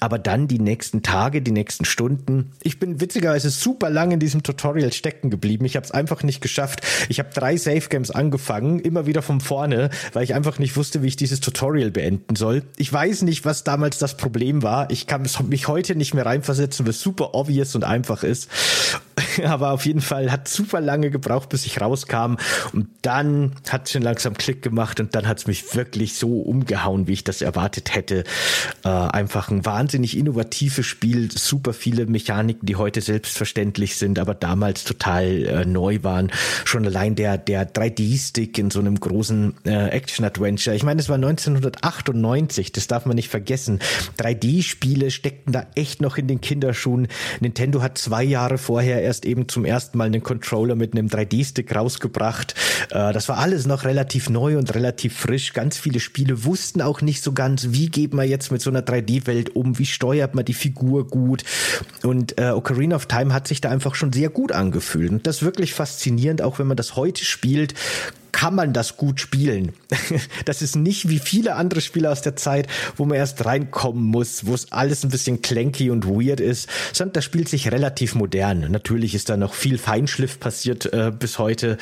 Aber 0.00 0.18
dann 0.18 0.46
die 0.48 0.60
nächsten 0.60 1.02
Tage, 1.02 1.42
die 1.42 1.50
nächsten 1.50 1.84
Stunden. 1.84 2.52
Ich 2.62 2.78
bin 2.78 3.00
witzigerweise 3.00 3.50
super 3.50 3.90
lang 3.90 4.12
in 4.12 4.20
diesem 4.20 4.42
Tutorial 4.42 4.92
stecken 4.92 5.30
geblieben. 5.30 5.64
Ich 5.64 5.76
habe 5.76 5.84
es 5.84 5.90
einfach 5.90 6.22
nicht 6.22 6.40
geschafft. 6.40 6.82
Ich 7.08 7.18
habe 7.18 7.30
drei 7.34 7.56
Safe 7.56 7.88
Games 7.88 8.10
angefangen, 8.10 8.78
immer 8.78 9.06
wieder 9.06 9.22
vom 9.22 9.37
vorne, 9.40 9.90
weil 10.12 10.24
ich 10.24 10.34
einfach 10.34 10.58
nicht 10.58 10.76
wusste, 10.76 11.02
wie 11.02 11.08
ich 11.08 11.16
dieses 11.16 11.40
Tutorial 11.40 11.90
beenden 11.90 12.36
soll. 12.36 12.62
Ich 12.76 12.92
weiß 12.92 13.22
nicht, 13.22 13.44
was 13.44 13.64
damals 13.64 13.98
das 13.98 14.16
Problem 14.16 14.62
war. 14.62 14.90
Ich 14.90 15.06
kann 15.06 15.26
mich 15.48 15.68
heute 15.68 15.96
nicht 15.96 16.14
mehr 16.14 16.26
reinversetzen, 16.26 16.86
es 16.86 17.00
super 17.00 17.34
obvious 17.34 17.74
und 17.74 17.84
einfach 17.84 18.22
ist. 18.22 18.48
Aber 19.44 19.72
auf 19.72 19.86
jeden 19.86 20.00
Fall 20.00 20.30
hat 20.30 20.48
super 20.48 20.80
lange 20.80 21.10
gebraucht, 21.10 21.48
bis 21.48 21.66
ich 21.66 21.80
rauskam. 21.80 22.36
Und 22.72 22.88
dann 23.02 23.52
hat 23.68 23.86
es 23.86 23.92
schon 23.92 24.02
langsam 24.02 24.34
Klick 24.34 24.62
gemacht 24.62 25.00
und 25.00 25.14
dann 25.14 25.26
hat 25.28 25.38
es 25.38 25.46
mich 25.46 25.74
wirklich 25.74 26.14
so 26.14 26.40
umgehauen, 26.40 27.06
wie 27.06 27.12
ich 27.12 27.24
das 27.24 27.42
erwartet 27.42 27.94
hätte. 27.94 28.24
Äh, 28.84 28.88
einfach 28.88 29.50
ein 29.50 29.64
wahnsinnig 29.64 30.16
innovatives 30.16 30.86
Spiel, 30.86 31.30
super 31.30 31.72
viele 31.72 32.06
Mechaniken, 32.06 32.66
die 32.66 32.76
heute 32.76 33.00
selbstverständlich 33.00 33.96
sind, 33.96 34.18
aber 34.18 34.34
damals 34.34 34.84
total 34.84 35.46
äh, 35.46 35.64
neu 35.64 35.98
waren. 36.02 36.30
Schon 36.64 36.86
allein 36.86 37.14
der, 37.14 37.38
der 37.38 37.72
3D-Stick 37.72 38.58
in 38.58 38.70
so 38.70 38.80
einem 38.80 38.98
großen 38.98 39.27
äh, 39.64 39.88
Action-Adventure. 39.88 40.74
Ich 40.74 40.82
meine, 40.82 41.00
es 41.00 41.08
war 41.08 41.16
1998, 41.16 42.72
das 42.72 42.86
darf 42.86 43.06
man 43.06 43.16
nicht 43.16 43.28
vergessen. 43.28 43.80
3D-Spiele 44.18 45.10
steckten 45.10 45.52
da 45.52 45.66
echt 45.74 46.00
noch 46.00 46.16
in 46.18 46.26
den 46.26 46.40
Kinderschuhen. 46.40 47.08
Nintendo 47.40 47.82
hat 47.82 47.98
zwei 47.98 48.24
Jahre 48.24 48.58
vorher 48.58 49.02
erst 49.02 49.24
eben 49.24 49.48
zum 49.48 49.64
ersten 49.64 49.98
Mal 49.98 50.04
einen 50.04 50.22
Controller 50.22 50.74
mit 50.74 50.92
einem 50.92 51.08
3D-Stick 51.08 51.74
rausgebracht. 51.74 52.54
Äh, 52.90 53.12
das 53.12 53.28
war 53.28 53.38
alles 53.38 53.66
noch 53.66 53.84
relativ 53.84 54.30
neu 54.30 54.58
und 54.58 54.74
relativ 54.74 55.16
frisch. 55.16 55.52
Ganz 55.52 55.78
viele 55.78 56.00
Spiele 56.00 56.44
wussten 56.44 56.82
auch 56.82 57.00
nicht 57.00 57.22
so 57.22 57.32
ganz, 57.32 57.68
wie 57.70 57.88
geht 57.88 58.14
man 58.14 58.28
jetzt 58.28 58.52
mit 58.52 58.62
so 58.62 58.70
einer 58.70 58.82
3D-Welt 58.82 59.54
um, 59.56 59.78
wie 59.78 59.86
steuert 59.86 60.34
man 60.34 60.44
die 60.44 60.54
Figur 60.54 61.06
gut. 61.06 61.44
Und 62.02 62.38
äh, 62.40 62.50
Ocarina 62.50 62.96
of 62.96 63.06
Time 63.06 63.32
hat 63.32 63.48
sich 63.48 63.60
da 63.60 63.70
einfach 63.70 63.94
schon 63.94 64.12
sehr 64.12 64.30
gut 64.30 64.52
angefühlt. 64.52 65.10
Und 65.10 65.26
das 65.26 65.36
ist 65.36 65.42
wirklich 65.42 65.74
faszinierend, 65.74 66.42
auch 66.42 66.58
wenn 66.58 66.66
man 66.66 66.76
das 66.76 66.96
heute 66.96 67.24
spielt, 67.24 67.74
kann 68.32 68.54
man 68.54 68.72
das 68.72 68.96
gut 68.96 69.20
spielen. 69.20 69.72
Das 70.44 70.62
ist 70.62 70.76
nicht 70.76 71.08
wie 71.08 71.18
viele 71.18 71.54
andere 71.56 71.80
Spiele 71.80 72.10
aus 72.10 72.22
der 72.22 72.36
Zeit, 72.36 72.68
wo 72.96 73.04
man 73.04 73.16
erst 73.16 73.44
reinkommen 73.44 74.04
muss, 74.04 74.46
wo 74.46 74.54
es 74.54 74.72
alles 74.72 75.04
ein 75.04 75.10
bisschen 75.10 75.42
clanky 75.42 75.90
und 75.90 76.06
weird 76.06 76.40
ist, 76.40 76.68
sondern 76.92 77.14
das 77.14 77.24
spielt 77.24 77.48
sich 77.48 77.70
relativ 77.70 78.14
modern. 78.14 78.70
Natürlich 78.70 79.14
ist 79.14 79.28
da 79.28 79.36
noch 79.36 79.54
viel 79.54 79.78
Feinschliff 79.78 80.40
passiert 80.40 80.90
äh, 80.92 81.12
bis 81.16 81.38
heute, 81.38 81.76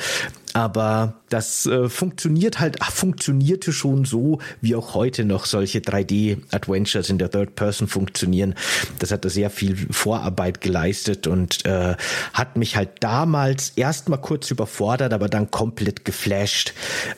aber 0.53 1.13
das 1.29 1.65
äh, 1.65 1.89
funktioniert 1.89 2.59
halt, 2.59 2.77
ach, 2.79 2.91
funktionierte 2.91 3.73
schon 3.73 4.05
so, 4.05 4.39
wie 4.61 4.75
auch 4.75 4.93
heute 4.93 5.25
noch 5.25 5.45
solche 5.45 5.79
3D-Adventures 5.79 7.09
in 7.09 7.17
der 7.17 7.29
Third 7.29 7.55
Person 7.55 7.87
funktionieren. 7.87 8.55
Das 8.99 9.11
hat 9.11 9.25
da 9.25 9.29
sehr 9.29 9.49
viel 9.49 9.75
Vorarbeit 9.91 10.61
geleistet 10.61 11.27
und 11.27 11.65
äh, 11.65 11.95
hat 12.33 12.57
mich 12.57 12.75
halt 12.75 12.89
damals 13.01 13.73
erstmal 13.75 14.21
kurz 14.21 14.49
überfordert, 14.51 15.13
aber 15.13 15.27
dann 15.27 15.51
komplett 15.51 16.05
geflasht, 16.05 16.73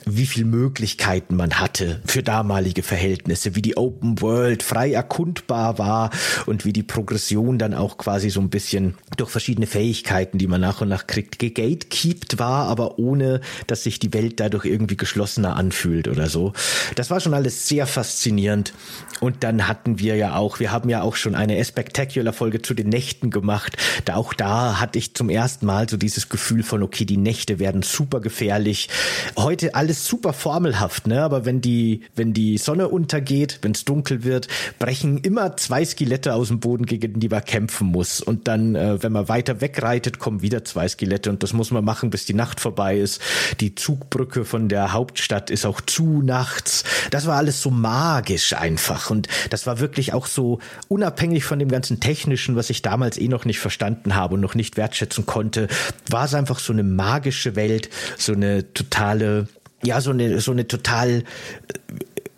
wie 0.06 0.26
viel 0.26 0.45
Möglichkeiten 0.45 1.36
man 1.36 1.60
hatte 1.60 2.02
für 2.06 2.24
damalige 2.24 2.84
Verhältnisse, 2.84 3.56
wie 3.56 3.62
die 3.62 3.78
Open 3.78 4.22
World 4.22 4.63
frei 4.63 4.91
erkundbar 4.91 5.78
war 5.78 6.10
und 6.45 6.65
wie 6.65 6.74
die 6.74 6.84
Progression 6.84 7.60
dann 7.60 7.74
auch 7.74 7.98
quasi 7.98 8.30
so 8.30 8.41
ein 8.41 8.50
bisschen 8.50 8.95
durch 9.17 9.30
verschiedene 9.30 9.67
Fähigkeiten, 9.67 10.38
die 10.38 10.48
man 10.48 10.62
nach 10.62 10.82
und 10.82 10.89
nach 10.89 11.06
kriegt, 11.06 11.39
gegatekeept 11.39 12.39
war, 12.39 12.67
aber 12.67 12.98
ohne 12.98 13.19
ohne 13.19 13.41
dass 13.67 13.84
sich 13.84 13.98
die 13.99 14.13
Welt 14.13 14.39
dadurch 14.39 14.65
irgendwie 14.65 14.97
geschlossener 14.97 15.55
anfühlt 15.55 16.07
oder 16.07 16.29
so. 16.29 16.53
Das 16.95 17.09
war 17.09 17.19
schon 17.19 17.33
alles 17.33 17.67
sehr 17.67 17.88
faszinierend. 17.88 18.73
Und 19.19 19.43
dann 19.43 19.67
hatten 19.67 19.99
wir 19.99 20.15
ja 20.15 20.35
auch, 20.35 20.59
wir 20.59 20.71
haben 20.71 20.89
ja 20.89 21.01
auch 21.01 21.15
schon 21.15 21.35
eine 21.35 21.63
Spectacular-Folge 21.63 22.62
zu 22.62 22.73
den 22.73 22.89
Nächten 22.89 23.29
gemacht. 23.29 23.77
Da 24.05 24.15
auch 24.15 24.33
da 24.33 24.79
hatte 24.79 24.97
ich 24.97 25.13
zum 25.13 25.29
ersten 25.29 25.65
Mal 25.65 25.89
so 25.89 25.97
dieses 25.97 26.29
Gefühl 26.29 26.63
von, 26.63 26.83
okay, 26.83 27.05
die 27.05 27.17
Nächte 27.17 27.59
werden 27.59 27.81
super 27.81 28.19
gefährlich. 28.21 28.89
Heute 29.38 29.75
alles 29.75 30.05
super 30.05 30.33
formelhaft, 30.33 31.07
ne? 31.07 31.21
Aber 31.21 31.45
wenn 31.45 31.62
die, 31.62 32.01
wenn 32.15 32.33
die 32.33 32.57
Sonne 32.57 32.88
untergeht, 32.88 33.59
wenn 33.62 33.71
es 33.73 33.85
dunkel 33.85 34.23
wird, 34.23 34.47
brechen 34.79 35.17
immer 35.19 35.57
zwei 35.57 35.83
Skelette 35.83 36.33
aus 36.33 36.47
dem 36.47 36.59
Boden, 36.59 36.85
gegen 36.85 37.19
die 37.19 37.29
man 37.29 37.43
kämpfen 37.43 37.88
muss. 37.88 38.21
Und 38.21 38.47
dann, 38.47 38.75
äh, 38.75 39.01
wenn 39.03 39.12
man 39.12 39.27
weiter 39.27 39.62
wegreitet, 39.62 40.19
kommen 40.19 40.41
wieder 40.41 40.63
zwei 40.63 40.88
Skelette 40.88 41.29
und 41.29 41.43
das 41.43 41.53
muss 41.53 41.71
man 41.71 41.83
machen, 41.83 42.09
bis 42.09 42.25
die 42.25 42.33
Nacht 42.33 42.60
vorbei 42.60 42.97
ist. 42.97 43.21
Die 43.60 43.75
Zugbrücke 43.90 44.46
von 44.46 44.69
der 44.69 44.94
Hauptstadt 44.94 45.50
ist 45.50 45.65
auch 45.65 45.81
zu 45.81 46.21
nachts. 46.21 46.83
Das 47.10 47.25
war 47.25 47.37
alles 47.37 47.60
so 47.63 47.71
magisch 47.71 48.54
einfach 48.54 49.10
und 49.10 49.27
das 49.50 49.65
war 49.65 49.79
wirklich 49.79 50.13
auch 50.13 50.27
so 50.27 50.60
unabhängig 50.90 51.44
von 51.44 51.58
dem 51.58 51.69
ganzen 51.69 52.00
Technischen, 52.00 52.56
was 52.56 52.69
ich 52.69 52.83
damals 52.83 53.17
eh 53.17 53.27
noch 53.27 53.46
nicht 53.46 53.58
verstanden 53.58 54.13
habe 54.13 54.35
und 54.35 54.42
noch 54.42 54.54
nicht 54.54 54.77
wertschätzen 54.77 55.25
konnte, 55.25 55.69
war 56.08 56.25
es 56.25 56.35
einfach 56.35 56.60
so 56.60 56.71
eine 56.71 56.83
magische 56.83 57.56
Welt, 57.56 57.90
so 58.15 58.33
eine 58.33 58.71
totale, 58.75 59.48
ja, 59.81 60.02
so 60.02 60.12
eine, 60.12 60.40
so 60.40 60.52
eine 60.52 60.67
total, 60.67 61.23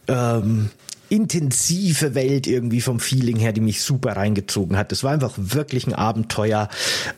äh, 0.08 0.14
ähm, 0.14 0.70
intensive 1.12 2.16
Welt 2.16 2.48
irgendwie 2.48 2.80
vom 2.80 3.02
Feeling 3.02 3.38
her, 3.38 3.52
die 3.52 3.60
mich 3.60 3.82
super 3.82 4.16
reingezogen 4.16 4.78
hat. 4.78 4.94
Es 4.94 5.04
war 5.04 5.12
einfach 5.12 5.34
wirklich 5.36 5.86
ein 5.86 5.94
Abenteuer. 5.94 6.70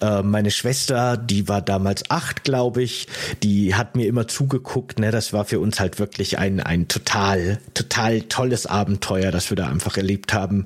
Äh, 0.02 0.24
meine 0.24 0.50
Schwester, 0.50 1.16
die 1.16 1.48
war 1.48 1.62
damals 1.62 2.10
acht, 2.10 2.44
glaube 2.44 2.82
ich, 2.82 3.08
die 3.44 3.76
hat 3.76 3.96
mir 3.96 4.08
immer 4.08 4.28
zugeguckt. 4.28 4.98
Ne? 4.98 5.12
Das 5.12 5.32
war 5.32 5.46
für 5.46 5.60
uns 5.60 5.80
halt 5.80 6.00
wirklich 6.00 6.40
ein, 6.40 6.60
ein 6.60 6.88
total, 6.88 7.60
total 7.76 8.22
tolles 8.24 8.66
Abenteuer, 8.66 9.32
das 9.32 9.52
wir 9.52 9.58
da 9.58 9.68
einfach 9.68 9.96
erlebt 9.96 10.34
haben. 10.34 10.66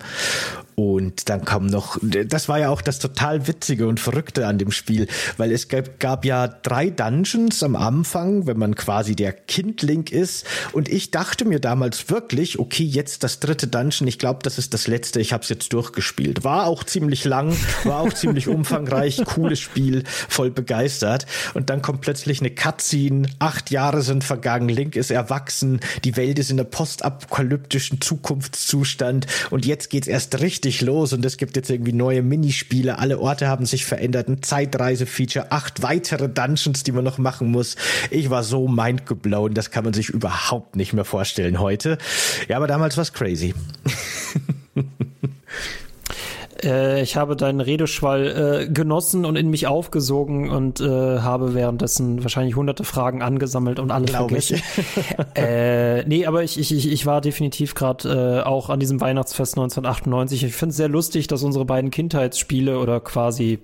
Und 0.79 1.27
dann 1.27 1.43
kam 1.43 1.65
noch, 1.65 1.97
das 2.03 2.47
war 2.49 2.59
ja 2.59 2.69
auch 2.69 2.83
das 2.83 2.99
total 2.99 3.47
Witzige 3.47 3.87
und 3.87 3.99
Verrückte 3.99 4.45
an 4.45 4.59
dem 4.59 4.69
Spiel, 4.69 5.07
weil 5.37 5.51
es 5.51 5.69
gab, 5.69 5.99
gab 5.99 6.23
ja 6.23 6.47
drei 6.47 6.91
Dungeons 6.91 7.63
am 7.63 7.75
Anfang, 7.75 8.45
wenn 8.45 8.59
man 8.59 8.75
quasi 8.75 9.15
der 9.15 9.31
Kindling 9.31 10.05
ist. 10.05 10.45
Und 10.73 10.87
ich 10.87 11.09
dachte 11.09 11.45
mir 11.45 11.59
damals 11.59 12.11
wirklich, 12.11 12.59
okay, 12.59 12.83
jetzt 12.83 13.23
das 13.23 13.39
dritte 13.39 13.65
Dungeon, 13.65 14.07
ich 14.07 14.19
glaube, 14.19 14.41
das 14.43 14.59
ist 14.59 14.75
das 14.75 14.85
letzte, 14.85 15.19
ich 15.19 15.33
habe 15.33 15.41
es 15.41 15.49
jetzt 15.49 15.73
durchgespielt. 15.73 16.43
War 16.43 16.67
auch 16.67 16.83
ziemlich 16.83 17.25
lang, 17.25 17.57
war 17.83 18.01
auch 18.01 18.13
ziemlich 18.13 18.47
umfangreich, 18.47 19.23
cooles 19.25 19.59
Spiel, 19.59 20.03
voll 20.29 20.51
begeistert. 20.51 21.25
Und 21.55 21.71
dann 21.71 21.81
kommt 21.81 22.01
plötzlich 22.01 22.39
eine 22.39 22.51
Cutscene, 22.51 23.27
acht 23.39 23.71
Jahre 23.71 24.03
sind 24.03 24.23
vergangen, 24.23 24.69
Link 24.69 24.95
ist 24.95 25.09
erwachsen, 25.09 25.79
die 26.03 26.15
Welt 26.17 26.37
ist 26.37 26.51
in 26.51 26.59
einer 26.59 26.69
postapokalyptischen 26.69 27.99
Zukunftszustand 27.99 29.25
und 29.49 29.65
jetzt 29.65 29.89
geht's 29.89 30.07
erst 30.07 30.39
richtig 30.39 30.66
richtig 30.67 30.81
los 30.81 31.13
und 31.13 31.23
es 31.25 31.37
gibt 31.37 31.55
jetzt 31.55 31.69
irgendwie 31.69 31.93
neue 31.93 32.21
Minispiele. 32.21 32.99
Alle 32.99 33.19
Orte 33.19 33.47
haben 33.47 33.65
sich 33.65 33.85
verändert. 33.85 34.27
Ein 34.27 34.43
Zeitreise-Feature, 34.43 35.51
acht 35.51 35.81
weitere 35.81 36.27
Dungeons, 36.27 36.83
die 36.83 36.91
man 36.91 37.05
noch 37.05 37.17
machen 37.17 37.49
muss. 37.51 37.77
Ich 38.11 38.29
war 38.29 38.43
so 38.43 38.67
mindgeblown, 38.67 39.53
das 39.53 39.71
kann 39.71 39.85
man 39.85 39.93
sich 39.93 40.09
überhaupt 40.09 40.75
nicht 40.75 40.91
mehr 40.93 41.05
vorstellen 41.05 41.59
heute. 41.59 41.97
Ja, 42.49 42.57
aber 42.57 42.67
damals 42.67 42.97
war 42.97 43.03
es 43.03 43.13
crazy. 43.13 43.53
Äh, 46.63 47.01
ich 47.01 47.15
habe 47.15 47.35
deinen 47.35 47.61
Redeschwall 47.61 48.65
äh, 48.67 48.67
genossen 48.71 49.25
und 49.25 49.35
in 49.35 49.49
mich 49.49 49.67
aufgesogen 49.67 50.49
und 50.49 50.79
äh, 50.79 50.85
habe 51.19 51.53
währenddessen 51.53 52.23
wahrscheinlich 52.23 52.55
hunderte 52.55 52.83
Fragen 52.83 53.21
angesammelt 53.21 53.79
und 53.79 53.91
alle 53.91 54.05
Glaube 54.05 54.39
vergessen. 54.41 54.61
äh, 55.35 56.03
nee, 56.03 56.25
aber 56.25 56.43
ich, 56.43 56.59
ich, 56.59 56.91
ich 56.91 57.05
war 57.05 57.21
definitiv 57.21 57.75
gerade 57.75 58.41
äh, 58.43 58.47
auch 58.47 58.69
an 58.69 58.79
diesem 58.79 59.01
Weihnachtsfest 59.01 59.55
1998. 59.57 60.43
Ich 60.43 60.53
finde 60.53 60.71
es 60.71 60.77
sehr 60.77 60.89
lustig, 60.89 61.27
dass 61.27 61.43
unsere 61.43 61.65
beiden 61.65 61.91
Kindheitsspiele 61.91 62.79
oder 62.79 62.99
quasi 62.99 63.59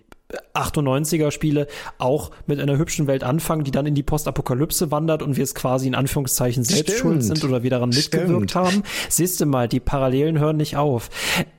98er 0.53 1.31
Spiele 1.31 1.67
auch 1.97 2.31
mit 2.45 2.59
einer 2.59 2.77
hübschen 2.77 3.07
Welt 3.07 3.23
anfangen, 3.23 3.63
die 3.63 3.71
dann 3.71 3.85
in 3.85 3.95
die 3.95 4.03
Postapokalypse 4.03 4.91
wandert 4.91 5.21
und 5.21 5.37
wir 5.37 5.43
es 5.43 5.55
quasi 5.55 5.87
in 5.87 5.95
Anführungszeichen 5.95 6.63
selbst 6.63 6.83
Stimmt. 6.83 6.99
schuld 6.99 7.23
sind 7.23 7.43
oder 7.43 7.63
wir 7.63 7.69
daran 7.69 7.89
mitgewirkt 7.89 8.51
Stimmt. 8.51 8.65
haben. 8.65 8.83
Siehst 9.09 9.41
du 9.41 9.45
mal, 9.45 9.67
die 9.67 9.79
Parallelen 9.79 10.39
hören 10.39 10.57
nicht 10.57 10.77
auf. 10.77 11.09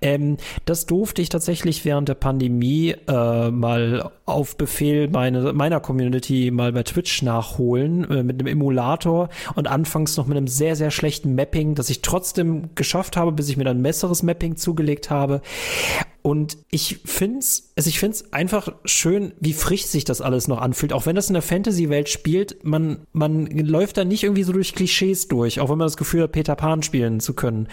Ähm, 0.01 0.37
das 0.65 0.87
durfte 0.87 1.23
ich 1.23 1.29
tatsächlich 1.29 1.85
während 1.85 2.09
der 2.09 2.15
Pandemie 2.15 2.95
äh, 3.09 3.51
mal 3.51 4.11
auf 4.27 4.57
Befehl 4.57 5.09
meine, 5.09 5.53
meiner 5.53 5.81
Community 5.81 6.51
mal 6.51 6.73
bei 6.73 6.83
Twitch 6.83 7.23
nachholen 7.23 8.09
äh, 8.11 8.23
mit 8.23 8.41
einem 8.41 8.47
Emulator 8.47 9.29
und 9.55 9.69
anfangs 9.69 10.17
noch 10.17 10.27
mit 10.27 10.37
einem 10.37 10.49
sehr, 10.49 10.77
sehr 10.77 10.91
schlechten 10.91 11.35
Mapping, 11.35 11.75
das 11.75 11.91
ich 11.91 12.03
trotzdem 12.03 12.71
geschafft 12.75 13.17
habe, 13.17 13.33
bis 13.33 13.49
ich 13.49 13.57
mir 13.57 13.65
dann 13.65 13.79
ein 13.79 13.83
besseres 13.83 14.23
Mapping 14.23 14.57
zugelegt 14.57 15.11
habe. 15.11 15.41
Und 16.27 16.57
ich 16.71 17.01
find's, 17.05 17.75
also 17.77 17.91
ich 17.91 17.99
find's 17.99 18.33
einfach 18.33 18.73
schön, 18.87 19.35
wie 19.41 19.53
frisch 19.53 19.85
sich 19.85 20.05
das 20.05 20.23
alles 20.23 20.49
noch 20.49 20.59
anfühlt. 20.59 20.95
Auch 20.95 21.05
wenn 21.05 21.15
das 21.15 21.29
in 21.29 21.35
der 21.35 21.43
Fantasy-Welt 21.43 22.09
spielt, 22.09 22.65
man, 22.65 23.01
man 23.13 23.45
läuft 23.45 23.99
da 23.99 24.07
nicht 24.07 24.23
irgendwie 24.23 24.43
so 24.43 24.55
durch 24.55 24.75
Klischees 24.75 25.29
durch, 25.29 25.61
auch 25.61 25.69
wenn 25.69 25.77
man 25.77 25.85
das 25.87 25.99
Gefühl 25.99 26.23
hat, 26.23 26.33
Peter 26.33 26.57
Pan 26.57 26.83
spielen 26.83 27.21
zu 27.21 27.35
können. 27.35 27.69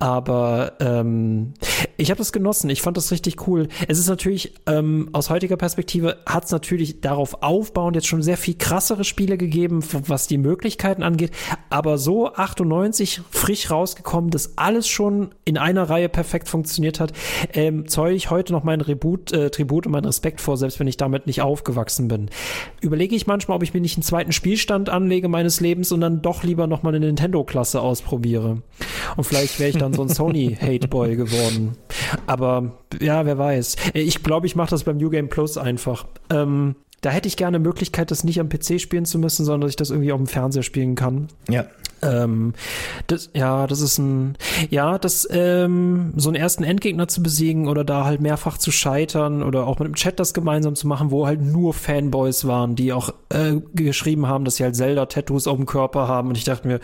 Aber 0.00 0.74
ähm, 0.80 1.54
ich 1.96 2.10
habe 2.10 2.18
das 2.18 2.30
genossen. 2.30 2.68
Ich 2.68 2.82
fand 2.82 2.98
das 2.98 3.10
richtig 3.10 3.48
cool. 3.48 3.68
Es 3.88 3.98
ist 3.98 4.08
natürlich 4.08 4.52
ähm, 4.66 5.08
aus 5.12 5.30
heutiger 5.30 5.56
Perspektive 5.56 6.18
hat's 6.26 6.50
natürlich 6.50 7.00
darauf 7.00 7.42
aufbauend 7.42 7.96
jetzt 7.96 8.06
schon 8.06 8.22
sehr 8.22 8.36
viel 8.36 8.58
krassere 8.58 9.04
Spiele 9.04 9.38
gegeben, 9.38 9.82
was 10.06 10.26
die 10.26 10.36
Möglichkeiten 10.36 11.02
angeht. 11.02 11.30
Aber 11.70 11.96
so 11.96 12.34
98 12.34 13.22
frisch 13.30 13.70
rausgekommen, 13.70 14.28
dass 14.28 14.58
alles 14.58 14.88
schon 14.88 15.34
in 15.46 15.56
einer 15.56 15.88
Reihe 15.88 16.10
perfekt 16.10 16.50
funktioniert 16.50 17.00
hat. 17.00 17.14
Ähm, 17.54 17.88
zoll 17.94 18.10
ich 18.10 18.30
heute 18.30 18.52
noch 18.52 18.64
meinen 18.64 18.80
Reboot, 18.80 19.32
äh, 19.32 19.50
Tribut 19.50 19.86
und 19.86 19.92
meinen 19.92 20.04
Respekt 20.04 20.40
vor, 20.40 20.56
selbst 20.56 20.80
wenn 20.80 20.88
ich 20.88 20.96
damit 20.96 21.26
nicht 21.26 21.42
aufgewachsen 21.42 22.08
bin. 22.08 22.28
Überlege 22.80 23.14
ich 23.14 23.26
manchmal, 23.28 23.56
ob 23.56 23.62
ich 23.62 23.72
mir 23.72 23.80
nicht 23.80 23.96
einen 23.96 24.02
zweiten 24.02 24.32
Spielstand 24.32 24.88
anlege 24.88 25.28
meines 25.28 25.60
Lebens 25.60 25.92
und 25.92 26.00
dann 26.00 26.20
doch 26.20 26.42
lieber 26.42 26.66
noch 26.66 26.82
mal 26.82 26.94
eine 26.94 27.06
Nintendo-Klasse 27.06 27.80
ausprobiere. 27.80 28.62
Und 29.16 29.24
vielleicht 29.24 29.60
wäre 29.60 29.70
ich 29.70 29.76
dann 29.76 29.94
so 29.94 30.02
ein 30.02 30.08
Sony-Hateboy 30.10 31.14
geworden. 31.14 31.76
Aber 32.26 32.72
ja, 33.00 33.24
wer 33.26 33.38
weiß. 33.38 33.76
Ich 33.94 34.22
glaube, 34.24 34.46
ich 34.46 34.56
mache 34.56 34.70
das 34.70 34.84
beim 34.84 34.96
New 34.96 35.10
Game 35.10 35.28
Plus 35.28 35.56
einfach. 35.56 36.06
Ähm, 36.30 36.74
da 37.04 37.10
hätte 37.10 37.28
ich 37.28 37.36
gerne 37.36 37.58
Möglichkeit, 37.58 38.10
das 38.10 38.24
nicht 38.24 38.40
am 38.40 38.48
PC 38.48 38.80
spielen 38.80 39.04
zu 39.04 39.18
müssen, 39.18 39.44
sondern 39.44 39.62
dass 39.62 39.70
ich 39.70 39.76
das 39.76 39.90
irgendwie 39.90 40.12
auf 40.12 40.18
dem 40.18 40.26
Fernseher 40.26 40.62
spielen 40.62 40.94
kann. 40.94 41.28
Ja. 41.50 41.66
Ähm, 42.00 42.54
das, 43.06 43.30
ja, 43.34 43.66
das 43.66 43.80
ist 43.80 43.98
ein, 43.98 44.36
ja, 44.70 44.98
das, 44.98 45.28
ähm, 45.30 46.12
so 46.16 46.28
einen 46.28 46.36
ersten 46.36 46.64
Endgegner 46.64 47.08
zu 47.08 47.22
besiegen 47.22 47.68
oder 47.68 47.84
da 47.84 48.04
halt 48.04 48.20
mehrfach 48.20 48.58
zu 48.58 48.70
scheitern 48.70 49.42
oder 49.42 49.66
auch 49.66 49.78
mit 49.78 49.88
dem 49.88 49.94
Chat 49.94 50.18
das 50.18 50.34
gemeinsam 50.34 50.74
zu 50.76 50.86
machen, 50.86 51.10
wo 51.10 51.26
halt 51.26 51.42
nur 51.42 51.74
Fanboys 51.74 52.46
waren, 52.46 52.74
die 52.74 52.92
auch 52.92 53.10
äh, 53.30 53.54
geschrieben 53.74 54.26
haben, 54.26 54.44
dass 54.44 54.56
sie 54.56 54.64
halt 54.64 54.76
Zelda-Tattoos 54.76 55.46
auf 55.46 55.56
dem 55.56 55.66
Körper 55.66 56.08
haben 56.08 56.28
und 56.28 56.38
ich 56.38 56.44
dachte 56.44 56.68
mir, 56.68 56.80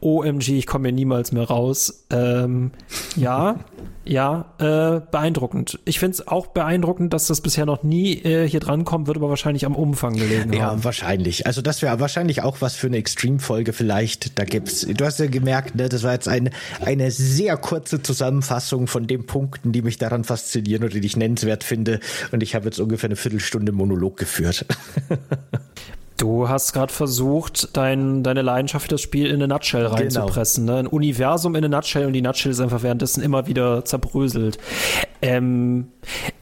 OMG, 0.00 0.50
ich 0.50 0.66
komme 0.66 0.88
hier 0.88 0.94
niemals 0.94 1.32
mehr 1.32 1.44
raus. 1.44 2.06
Ähm, 2.10 2.70
ja, 3.16 3.56
ja, 4.06 4.54
äh, 4.58 5.00
beeindruckend. 5.10 5.78
Ich 5.84 5.98
finde 5.98 6.14
es 6.14 6.28
auch 6.28 6.48
beeindruckend, 6.48 7.12
dass 7.12 7.26
das 7.26 7.40
bisher 7.40 7.66
noch 7.66 7.82
nie 7.82 8.14
äh, 8.22 8.48
hier 8.48 8.60
drankommt, 8.60 9.06
wird 9.06 9.16
aber 9.16 9.28
wahrscheinlich 9.28 9.66
am 9.66 9.74
Umfang 9.74 10.14
gelegen 10.14 10.52
ja, 10.52 10.66
haben. 10.66 10.78
Ja, 10.78 10.84
wahrscheinlich. 10.84 11.46
Also 11.46 11.62
das 11.62 11.82
wäre 11.82 11.98
wahrscheinlich 12.00 12.42
auch 12.42 12.60
was 12.60 12.76
für 12.76 12.86
eine 12.86 12.98
Extreme-Folge 12.98 13.72
vielleicht. 13.72 14.38
Da 14.38 14.44
gibt's, 14.44 14.86
du 14.86 15.04
hast 15.04 15.18
ja 15.18 15.26
gemerkt, 15.26 15.74
ne, 15.74 15.88
das 15.88 16.02
war 16.02 16.12
jetzt 16.12 16.28
eine, 16.28 16.50
eine 16.84 17.10
sehr 17.10 17.56
kurze 17.56 18.02
Zusammenfassung 18.02 18.86
von 18.86 19.06
den 19.06 19.26
Punkten, 19.26 19.72
die 19.72 19.82
mich 19.82 19.98
daran 19.98 20.24
faszinieren 20.24 20.84
oder 20.84 20.94
die 20.94 21.06
ich 21.06 21.16
nennenswert 21.16 21.64
finde. 21.64 22.00
Und 22.30 22.42
ich 22.42 22.54
habe 22.54 22.66
jetzt 22.66 22.78
ungefähr 22.78 23.08
eine 23.08 23.16
Viertelstunde 23.16 23.72
Monolog 23.72 24.16
geführt. 24.16 24.66
Du 26.16 26.48
hast 26.48 26.72
gerade 26.72 26.92
versucht, 26.92 27.76
dein, 27.76 28.22
deine 28.22 28.42
Leidenschaft 28.42 28.84
für 28.84 28.90
das 28.90 29.02
Spiel 29.02 29.26
in 29.26 29.34
eine 29.34 29.48
Nutshell 29.48 29.84
genau. 29.84 29.96
reinzupressen. 29.96 30.66
Genau. 30.66 30.80
Ne? 30.80 30.80
Ein 30.80 30.86
Universum 30.86 31.54
in 31.54 31.64
eine 31.64 31.76
Nutshell 31.76 32.06
und 32.06 32.14
die 32.14 32.22
Nutshell 32.22 32.52
ist 32.52 32.60
einfach 32.60 32.82
währenddessen 32.82 33.22
immer 33.22 33.46
wieder 33.46 33.84
zerbröselt. 33.84 34.58
Ähm, 35.20 35.88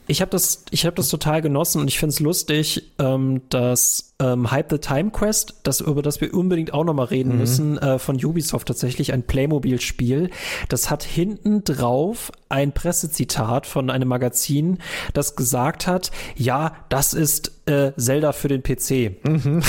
ich 0.07 0.21
habe 0.21 0.31
das, 0.31 0.65
ich 0.71 0.85
habe 0.85 0.95
das 0.95 1.09
total 1.09 1.41
genossen 1.41 1.81
und 1.81 1.87
ich 1.87 1.99
finde 1.99 2.13
es 2.13 2.19
lustig, 2.19 2.91
ähm, 2.99 3.41
dass 3.49 4.13
ähm, 4.19 4.51
Hype 4.51 4.71
the 4.71 4.77
Time 4.77 5.11
Quest, 5.11 5.55
das 5.63 5.81
über 5.81 6.01
das 6.01 6.21
wir 6.21 6.33
unbedingt 6.33 6.73
auch 6.73 6.83
noch 6.83 6.93
mal 6.93 7.05
reden 7.05 7.33
mhm. 7.33 7.39
müssen, 7.39 7.77
äh, 7.77 7.99
von 7.99 8.23
Ubisoft 8.23 8.67
tatsächlich 8.67 9.13
ein 9.13 9.23
Playmobil-Spiel. 9.23 10.29
Das 10.69 10.89
hat 10.89 11.03
hinten 11.03 11.63
drauf 11.63 12.31
ein 12.47 12.71
Pressezitat 12.71 13.65
von 13.65 13.89
einem 13.89 14.07
Magazin, 14.07 14.77
das 15.13 15.35
gesagt 15.35 15.87
hat, 15.87 16.11
ja, 16.35 16.75
das 16.89 17.13
ist 17.13 17.51
äh, 17.65 17.91
Zelda 17.97 18.31
für 18.31 18.47
den 18.47 18.63
PC. 18.63 19.25
Mhm. 19.27 19.55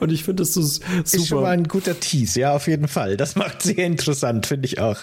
und 0.00 0.10
ich 0.10 0.24
finde 0.24 0.42
das 0.42 0.54
so 0.54 0.62
super. 0.62 1.02
Ist 1.04 1.28
schon 1.28 1.42
mal 1.42 1.50
ein 1.50 1.68
guter 1.68 2.00
Tease, 2.00 2.40
ja, 2.40 2.54
auf 2.54 2.66
jeden 2.66 2.88
Fall. 2.88 3.16
Das 3.16 3.36
macht 3.36 3.62
sehr 3.62 3.86
interessant, 3.86 4.46
finde 4.46 4.66
ich 4.66 4.80
auch. 4.80 4.98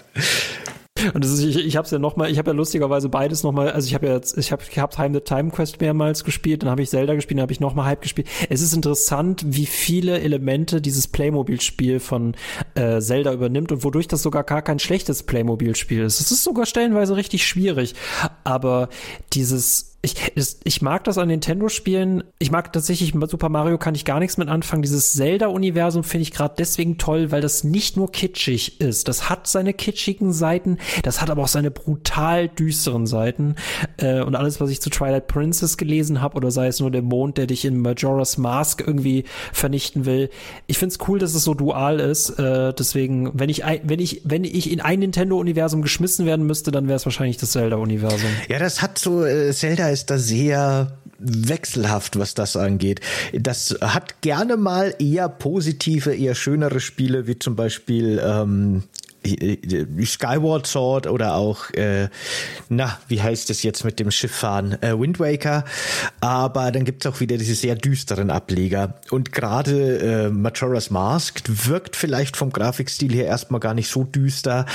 Und 1.14 1.24
das 1.24 1.32
ist, 1.32 1.44
ich, 1.44 1.58
ich 1.58 1.78
habe 1.78 1.86
es 1.86 1.92
ja 1.92 2.00
nochmal, 2.00 2.32
ich 2.32 2.38
habe 2.38 2.52
ja 2.52 2.56
lustigerweise 2.56 3.10
beides 3.10 3.44
nochmal, 3.44 3.72
also 3.72 3.88
ich 3.88 3.94
habe 3.94 4.08
ja 4.08 4.14
jetzt, 4.14 4.38
ich 4.38 4.52
habe 4.52 4.64
ich 4.70 4.80
hab 4.80 4.92
Time 4.92 5.14
the 5.14 5.22
Time 5.22 5.52
Quest 5.52 5.80
mehrmals 5.82 6.24
gespielt, 6.24 6.64
dann 6.64 6.70
habe 6.70 6.82
ich 6.82 6.90
Zelda 6.90 7.16
gespielt, 7.16 7.38
dann 7.38 7.44
habe 7.44 7.52
ich 7.52 7.60
nochmal 7.60 7.86
Hype 7.86 8.02
gespielt. 8.02 8.28
Es 8.50 8.62
ist 8.62 8.74
interessant, 8.74 9.44
wie 9.46 9.66
viele 9.66 10.20
Elemente 10.20 10.82
dieses 10.82 11.08
Playmobil-Spiel 11.08 12.00
von 12.00 12.36
äh, 12.76 13.00
Zelda 13.00 13.34
übernimmt 13.34 13.72
und 13.72 13.84
wodurch 13.84 14.08
das 14.08 14.22
sogar 14.22 14.44
gar 14.44 14.62
kein 14.62 14.80
schlechtes 14.80 15.24
Playmobil-Spiel 15.24 16.04
ist. 16.04 16.20
Es 16.20 16.32
ist 16.32 16.44
sogar 16.44 16.66
stellenweise 16.66 17.16
richtig 17.16 17.46
schwierig, 17.46 17.96
aber 18.44 18.90
dieses 19.34 19.87
ich, 20.04 20.16
ich 20.64 20.82
mag 20.82 21.04
das 21.06 21.18
an 21.18 21.28
Nintendo-Spielen. 21.28 22.24
Ich 22.38 22.52
mag 22.52 22.72
tatsächlich 22.72 23.14
Super 23.28 23.50
Mario 23.50 23.78
kann 23.78 23.96
ich 23.96 24.06
gar 24.06 24.20
nichts 24.20 24.38
mit 24.38 24.48
anfangen. 24.48 24.84
Dieses 24.84 25.14
Zelda-Universum 25.14 26.04
finde 26.04 26.22
ich 26.22 26.32
gerade 26.32 26.54
deswegen 26.58 26.98
toll, 26.98 27.32
weil 27.32 27.42
das 27.42 27.64
nicht 27.64 27.98
nur 27.98 28.12
kitschig 28.12 28.80
ist. 28.80 29.08
Das 29.08 29.30
hat 29.30 29.48
seine 29.48 29.74
kitschigen 29.74 30.34
Seiten, 30.34 30.78
das 31.02 31.20
hat 31.20 31.30
aber 31.32 31.44
auch 31.44 31.48
seine 31.48 31.72
brutal 31.72 32.48
düsteren 32.48 33.08
Seiten. 33.08 33.56
Äh, 33.98 34.22
und 34.22 34.36
alles, 34.36 34.62
was 34.62 34.70
ich 34.70 34.82
zu 34.82 34.92
Twilight 34.92 35.28
Princess 35.28 35.78
gelesen 35.78 36.22
habe, 36.22 36.38
oder 36.38 36.52
sei 36.52 36.68
es 36.68 36.80
nur 36.80 36.92
der 36.92 37.02
Mond, 37.02 37.38
der 37.38 37.48
dich 37.48 37.66
in 37.66 37.82
Majora's 37.82 38.38
Mask 38.38 38.84
irgendwie 38.86 39.24
vernichten 39.52 40.06
will. 40.06 40.30
Ich 40.68 40.78
finde 40.78 40.94
es 40.94 41.08
cool, 41.08 41.18
dass 41.18 41.34
es 41.34 41.44
so 41.44 41.56
dual 41.56 42.00
ist. 42.00 42.30
Äh, 42.38 42.72
deswegen, 42.74 43.32
wenn 43.34 43.50
ich, 43.50 43.64
wenn 43.84 44.00
ich, 44.00 44.22
wenn 44.24 44.44
ich 44.44 44.72
in 44.72 44.80
ein 44.80 45.00
Nintendo-Universum 45.00 45.82
geschmissen 45.82 46.28
werden 46.28 46.46
müsste, 46.46 46.72
dann 46.72 46.88
wäre 46.88 46.98
es 46.98 47.06
wahrscheinlich 47.06 47.38
das 47.38 47.52
Zelda-Universum. 47.52 48.30
Ja, 48.48 48.60
das 48.60 48.82
hat 48.84 49.00
so, 49.00 49.26
äh, 49.26 49.52
Zelda 49.52 49.87
ist 49.90 50.10
da 50.10 50.18
sehr 50.18 50.98
wechselhaft, 51.20 52.20
was 52.20 52.34
das 52.34 52.56
angeht. 52.56 53.02
Das 53.34 53.76
hat 53.82 54.22
gerne 54.22 54.58
mal 54.58 54.96
eher 55.00 55.30
positive, 55.30 56.14
eher 56.14 56.36
schönere 56.36 56.80
Spiele, 56.80 57.28
wie 57.28 57.40
zum 57.40 57.56
Beispiel 57.56 58.22
ähm, 58.24 58.84
Skyward 60.06 60.68
Sword 60.68 61.08
oder 61.08 61.36
auch, 61.36 61.70
äh, 61.72 62.10
na, 62.70 62.98
wie 63.08 63.22
heißt 63.22 63.50
es 63.50 63.64
jetzt 63.64 63.84
mit 63.84 64.00
dem 64.00 64.12
Schifffahren? 64.12 64.82
Äh, 64.82 65.00
Wind 65.00 65.20
Waker. 65.20 65.66
Aber 66.22 66.72
dann 66.72 66.86
gibt's 66.86 67.06
auch 67.06 67.20
wieder 67.20 67.38
diese 67.38 67.56
sehr 67.56 67.76
düsteren 67.76 68.30
Ableger. 68.30 68.96
Und 69.12 69.32
gerade 69.32 69.98
äh, 69.98 70.30
Majora's 70.30 70.90
Mask 70.90 71.44
wirkt 71.48 71.96
vielleicht 71.96 72.38
vom 72.38 72.52
Grafikstil 72.52 73.14
her 73.14 73.26
erstmal 73.26 73.60
gar 73.60 73.74
nicht 73.74 73.90
so 73.90 74.04
düster, 74.04 74.66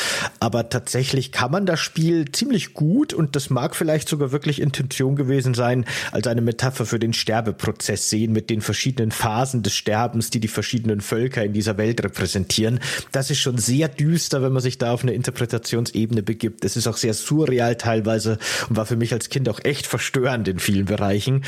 aber 0.41 0.69
tatsächlich 0.69 1.33
kann 1.33 1.51
man 1.51 1.67
das 1.67 1.81
Spiel 1.81 2.31
ziemlich 2.33 2.75
gut 2.75 3.15
und 3.15 3.37
das 3.37 3.51
mag 3.51 3.77
vielleicht 3.77 4.09
sogar 4.09 4.33
wirklich 4.33 4.61
Intention 4.61 5.17
gewesen 5.17 5.55
sein, 5.55 5.85
als 6.11 6.27
eine 6.27 6.41
Metapher 6.41 6.87
für 6.87 6.99
den 6.99 7.13
Sterbeprozess 7.13 8.11
sehen 8.11 8.33
mit 8.33 8.51
den 8.51 8.61
verschiedenen 8.61 9.11
Phasen 9.11 9.63
des 9.63 9.75
Sterbens, 9.75 10.31
die 10.31 10.41
die 10.41 10.49
verschiedenen 10.49 11.01
Völker 11.01 11.45
in 11.45 11.53
dieser 11.53 11.77
Welt 11.79 12.03
repräsentieren. 12.03 12.81
Das 13.13 13.31
ist 13.31 13.39
schon 13.39 13.59
sehr 13.59 13.89
düster 13.89 14.32
wenn 14.41 14.53
man 14.53 14.63
sich 14.63 14.79
da 14.79 14.93
auf 14.93 15.03
eine 15.03 15.13
Interpretationsebene 15.13 16.23
begibt. 16.23 16.65
Es 16.65 16.77
ist 16.77 16.87
auch 16.87 16.97
sehr 16.97 17.13
surreal 17.13 17.77
teilweise 17.77 18.39
und 18.69 18.77
war 18.77 18.87
für 18.87 18.97
mich 18.97 19.13
als 19.13 19.29
Kind 19.29 19.49
auch 19.49 19.61
echt 19.65 19.87
verstörend 19.87 20.49
in 20.49 20.59
vielen 20.59 20.87
Bereichen. 20.87 21.45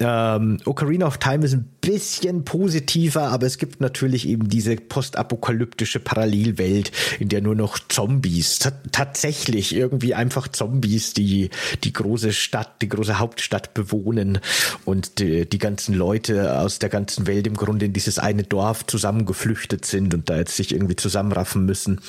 Ähm, 0.00 0.58
Ocarina 0.66 1.06
of 1.06 1.18
Time 1.18 1.44
ist 1.44 1.54
ein 1.54 1.68
bisschen 1.80 2.44
positiver, 2.44 3.28
aber 3.28 3.46
es 3.46 3.56
gibt 3.58 3.80
natürlich 3.80 4.28
eben 4.28 4.48
diese 4.48 4.76
postapokalyptische 4.76 6.00
Parallelwelt, 6.00 6.92
in 7.18 7.28
der 7.28 7.40
nur 7.40 7.54
noch 7.54 7.78
Zombies, 7.88 8.58
tatsächlich 8.92 9.74
irgendwie 9.74 10.14
einfach 10.14 10.48
Zombies, 10.48 11.14
die 11.14 11.50
die 11.84 11.92
große 11.92 12.32
Stadt, 12.32 12.82
die 12.82 12.88
große 12.88 13.18
Hauptstadt 13.18 13.74
bewohnen 13.74 14.40
und 14.84 15.18
die, 15.18 15.48
die 15.48 15.58
ganzen 15.58 15.94
Leute 15.94 16.58
aus 16.58 16.78
der 16.78 16.88
ganzen 16.88 17.26
Welt 17.26 17.46
im 17.46 17.54
Grunde 17.54 17.86
in 17.86 17.92
dieses 17.92 18.18
eine 18.18 18.42
Dorf 18.42 18.86
zusammengeflüchtet 18.86 19.84
sind 19.84 20.14
und 20.14 20.28
da 20.28 20.38
jetzt 20.38 20.56
sich 20.56 20.72
irgendwie 20.72 20.96
zusammenraffen 20.96 21.64
müssen. 21.64 22.00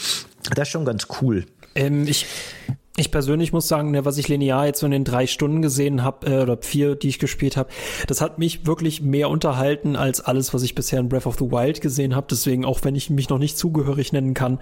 Das 0.56 0.68
ist 0.68 0.72
schon 0.72 0.86
ganz 0.86 1.08
cool. 1.22 1.46
Ähm, 1.76 2.08
ich 2.08 2.26
ich 3.00 3.12
persönlich 3.12 3.54
muss 3.54 3.68
sagen, 3.68 3.92
ne, 3.92 4.06
was 4.06 4.18
ich 4.18 4.28
linear 4.28 4.66
jetzt 4.66 4.80
so 4.80 4.86
in 4.86 4.92
den 4.92 5.04
drei 5.04 5.28
Stunden 5.28 5.62
gesehen 5.62 6.04
habe, 6.04 6.28
äh, 6.28 6.42
oder 6.42 6.58
vier, 6.62 6.96
die 6.96 7.08
ich 7.08 7.20
gespielt 7.20 7.58
habe, 7.58 7.70
das 8.08 8.22
hat 8.22 8.40
mich 8.40 8.66
wirklich 8.66 9.02
mehr 9.02 9.30
unterhalten 9.30 9.96
als 9.96 10.22
alles, 10.22 10.54
was 10.54 10.64
ich 10.64 10.76
bisher 10.76 11.00
in 11.00 11.10
Breath 11.10 11.26
of 11.26 11.38
the 11.40 11.52
Wild 11.52 11.82
gesehen 11.82 12.16
habe. 12.16 12.28
Deswegen, 12.30 12.66
auch 12.66 12.84
wenn 12.84 12.96
ich 12.96 13.10
mich 13.10 13.30
noch 13.30 13.40
nicht 13.40 13.58
zugehörig 13.58 14.14
nennen 14.14 14.34
kann, 14.34 14.60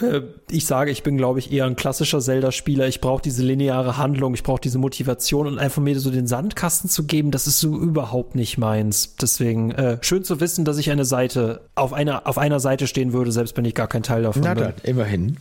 äh, 0.00 0.22
ich 0.50 0.66
sage, 0.66 0.90
ich 0.90 1.02
bin, 1.02 1.16
glaube 1.16 1.38
ich, 1.38 1.52
eher 1.52 1.66
ein 1.66 1.76
klassischer 1.76 2.20
Zelda-Spieler. 2.20 2.88
Ich 2.88 3.00
brauche 3.00 3.22
diese 3.22 3.42
lineare 3.42 3.96
Handlung, 3.96 4.34
ich 4.34 4.42
brauche 4.42 4.60
diese 4.60 4.78
Motivation 4.78 5.46
und 5.46 5.58
einfach 5.58 5.82
mir 5.82 5.98
so 5.98 6.10
den 6.10 6.26
Sandkasten 6.26 6.88
zu 6.90 7.04
geben, 7.04 7.30
das 7.30 7.46
ist 7.46 7.60
so 7.60 7.76
überhaupt 7.76 8.34
nicht 8.34 8.58
meins. 8.58 9.16
Deswegen 9.16 9.70
äh, 9.72 9.98
schön 10.00 10.24
zu 10.24 10.40
wissen, 10.40 10.64
dass 10.64 10.78
ich 10.78 10.90
eine 10.90 11.04
Seite 11.04 11.62
auf 11.74 11.92
einer 11.92 12.26
auf 12.26 12.38
einer 12.38 12.60
Seite 12.60 12.86
stehen 12.86 13.12
würde, 13.12 13.32
selbst 13.32 13.56
wenn 13.56 13.64
ich 13.64 13.74
gar 13.74 13.88
kein 13.88 14.02
Teil 14.02 14.22
davon 14.22 14.42
Na 14.42 14.54
bin. 14.54 14.64
dann, 14.64 14.74
immerhin. 14.82 15.36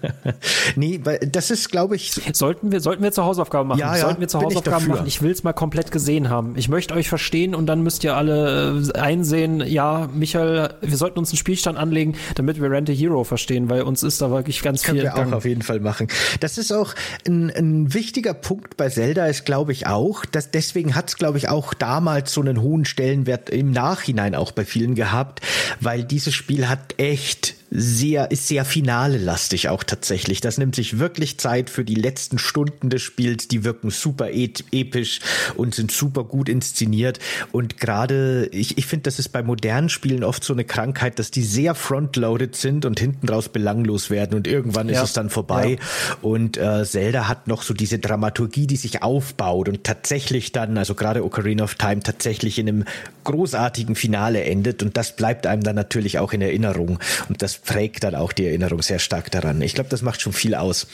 nee, 0.76 1.00
weil 1.04 1.18
das 1.18 1.50
ist 1.50 1.65
glaube 1.70 1.96
ich. 1.96 2.12
Sollten 2.32 2.72
wir, 2.72 2.80
sollten 2.80 3.02
wir 3.02 3.12
zur 3.12 3.24
Hausaufgabe 3.24 3.68
machen? 3.68 3.78
Ja, 3.78 3.94
ja, 3.96 4.02
sollten 4.02 4.20
wir 4.20 4.28
zur 4.28 4.42
Hausaufgabe 4.42 4.86
machen? 4.86 5.06
Ich 5.06 5.22
will 5.22 5.30
es 5.30 5.42
mal 5.42 5.52
komplett 5.52 5.90
gesehen 5.90 6.30
haben. 6.30 6.54
Ich 6.56 6.68
möchte 6.68 6.94
euch 6.94 7.08
verstehen 7.08 7.54
und 7.54 7.66
dann 7.66 7.82
müsst 7.82 8.04
ihr 8.04 8.16
alle 8.16 8.82
äh, 8.94 8.98
einsehen, 8.98 9.60
ja, 9.60 10.08
Michael, 10.12 10.74
wir 10.80 10.96
sollten 10.96 11.18
uns 11.18 11.30
einen 11.30 11.38
Spielstand 11.38 11.78
anlegen, 11.78 12.14
damit 12.34 12.60
wir 12.60 12.70
Rent 12.70 12.90
a 12.90 12.92
Hero 12.92 13.24
verstehen, 13.24 13.68
weil 13.68 13.82
uns 13.82 14.02
ist 14.02 14.20
da 14.20 14.30
wirklich 14.30 14.62
ganz 14.62 14.82
das 14.82 14.90
viel. 14.90 15.02
Können 15.02 15.14
wir 15.16 15.34
auch 15.34 15.36
auf 15.38 15.44
jeden 15.44 15.62
Fall 15.62 15.80
machen. 15.80 16.08
Das 16.40 16.58
ist 16.58 16.72
auch 16.72 16.94
ein, 17.26 17.50
ein 17.50 17.94
wichtiger 17.94 18.34
Punkt 18.34 18.76
bei 18.76 18.88
Zelda, 18.88 19.26
ist 19.26 19.44
glaube 19.44 19.72
ich 19.72 19.86
auch, 19.86 20.24
dass 20.24 20.50
deswegen 20.50 20.94
hat 20.94 21.08
es 21.08 21.16
glaube 21.16 21.38
ich 21.38 21.48
auch 21.48 21.74
damals 21.74 22.32
so 22.32 22.40
einen 22.40 22.60
hohen 22.60 22.84
Stellenwert 22.84 23.50
im 23.50 23.70
Nachhinein 23.70 24.34
auch 24.34 24.52
bei 24.52 24.64
vielen 24.64 24.94
gehabt, 24.94 25.40
weil 25.80 26.04
dieses 26.04 26.34
Spiel 26.34 26.68
hat 26.68 26.94
echt 26.98 27.54
sehr, 27.70 28.30
ist 28.30 28.48
sehr 28.48 28.64
finale-lastig 28.64 29.68
auch 29.68 29.82
tatsächlich. 29.82 30.40
Das 30.40 30.58
nimmt 30.58 30.74
sich 30.74 30.98
wirklich 30.98 31.38
Zeit 31.38 31.68
für 31.70 31.84
die 31.84 31.94
letzten 31.94 32.38
Stunden 32.38 32.90
des 32.90 33.02
Spiels. 33.02 33.48
Die 33.48 33.64
wirken 33.64 33.90
super 33.90 34.28
episch 34.30 35.20
und 35.56 35.74
sind 35.74 35.90
super 35.90 36.24
gut 36.24 36.48
inszeniert. 36.48 37.18
Und 37.52 37.78
gerade, 37.78 38.48
ich, 38.52 38.78
ich 38.78 38.86
finde, 38.86 39.04
das 39.04 39.18
ist 39.18 39.30
bei 39.30 39.42
modernen 39.42 39.88
Spielen 39.88 40.24
oft 40.24 40.44
so 40.44 40.52
eine 40.52 40.64
Krankheit, 40.64 41.18
dass 41.18 41.30
die 41.30 41.42
sehr 41.42 41.74
frontloaded 41.74 42.54
sind 42.54 42.84
und 42.84 43.00
hinten 43.00 43.28
raus 43.28 43.48
belanglos 43.48 44.10
werden 44.10 44.36
und 44.36 44.46
irgendwann 44.46 44.88
ja. 44.88 44.96
ist 44.96 45.08
es 45.08 45.12
dann 45.12 45.30
vorbei. 45.30 45.78
Ja. 45.78 46.16
Und 46.22 46.56
äh, 46.56 46.84
Zelda 46.84 47.28
hat 47.28 47.48
noch 47.48 47.62
so 47.62 47.74
diese 47.74 47.98
Dramaturgie, 47.98 48.66
die 48.66 48.76
sich 48.76 49.02
aufbaut 49.02 49.68
und 49.68 49.84
tatsächlich 49.84 50.52
dann, 50.52 50.78
also 50.78 50.94
gerade 50.94 51.24
Ocarina 51.24 51.64
of 51.64 51.74
Time, 51.74 52.00
tatsächlich 52.00 52.58
in 52.58 52.68
einem 52.68 52.84
großartigen 53.24 53.96
Finale 53.96 54.44
endet. 54.44 54.82
Und 54.82 54.96
das 54.96 55.16
bleibt 55.16 55.46
einem 55.46 55.62
dann 55.62 55.76
natürlich 55.76 56.18
auch 56.18 56.32
in 56.32 56.40
Erinnerung. 56.40 56.98
Und 57.28 57.42
das 57.42 57.55
prägt 57.64 58.04
dann 58.04 58.14
auch 58.14 58.32
die 58.32 58.46
Erinnerung 58.46 58.82
sehr 58.82 58.98
stark 58.98 59.30
daran. 59.30 59.60
Ich 59.62 59.74
glaube, 59.74 59.90
das 59.90 60.02
macht 60.02 60.20
schon 60.20 60.32
viel 60.32 60.54
aus. 60.54 60.86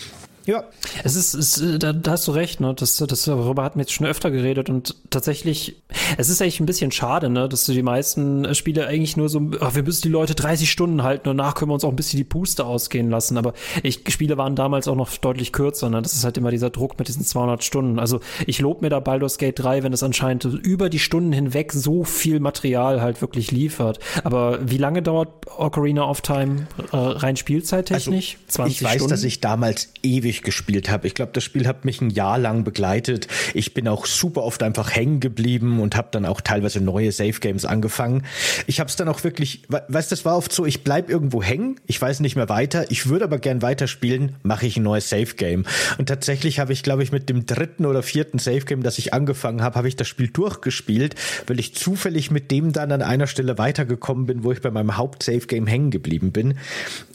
Ja. 0.47 0.65
Es 1.05 1.17
ist, 1.17 1.35
es, 1.35 1.63
da, 1.79 1.93
da 1.93 2.11
hast 2.13 2.27
du 2.27 2.33
recht, 2.33 2.61
ne? 2.61 2.75
Das, 2.75 2.97
das, 2.97 3.23
darüber 3.25 3.63
hatten 3.63 3.79
wir 3.79 3.83
jetzt 3.83 3.93
schon 3.93 4.07
öfter 4.07 4.31
geredet 4.31 4.71
und 4.71 4.97
tatsächlich, 5.11 5.77
es 6.17 6.29
ist 6.29 6.43
eigentlich 6.43 6.61
ein 6.61 6.67
bisschen 6.67 6.91
schade, 6.91 7.31
ne? 7.31 7.49
Dass 7.49 7.65
du 7.67 7.73
die 7.73 7.83
meisten 7.83 8.55
Spiele 8.55 8.87
eigentlich 8.87 9.17
nur 9.17 9.29
so, 9.29 9.41
ach, 9.61 9.75
wir 9.75 9.83
müssen 9.83 10.03
die 10.03 10.09
Leute 10.09 10.35
30 10.35 10.71
Stunden 10.71 11.03
halten 11.03 11.29
und 11.29 11.37
danach 11.37 11.55
können 11.55 11.71
wir 11.71 11.75
uns 11.75 11.85
auch 11.85 11.91
ein 11.91 11.97
bisschen 11.97 12.19
die 12.19 12.25
Puste 12.25 12.65
ausgehen 12.65 13.11
lassen. 13.11 13.39
Aber 13.39 13.55
ich, 13.83 14.01
Spiele 14.09 14.37
waren 14.37 14.57
damals 14.57 14.89
auch 14.89 14.97
noch 14.97 15.17
deutlich 15.17 15.53
kürzer, 15.53 15.91
ne? 15.91 16.03
Das 16.03 16.15
ist 16.15 16.25
halt 16.25 16.37
immer 16.37 16.51
dieser 16.51 16.71
Druck 16.71 16.99
mit 16.99 17.09
diesen 17.09 17.25
200 17.25 17.63
Stunden. 17.63 17.99
Also 17.99 18.21
ich 18.47 18.59
lobe 18.61 18.83
mir 18.83 18.91
da 18.91 19.01
Baldur's 19.01 19.39
Gate 19.39 19.59
3, 19.59 19.83
wenn 19.83 19.93
es 19.93 20.03
anscheinend 20.03 20.45
über 20.45 20.89
die 20.89 20.99
Stunden 20.99 21.33
hinweg 21.33 21.73
so 21.73 22.05
viel 22.05 22.41
Material 22.41 23.01
halt 23.01 23.21
wirklich 23.21 23.51
liefert. 23.51 23.99
Aber 24.25 24.59
wie 24.69 24.79
lange 24.79 25.03
dauert 25.03 25.29
Ocarina 25.57 26.09
of 26.09 26.21
Time 26.21 26.67
äh, 26.93 26.97
rein 26.97 27.37
spielzeittechnisch? 27.37 28.39
Also, 28.47 28.55
20 28.55 28.75
ich 28.75 28.85
weiß, 28.85 28.95
Stunden? 28.95 29.11
dass 29.11 29.25
ich 29.25 29.41
damals 29.41 29.93
ewig 30.03 30.32
gespielt 30.41 30.89
habe. 30.89 31.07
Ich 31.07 31.15
glaube, 31.15 31.33
das 31.35 31.45
Spiel 31.45 31.67
hat 31.67 31.85
mich 31.85 32.01
ein 32.01 32.09
Jahr 32.09 32.39
lang 32.39 32.65
begleitet. 32.65 33.29
Ich 33.53 33.75
bin 33.75 33.87
auch 33.89 34.07
super 34.07 34.43
oft 34.43 34.63
einfach 34.63 34.97
hängen 34.97 35.21
geblieben 35.21 35.81
und 35.81 35.95
habe 35.97 36.09
dann 36.11 36.25
auch 36.25 36.41
teilweise 36.41 36.81
neue 36.81 37.13
Safe 37.13 37.39
Games 37.39 37.67
angefangen. 37.67 38.25
Ich 38.67 38.81
habe 38.81 38.89
es 38.89 38.97
dann 38.97 39.09
auch 39.09 39.23
wirklich, 39.25 39.63
weißt, 39.69 40.11
das 40.11 40.25
war 40.25 40.39
oft 40.39 40.53
so, 40.53 40.65
ich 40.65 40.83
bleib 40.83 41.11
irgendwo 41.11 41.43
hängen, 41.43 41.77
ich 41.87 42.01
weiß 42.01 42.21
nicht 42.21 42.37
mehr 42.37 42.49
weiter, 42.49 42.91
ich 42.91 43.09
würde 43.09 43.25
aber 43.25 43.39
gern 43.39 43.61
weiterspielen, 43.61 44.37
mache 44.43 44.67
ich 44.67 44.79
ein 44.79 44.83
neues 44.83 45.11
Safe 45.11 45.35
Game. 45.35 45.67
Und 45.99 46.07
tatsächlich 46.07 46.59
habe 46.59 46.73
ich, 46.73 46.83
glaube 46.83 47.03
ich, 47.03 47.13
mit 47.13 47.29
dem 47.29 47.45
dritten 47.45 47.85
oder 47.85 48.03
vierten 48.03 48.39
Safe 48.39 48.61
Game, 48.61 48.83
das 48.83 48.99
ich 48.99 49.13
angefangen 49.13 49.63
habe, 49.63 49.77
habe 49.77 49.89
ich 49.89 49.97
das 49.97 50.09
Spiel 50.09 50.29
durchgespielt, 50.29 51.17
weil 51.47 51.61
ich 51.61 51.75
zufällig 51.75 52.31
mit 52.31 52.51
dem 52.51 52.73
dann 52.73 52.93
an 52.93 53.03
einer 53.03 53.27
Stelle 53.27 53.59
weitergekommen 53.59 54.27
bin, 54.27 54.45
wo 54.45 54.53
ich 54.53 54.61
bei 54.61 54.71
meinem 54.71 54.97
Haupt-Safe 54.97 55.47
Game 55.47 55.67
hängen 55.67 55.91
geblieben 55.91 56.33
bin. 56.33 56.55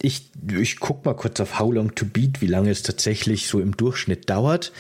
Ich, 0.02 0.30
ich 0.60 0.80
guck 0.80 1.06
mal 1.06 1.16
kurz 1.16 1.40
auf 1.40 1.60
How 1.60 1.74
Long 1.74 1.96
to 1.96 2.06
Beat, 2.06 2.42
wie 2.42 2.48
lange 2.48 2.70
es 2.70 2.84
tatsächlich 2.84 3.07
tatsächlich 3.08 3.48
so 3.48 3.62
im 3.62 3.78
Durchschnitt 3.78 4.30
dauert. 4.30 4.74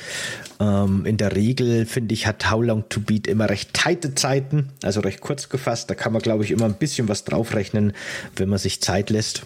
Ähm, 0.60 1.06
in 1.06 1.16
der 1.16 1.34
Regel, 1.34 1.86
finde 1.86 2.14
ich, 2.14 2.28
hat 2.28 2.52
How 2.52 2.62
Long 2.62 2.90
to 2.90 3.00
Beat 3.00 3.26
immer 3.26 3.50
recht 3.50 3.74
tighte 3.74 4.16
Zeiten, 4.16 4.68
also 4.84 5.00
recht 5.00 5.22
kurz 5.22 5.48
gefasst. 5.48 5.90
Da 5.90 5.96
kann 5.96 6.12
man, 6.12 6.22
glaube 6.22 6.44
ich, 6.44 6.52
immer 6.52 6.66
ein 6.66 6.74
bisschen 6.74 7.08
was 7.08 7.24
draufrechnen, 7.24 7.94
wenn 8.36 8.50
man 8.50 8.60
sich 8.60 8.82
Zeit 8.82 9.10
lässt. 9.10 9.44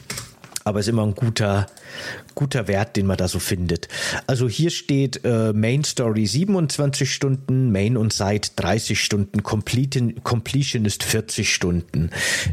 Aber 0.64 0.80
es 0.80 0.88
ist 0.88 0.94
immer 0.94 1.04
ein 1.04 1.16
guter, 1.16 1.68
guter 2.36 2.68
Wert, 2.68 2.96
den 2.96 3.06
man 3.06 3.18
da 3.18 3.28
so 3.28 3.40
findet. 3.40 3.88
Also 4.28 4.48
hier 4.48 4.70
steht 4.70 5.24
äh, 5.24 5.54
Main 5.54 5.84
Story 5.84 6.26
27 6.26 7.12
Stunden, 7.14 7.72
Main 7.72 7.98
und 7.98 8.14
Side 8.14 8.50
30 8.56 9.00
Stunden, 9.00 9.44
Completion 9.44 10.86
ist 10.86 11.04
40 11.04 11.54
Stunden. 11.54 12.10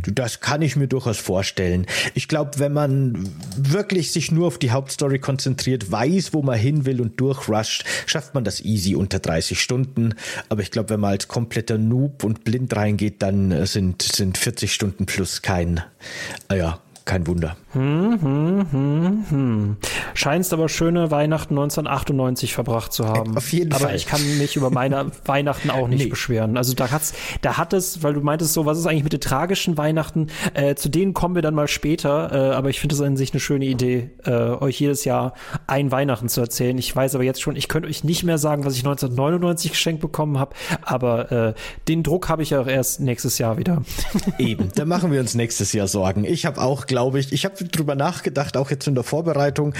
Das 0.06 0.40
kann 0.40 0.62
ich 0.62 0.76
mir 0.76 0.88
durchaus 0.88 1.18
vorstellen. 1.18 1.86
Ich 2.14 2.28
glaube, 2.28 2.58
wenn 2.58 2.72
man 2.72 3.28
wirklich 3.56 4.12
sich 4.12 4.32
nur 4.32 4.46
auf 4.46 4.58
die 4.58 4.70
Hauptstory 4.70 5.18
konzentriert, 5.18 5.90
weiß, 5.90 6.32
wo 6.32 6.42
man 6.42 6.58
hin 6.58 6.86
will 6.86 7.00
und 7.00 7.20
durchrusht, 7.20 7.84
schafft 8.06 8.34
man 8.34 8.44
das 8.44 8.60
easy 8.60 8.94
unter 8.94 9.18
30 9.18 9.60
Stunden. 9.60 10.14
Aber 10.48 10.62
ich 10.62 10.70
glaube, 10.70 10.90
wenn 10.90 11.00
man 11.00 11.10
als 11.10 11.28
kompletter 11.28 11.78
Noob 11.78 12.24
und 12.24 12.44
blind 12.44 12.74
reingeht, 12.74 13.22
dann 13.22 13.52
äh, 13.52 13.66
sind, 13.66 14.02
sind 14.02 14.38
40 14.38 14.72
Stunden 14.72 15.06
plus 15.06 15.42
kein, 15.42 15.82
äh, 16.50 16.58
ja, 16.58 16.80
kein 17.04 17.26
Wunder. 17.26 17.56
Hm, 17.72 18.18
hm, 18.22 18.66
hm, 18.72 19.24
hm. 19.28 19.76
Scheinst 20.14 20.54
aber 20.54 20.70
schöne 20.70 21.10
Weihnachten 21.10 21.52
1998 21.54 22.54
verbracht 22.54 22.94
zu 22.94 23.06
haben. 23.06 23.36
Auf 23.36 23.52
jeden 23.52 23.72
aber 23.72 23.80
Fall. 23.80 23.88
Aber 23.88 23.96
ich 23.96 24.06
kann 24.06 24.20
mich 24.38 24.56
über 24.56 24.70
meine 24.70 25.10
Weihnachten 25.26 25.68
auch 25.68 25.86
nicht 25.86 26.04
nee. 26.04 26.08
beschweren. 26.08 26.56
Also 26.56 26.72
da 26.72 26.90
hat's, 26.90 27.12
da 27.42 27.58
hat 27.58 27.74
es, 27.74 28.02
weil 28.02 28.14
du 28.14 28.20
meintest 28.20 28.54
so, 28.54 28.64
was 28.64 28.78
ist 28.78 28.86
eigentlich 28.86 29.04
mit 29.04 29.12
den 29.12 29.20
tragischen 29.20 29.76
Weihnachten? 29.76 30.28
Äh, 30.54 30.76
zu 30.76 30.88
denen 30.88 31.12
kommen 31.12 31.34
wir 31.34 31.42
dann 31.42 31.54
mal 31.54 31.68
später. 31.68 32.32
Äh, 32.32 32.54
aber 32.54 32.70
ich 32.70 32.80
finde 32.80 32.94
es 32.94 33.02
an 33.02 33.18
sich 33.18 33.32
eine 33.32 33.40
schöne 33.40 33.66
Idee, 33.66 34.10
äh, 34.24 34.30
euch 34.30 34.80
jedes 34.80 35.04
Jahr 35.04 35.34
ein 35.66 35.90
Weihnachten 35.90 36.30
zu 36.30 36.40
erzählen. 36.40 36.78
Ich 36.78 36.96
weiß 36.96 37.16
aber 37.16 37.24
jetzt 37.24 37.42
schon, 37.42 37.54
ich 37.54 37.68
könnte 37.68 37.86
euch 37.88 38.02
nicht 38.02 38.24
mehr 38.24 38.38
sagen, 38.38 38.64
was 38.64 38.74
ich 38.74 38.80
1999 38.80 39.72
geschenkt 39.72 40.00
bekommen 40.00 40.38
habe. 40.38 40.54
Aber 40.82 41.30
äh, 41.30 41.54
den 41.86 42.02
Druck 42.02 42.30
habe 42.30 42.42
ich 42.42 42.50
ja 42.50 42.60
auch 42.62 42.66
erst 42.66 43.00
nächstes 43.00 43.36
Jahr 43.36 43.58
wieder. 43.58 43.82
Eben, 44.38 44.70
da 44.74 44.86
machen 44.86 45.12
wir 45.12 45.20
uns 45.20 45.34
nächstes 45.34 45.74
Jahr 45.74 45.86
Sorgen. 45.86 46.24
Ich 46.24 46.46
habe 46.46 46.62
auch, 46.62 46.86
glaube 46.86 47.20
ich, 47.20 47.30
ich 47.32 47.44
habe 47.44 47.58
drüber 47.76 47.94
nachgedacht, 47.94 48.56
auch 48.56 48.70
jetzt 48.70 48.86
in 48.86 48.94
der 48.94 49.04
Vorbereitung. 49.04 49.74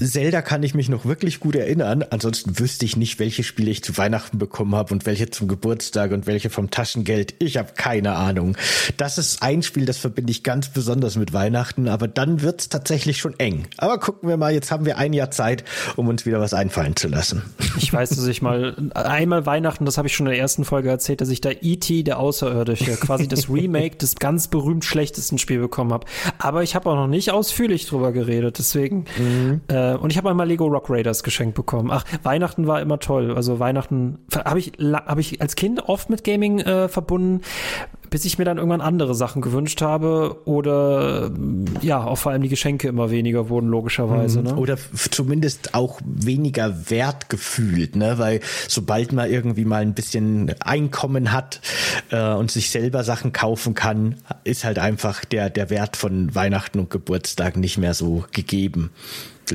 Zelda 0.00 0.42
kann 0.42 0.62
ich 0.62 0.74
mich 0.74 0.88
noch 0.88 1.04
wirklich 1.04 1.40
gut 1.40 1.56
erinnern. 1.56 2.04
Ansonsten 2.08 2.58
wüsste 2.58 2.84
ich 2.84 2.96
nicht, 2.96 3.18
welche 3.18 3.42
Spiele 3.42 3.70
ich 3.70 3.82
zu 3.82 3.96
Weihnachten 3.96 4.38
bekommen 4.38 4.74
habe 4.74 4.94
und 4.94 5.06
welche 5.06 5.30
zum 5.30 5.48
Geburtstag 5.48 6.12
und 6.12 6.26
welche 6.26 6.50
vom 6.50 6.70
Taschengeld. 6.70 7.34
Ich 7.38 7.56
habe 7.56 7.72
keine 7.74 8.14
Ahnung. 8.14 8.56
Das 8.96 9.18
ist 9.18 9.42
ein 9.42 9.62
Spiel, 9.62 9.84
das 9.84 9.98
verbinde 9.98 10.30
ich 10.30 10.42
ganz 10.42 10.68
besonders 10.68 11.16
mit 11.16 11.32
Weihnachten, 11.32 11.88
aber 11.88 12.08
dann 12.08 12.42
wird's 12.42 12.68
tatsächlich 12.68 13.18
schon 13.18 13.38
eng. 13.38 13.66
Aber 13.76 13.98
gucken 13.98 14.28
wir 14.28 14.36
mal, 14.36 14.52
jetzt 14.52 14.70
haben 14.70 14.86
wir 14.86 14.98
ein 14.98 15.12
Jahr 15.12 15.30
Zeit, 15.30 15.64
um 15.96 16.08
uns 16.08 16.26
wieder 16.26 16.40
was 16.40 16.54
einfallen 16.54 16.96
zu 16.96 17.08
lassen. 17.08 17.42
Ich 17.78 17.92
weiß, 17.92 18.10
dass 18.10 18.26
ich 18.26 18.42
mal 18.42 18.76
einmal 18.94 19.46
Weihnachten, 19.46 19.84
das 19.84 19.98
habe 19.98 20.08
ich 20.08 20.14
schon 20.14 20.26
in 20.26 20.32
der 20.32 20.40
ersten 20.40 20.64
Folge 20.64 20.88
erzählt, 20.88 21.20
dass 21.20 21.28
ich 21.28 21.40
da 21.40 21.50
E.T. 21.50 22.04
der 22.04 22.18
Außerirdische, 22.18 22.96
quasi 22.96 23.28
das 23.28 23.50
Remake 23.50 23.96
des 23.96 24.16
ganz 24.16 24.48
berühmt 24.48 24.84
schlechtesten 24.84 25.38
Spiels 25.38 25.56
bekommen 25.60 25.92
habe. 25.92 26.06
Aber 26.38 26.62
ich 26.62 26.74
habe 26.74 26.88
auch 26.90 26.94
noch 26.94 27.06
nicht 27.06 27.15
ausführlich 27.30 27.86
drüber 27.86 28.12
geredet, 28.12 28.58
deswegen. 28.58 29.04
Mhm. 29.18 29.60
Äh, 29.68 29.94
und 29.94 30.10
ich 30.10 30.18
habe 30.18 30.30
einmal 30.30 30.46
Lego 30.46 30.66
Rock 30.66 30.90
Raiders 30.90 31.22
geschenkt 31.22 31.54
bekommen. 31.54 31.90
Ach, 31.92 32.04
Weihnachten 32.22 32.66
war 32.66 32.80
immer 32.80 32.98
toll. 32.98 33.34
Also 33.34 33.58
Weihnachten 33.58 34.18
habe 34.34 34.58
ich, 34.58 34.72
hab 34.78 35.18
ich 35.18 35.40
als 35.40 35.56
Kind 35.56 35.88
oft 35.88 36.10
mit 36.10 36.24
Gaming 36.24 36.60
äh, 36.60 36.88
verbunden, 36.88 37.42
bis 38.10 38.24
ich 38.24 38.38
mir 38.38 38.44
dann 38.44 38.56
irgendwann 38.56 38.80
andere 38.80 39.14
Sachen 39.14 39.42
gewünscht 39.42 39.82
habe 39.82 40.36
oder 40.44 41.30
ja, 41.80 42.02
auch 42.02 42.16
vor 42.16 42.32
allem 42.32 42.42
die 42.42 42.48
Geschenke 42.48 42.88
immer 42.88 43.10
weniger 43.10 43.48
wurden, 43.48 43.68
logischerweise. 43.68 44.40
Mhm. 44.40 44.44
Ne? 44.46 44.56
Oder 44.56 44.78
zumindest 45.10 45.74
auch 45.74 46.00
weniger 46.04 46.90
Wert 46.90 47.28
gefühlt, 47.28 47.96
ne? 47.96 48.18
Weil 48.18 48.40
sobald 48.68 49.12
man 49.12 49.30
irgendwie 49.30 49.64
mal 49.64 49.82
ein 49.82 49.94
bisschen 49.94 50.54
Einkommen 50.60 51.32
hat 51.32 51.60
äh, 52.10 52.32
und 52.32 52.50
sich 52.50 52.70
selber 52.70 53.04
Sachen 53.04 53.32
kaufen 53.32 53.74
kann, 53.74 54.16
ist 54.44 54.64
halt 54.64 54.78
einfach 54.78 55.24
der, 55.24 55.50
der 55.50 55.70
Wert 55.70 55.96
von 55.96 56.34
Weihnachten 56.34 56.78
und 56.78 56.90
Geburtstag 56.90 57.56
nicht 57.56 57.78
mehr 57.78 57.94
so 57.94 58.24
gegeben 58.32 58.90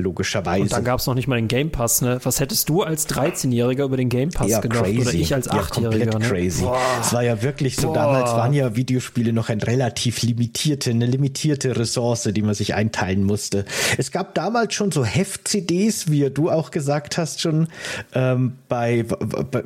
logischerweise. 0.00 0.62
Und 0.62 0.72
dann 0.72 0.84
gab 0.84 1.00
es 1.00 1.06
noch 1.06 1.14
nicht 1.14 1.28
mal 1.28 1.36
den 1.36 1.48
Game 1.48 1.70
Pass, 1.70 2.02
ne? 2.02 2.18
Was 2.22 2.40
hättest 2.40 2.68
du 2.68 2.82
als 2.82 3.08
13-Jähriger 3.08 3.84
über 3.84 3.96
den 3.96 4.08
Game 4.08 4.30
Pass 4.30 4.48
ja, 4.48 4.60
gedacht? 4.60 4.84
Crazy. 4.84 5.00
Oder 5.00 5.14
ich 5.14 5.34
als 5.34 5.50
8-Jähriger? 5.50 5.98
Ja, 5.98 6.10
komplett 6.10 6.18
ne? 6.18 6.28
crazy. 6.28 6.64
Es 7.00 7.12
war 7.12 7.22
ja 7.22 7.42
wirklich 7.42 7.76
so, 7.76 7.88
Boah. 7.88 7.94
damals 7.94 8.30
waren 8.32 8.52
ja 8.52 8.76
Videospiele 8.76 9.32
noch 9.32 9.48
ein 9.48 9.60
relativ 9.60 10.22
limitierte, 10.22 10.90
eine 10.90 11.06
limitierte 11.06 11.76
Ressource, 11.76 12.28
die 12.32 12.42
man 12.42 12.54
sich 12.54 12.74
einteilen 12.74 13.24
musste. 13.24 13.64
Es 13.98 14.10
gab 14.10 14.34
damals 14.34 14.74
schon 14.74 14.92
so 14.92 15.04
Heft-CDs, 15.04 16.10
wie 16.10 16.30
du 16.30 16.50
auch 16.50 16.70
gesagt 16.70 17.18
hast, 17.18 17.40
schon 17.40 17.68
ähm, 18.14 18.54
bei, 18.68 19.04
bei 19.04 19.64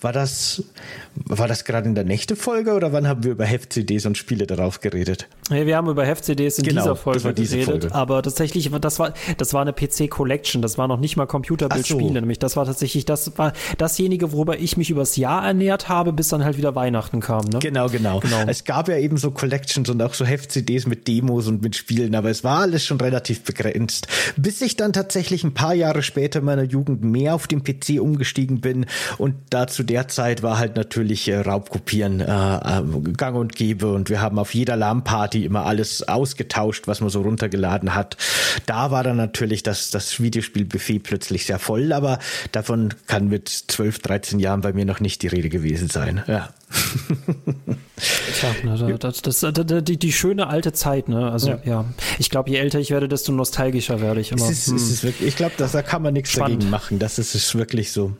war 0.00 0.12
das, 0.12 0.62
war 1.14 1.48
das 1.48 1.64
gerade 1.64 1.88
in 1.88 1.94
der 1.94 2.04
nächsten 2.04 2.36
Folge 2.36 2.74
oder 2.74 2.92
wann 2.92 3.08
haben 3.08 3.24
wir 3.24 3.32
über 3.32 3.44
Heft-CDs 3.44 4.06
und 4.06 4.16
Spiele 4.16 4.46
darauf 4.46 4.80
geredet? 4.80 5.26
Ja, 5.50 5.64
wir 5.64 5.76
haben 5.76 5.88
über 5.88 6.04
Heft-CDs 6.04 6.58
in 6.58 6.64
genau, 6.64 6.82
dieser 6.82 6.96
Folge 6.96 7.32
geredet, 7.32 7.64
Folge. 7.64 7.94
aber 7.94 8.20
tatsächlich, 8.22 8.70
das 8.80 8.98
war, 8.98 9.14
das 9.36 9.54
war 9.54 9.62
eine 9.62 9.72
PC-Collection, 9.72 10.60
das 10.60 10.76
war 10.76 10.88
noch 10.88 10.98
nicht 10.98 11.16
mal 11.16 11.26
Computerbildspiele, 11.26 12.08
so. 12.08 12.12
nämlich 12.14 12.40
das 12.40 12.56
war 12.56 12.66
tatsächlich, 12.66 13.04
das 13.04 13.38
war 13.38 13.52
dasjenige, 13.78 14.32
worüber 14.32 14.58
ich 14.58 14.76
mich 14.76 14.90
übers 14.90 15.16
Jahr 15.16 15.46
ernährt 15.46 15.88
habe, 15.88 16.12
bis 16.12 16.28
dann 16.28 16.44
halt 16.44 16.56
wieder 16.56 16.74
Weihnachten 16.74 17.20
kam. 17.20 17.44
Ne? 17.44 17.60
Genau, 17.60 17.88
genau, 17.88 18.18
genau. 18.18 18.42
Es 18.48 18.64
gab 18.64 18.88
ja 18.88 18.98
eben 18.98 19.18
so 19.18 19.30
Collections 19.30 19.88
und 19.88 20.02
auch 20.02 20.14
so 20.14 20.24
Heft-CDs 20.24 20.86
mit 20.86 21.06
Demos 21.06 21.46
und 21.46 21.62
mit 21.62 21.76
Spielen, 21.76 22.16
aber 22.16 22.30
es 22.30 22.42
war 22.42 22.60
alles 22.60 22.84
schon 22.84 23.00
relativ 23.00 23.44
begrenzt. 23.44 24.08
Bis 24.36 24.60
ich 24.62 24.76
dann 24.76 24.92
tatsächlich 24.92 25.44
ein 25.44 25.54
paar 25.54 25.74
Jahre 25.74 26.02
später 26.02 26.40
meiner 26.40 26.64
Jugend 26.64 27.04
mehr 27.04 27.36
auf 27.36 27.46
den 27.46 27.62
PC 27.62 28.00
umgestiegen 28.00 28.60
bin 28.60 28.86
und 29.18 29.34
dazu 29.50 29.84
der 29.84 30.08
Zeit 30.08 30.42
war 30.42 30.58
halt 30.58 30.74
natürlich 30.74 31.28
äh, 31.28 31.38
Raubkopieren 31.38 32.20
äh, 32.20 32.24
äh, 32.24 33.12
gang 33.16 33.36
und 33.36 33.54
gäbe 33.54 33.92
und 33.92 34.10
wir 34.10 34.20
haben 34.20 34.40
auf 34.40 34.52
jeder 34.52 34.76
LAN-Party 35.36 35.44
immer 35.44 35.66
alles 35.66 36.06
ausgetauscht, 36.06 36.86
was 36.86 37.00
man 37.00 37.10
so 37.10 37.22
runtergeladen 37.22 37.94
hat. 37.94 38.16
Da 38.66 38.90
war 38.90 39.02
dann 39.04 39.16
natürlich 39.16 39.62
das, 39.62 39.90
das 39.90 40.20
Videospielbuffet 40.20 41.00
plötzlich 41.00 41.46
sehr 41.46 41.58
voll, 41.58 41.92
aber 41.92 42.18
davon 42.52 42.94
kann 43.06 43.28
mit 43.28 43.48
12, 43.48 43.98
13 44.00 44.38
Jahren 44.38 44.60
bei 44.60 44.72
mir 44.72 44.84
noch 44.84 45.00
nicht 45.00 45.22
die 45.22 45.28
Rede 45.28 45.48
gewesen 45.48 45.88
sein. 45.88 46.22
Ja. 46.26 46.50
Tja, 47.96 48.54
ne, 48.64 48.98
das, 48.98 49.22
das, 49.22 49.40
das, 49.40 49.84
die, 49.84 49.96
die 49.96 50.12
schöne 50.12 50.48
alte 50.48 50.72
Zeit, 50.72 51.08
ne? 51.08 51.30
Also 51.30 51.50
ja, 51.50 51.58
ja. 51.64 51.84
ich 52.18 52.28
glaube, 52.28 52.50
je 52.50 52.56
älter 52.56 52.80
ich 52.80 52.90
werde, 52.90 53.08
desto 53.08 53.32
nostalgischer 53.32 54.00
werde 54.00 54.20
ich 54.20 54.32
immer. 54.32 54.44
Es 54.44 54.50
ist, 54.50 54.66
hm. 54.68 54.76
es 54.76 54.90
ist 54.90 55.04
wirklich, 55.04 55.28
ich 55.28 55.36
glaube, 55.36 55.54
da 55.56 55.82
kann 55.82 56.02
man 56.02 56.12
nichts 56.12 56.32
Spannend. 56.32 56.62
dagegen 56.62 56.70
machen. 56.70 56.98
Das 56.98 57.18
ist, 57.18 57.34
ist 57.34 57.54
wirklich 57.54 57.92
so. 57.92 58.16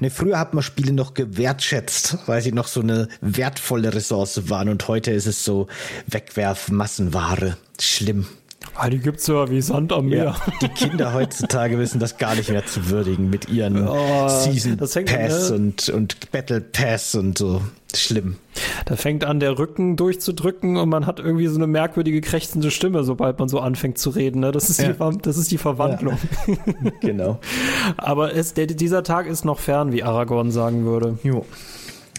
Ne, 0.00 0.10
früher 0.10 0.38
hat 0.38 0.54
man 0.54 0.62
Spiele 0.62 0.92
noch 0.92 1.14
gewertschätzt, 1.14 2.18
weil 2.26 2.42
sie 2.42 2.52
noch 2.52 2.68
so 2.68 2.80
eine 2.80 3.08
wertvolle 3.20 3.94
Ressource 3.94 4.48
waren 4.48 4.68
und 4.68 4.86
heute 4.88 5.10
ist 5.10 5.26
es 5.26 5.44
so 5.44 5.66
Wegwerf-Massenware. 6.06 7.56
Schlimm. 7.80 8.26
Ah, 8.74 8.90
die 8.90 8.98
gibt's 8.98 9.26
ja 9.26 9.48
wie 9.50 9.62
Sand 9.62 9.92
am 9.92 10.06
Meer. 10.06 10.24
Ja, 10.24 10.36
die 10.60 10.68
Kinder 10.68 11.14
heutzutage 11.14 11.78
wissen 11.78 11.98
das 11.98 12.18
gar 12.18 12.34
nicht 12.34 12.50
mehr 12.50 12.66
zu 12.66 12.90
würdigen 12.90 13.30
mit 13.30 13.48
ihren 13.48 13.88
oh, 13.88 14.28
Season 14.28 14.76
Pass 14.76 15.50
ne? 15.50 15.56
und, 15.56 15.88
und 15.88 16.30
Battle 16.30 16.60
Pass 16.60 17.14
und 17.14 17.38
so. 17.38 17.62
Schlimm. 17.94 18.36
Da 18.84 18.96
fängt 18.96 19.24
an, 19.24 19.40
der 19.40 19.58
Rücken 19.58 19.96
durchzudrücken 19.96 20.76
und 20.76 20.88
man 20.88 21.06
hat 21.06 21.18
irgendwie 21.18 21.46
so 21.46 21.56
eine 21.56 21.66
merkwürdige, 21.66 22.20
krächzende 22.20 22.70
Stimme, 22.70 23.04
sobald 23.04 23.38
man 23.38 23.48
so 23.48 23.60
anfängt 23.60 23.96
zu 23.98 24.10
reden. 24.10 24.40
Ne? 24.40 24.52
Das, 24.52 24.68
ist 24.68 24.80
ja. 24.80 24.92
die, 24.92 25.18
das 25.18 25.38
ist 25.38 25.50
die 25.50 25.58
Verwandlung. 25.58 26.18
Ja. 26.46 26.90
genau. 27.00 27.40
Aber 27.96 28.34
es, 28.34 28.52
der, 28.52 28.66
dieser 28.66 29.02
Tag 29.02 29.26
ist 29.26 29.44
noch 29.44 29.58
fern, 29.58 29.92
wie 29.92 30.02
Aragorn 30.02 30.50
sagen 30.50 30.84
würde. 30.84 31.18
Jo. 31.22 31.46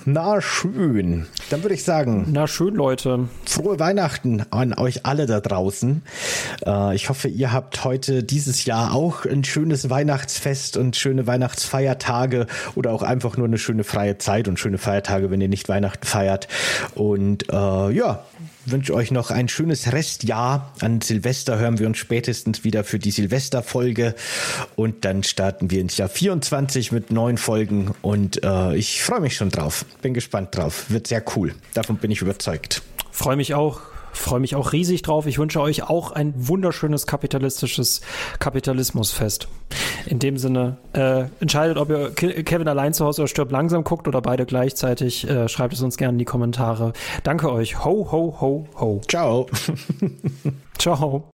Na 0.09 0.39
schön. 0.39 1.25
Dann 1.49 1.63
würde 1.63 1.75
ich 1.75 1.83
sagen. 1.83 2.27
Na 2.31 2.47
schön, 2.47 2.75
Leute. 2.75 3.27
Frohe 3.43 3.77
Weihnachten 3.77 4.41
an 4.51 4.73
euch 4.73 5.05
alle 5.05 5.25
da 5.25 5.41
draußen. 5.41 6.01
Äh, 6.65 6.95
ich 6.95 7.09
hoffe, 7.09 7.27
ihr 7.27 7.51
habt 7.51 7.83
heute 7.83 8.23
dieses 8.23 8.63
Jahr 8.63 8.93
auch 8.93 9.25
ein 9.25 9.43
schönes 9.43 9.89
Weihnachtsfest 9.89 10.77
und 10.77 10.95
schöne 10.95 11.27
Weihnachtsfeiertage 11.27 12.47
oder 12.75 12.93
auch 12.93 13.03
einfach 13.03 13.35
nur 13.35 13.47
eine 13.47 13.57
schöne 13.57 13.83
freie 13.83 14.17
Zeit 14.17 14.47
und 14.47 14.57
schöne 14.57 14.77
Feiertage, 14.77 15.29
wenn 15.29 15.41
ihr 15.41 15.49
nicht 15.49 15.67
Weihnachten 15.67 16.07
feiert. 16.07 16.47
Und 16.95 17.51
äh, 17.51 17.91
ja, 17.91 18.23
wünsche 18.71 18.93
euch 18.93 19.11
noch 19.11 19.31
ein 19.31 19.47
schönes 19.47 19.91
Restjahr. 19.91 20.73
An 20.79 21.01
Silvester 21.01 21.59
hören 21.59 21.79
wir 21.79 21.87
uns 21.87 21.97
spätestens 21.97 22.63
wieder 22.63 22.83
für 22.83 22.99
die 22.99 23.11
Silvesterfolge 23.11 24.15
und 24.75 25.05
dann 25.05 25.23
starten 25.23 25.71
wir 25.71 25.81
ins 25.81 25.97
Jahr 25.97 26.09
24 26.09 26.91
mit 26.91 27.11
neun 27.11 27.37
Folgen 27.37 27.91
und 28.01 28.43
äh, 28.43 28.75
ich 28.75 29.03
freue 29.03 29.21
mich 29.21 29.35
schon 29.35 29.49
drauf. 29.49 29.85
Bin 30.01 30.13
gespannt 30.13 30.55
drauf. 30.55 30.85
Wird 30.89 31.07
sehr 31.07 31.23
cool. 31.35 31.55
Davon 31.73 31.97
bin 31.97 32.11
ich 32.11 32.21
überzeugt. 32.21 32.81
Freue 33.11 33.35
mich 33.35 33.53
auch 33.53 33.81
freue 34.19 34.39
mich 34.39 34.55
auch 34.55 34.73
riesig 34.73 35.01
drauf. 35.01 35.25
Ich 35.25 35.39
wünsche 35.39 35.61
euch 35.61 35.83
auch 35.83 36.11
ein 36.11 36.33
wunderschönes 36.35 37.07
kapitalistisches 37.07 38.01
Kapitalismusfest. 38.39 39.47
In 40.05 40.19
dem 40.19 40.37
Sinne, 40.37 40.77
äh, 40.93 41.25
entscheidet, 41.39 41.77
ob 41.77 41.89
ihr 41.89 42.11
Kevin 42.11 42.67
allein 42.67 42.93
zu 42.93 43.05
Hause 43.05 43.21
oder 43.21 43.27
stirbt 43.27 43.51
langsam 43.51 43.83
guckt 43.83 44.07
oder 44.07 44.21
beide 44.21 44.45
gleichzeitig. 44.45 45.27
Äh, 45.29 45.47
schreibt 45.49 45.73
es 45.73 45.81
uns 45.81 45.97
gerne 45.97 46.13
in 46.13 46.19
die 46.19 46.25
Kommentare. 46.25 46.93
Danke 47.23 47.51
euch. 47.51 47.83
Ho, 47.83 48.07
ho, 48.11 48.37
ho, 48.39 48.67
ho. 48.79 49.01
Ciao. 49.07 49.47
Ciao. 50.77 51.29